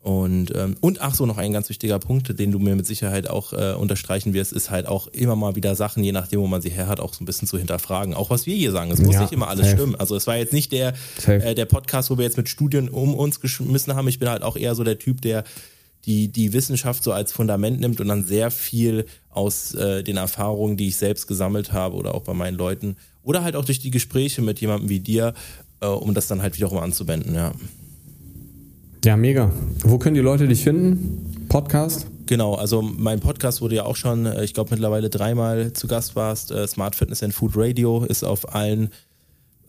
Und, 0.09 0.55
ähm, 0.57 0.75
und 0.81 1.03
ach 1.03 1.15
so, 1.15 1.27
noch 1.27 1.37
ein 1.37 1.53
ganz 1.53 1.69
wichtiger 1.69 1.99
Punkt, 1.99 2.39
den 2.39 2.51
du 2.51 2.59
mir 2.59 2.75
mit 2.75 2.87
Sicherheit 2.87 3.29
auch 3.29 3.53
äh, 3.53 3.75
unterstreichen 3.75 4.33
wirst, 4.33 4.55
ist 4.55 4.71
halt 4.71 4.87
auch 4.87 5.07
immer 5.09 5.37
mal 5.37 5.55
wieder 5.55 5.75
Sachen, 5.75 6.03
je 6.03 6.13
nachdem, 6.13 6.41
wo 6.41 6.47
man 6.47 6.63
sie 6.63 6.71
her 6.71 6.87
hat, 6.87 6.99
auch 6.99 7.13
so 7.13 7.23
ein 7.23 7.27
bisschen 7.27 7.47
zu 7.47 7.59
hinterfragen. 7.59 8.15
Auch 8.15 8.31
was 8.31 8.47
wir 8.47 8.57
hier 8.57 8.73
sagen. 8.73 8.91
Es 8.91 9.03
muss 9.03 9.17
ja, 9.17 9.21
nicht 9.21 9.35
immer 9.35 9.49
alles 9.49 9.67
safe. 9.67 9.77
stimmen. 9.77 9.97
Also 9.97 10.17
es 10.17 10.27
war 10.27 10.39
jetzt 10.39 10.55
nicht 10.55 10.73
der, 10.73 10.95
äh, 11.27 11.55
der 11.55 11.67
Podcast, 11.67 12.09
wo 12.09 12.17
wir 12.17 12.25
jetzt 12.25 12.39
mit 12.39 12.49
Studien 12.49 12.89
um 12.89 13.15
uns 13.15 13.41
geschmissen 13.41 13.95
haben. 13.97 14.09
Ich 14.09 14.19
bin 14.19 14.31
halt 14.31 14.45
auch 14.45 14.57
eher 14.57 14.75
so 14.75 14.83
der 14.83 14.99
Typ, 14.99 15.21
der 15.21 15.45
die, 16.07 16.29
die 16.29 16.55
Wissenschaft 16.55 17.05
so 17.05 17.13
als 17.13 17.31
Fundament 17.31 17.79
nimmt 17.79 18.01
und 18.01 18.09
dann 18.09 18.25
sehr 18.25 18.51
viel 18.51 19.05
aus 19.29 19.75
äh, 19.75 20.03
den 20.03 20.17
Erfahrungen, 20.17 20.79
die 20.79 20.89
ich 20.89 20.97
selbst 20.97 21.27
gesammelt 21.27 21.75
habe 21.75 21.97
oder 21.97 22.15
auch 22.15 22.23
bei 22.23 22.33
meinen 22.33 22.57
Leuten 22.57 22.97
oder 23.23 23.45
halt 23.45 23.57
auch 23.57 23.65
durch 23.67 23.81
die 23.81 23.91
Gespräche 23.91 24.41
mit 24.41 24.59
jemandem 24.59 24.89
wie 24.89 25.01
dir, 25.01 25.35
äh, 25.83 25.87
um 25.87 26.15
das 26.15 26.29
dann 26.29 26.41
halt 26.41 26.57
wiederum 26.57 26.79
anzuwenden, 26.79 27.35
ja. 27.35 27.53
Ja, 29.09 29.17
mega. 29.17 29.51
Wo 29.85 29.97
können 29.97 30.17
die 30.17 30.21
Leute 30.21 30.47
dich 30.47 30.63
finden? 30.63 31.47
Podcast? 31.49 32.09
Genau, 32.27 32.57
also 32.57 32.83
mein 32.83 33.21
Podcast 33.21 33.63
wurde 33.63 33.77
ja 33.77 33.87
auch 33.87 33.97
schon, 33.97 34.27
äh, 34.27 34.45
ich 34.45 34.53
glaube 34.53 34.73
mittlerweile 34.73 35.09
dreimal 35.09 35.73
zu 35.73 35.87
Gast 35.87 36.15
warst. 36.15 36.51
Äh, 36.51 36.69
Smart 36.69 36.95
Fitness 36.95 37.23
and 37.23 37.33
Food 37.33 37.53
Radio 37.57 38.05
ist 38.05 38.23
auf 38.23 38.55
allen 38.55 38.91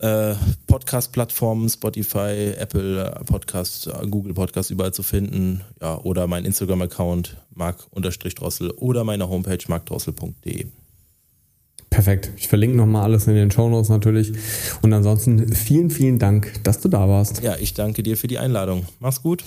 äh, 0.00 0.34
Podcast-Plattformen, 0.66 1.70
Spotify, 1.70 2.52
Apple 2.54 3.18
Podcast, 3.24 3.88
Google 4.10 4.34
Podcast 4.34 4.70
überall 4.70 4.92
zu 4.92 5.02
finden. 5.02 5.62
Ja, 5.80 5.98
oder 6.02 6.26
mein 6.26 6.44
Instagram-Account 6.44 7.38
mark-drossel 7.54 8.72
oder 8.72 9.04
meine 9.04 9.26
Homepage 9.30 9.64
markdrossel.de. 9.68 10.66
Perfekt. 11.90 12.30
Ich 12.36 12.46
verlinke 12.46 12.76
nochmal 12.76 13.02
alles 13.02 13.26
in 13.26 13.34
den 13.34 13.50
Shownotes 13.50 13.88
natürlich. 13.88 14.32
Und 14.80 14.92
ansonsten 14.92 15.52
vielen, 15.52 15.90
vielen 15.90 16.18
Dank, 16.20 16.62
dass 16.62 16.80
du 16.80 16.88
da 16.88 17.08
warst. 17.08 17.42
Ja, 17.42 17.56
ich 17.56 17.74
danke 17.74 18.02
dir 18.04 18.16
für 18.16 18.28
die 18.28 18.38
Einladung. 18.38 18.86
Mach's 19.00 19.22
gut. 19.22 19.44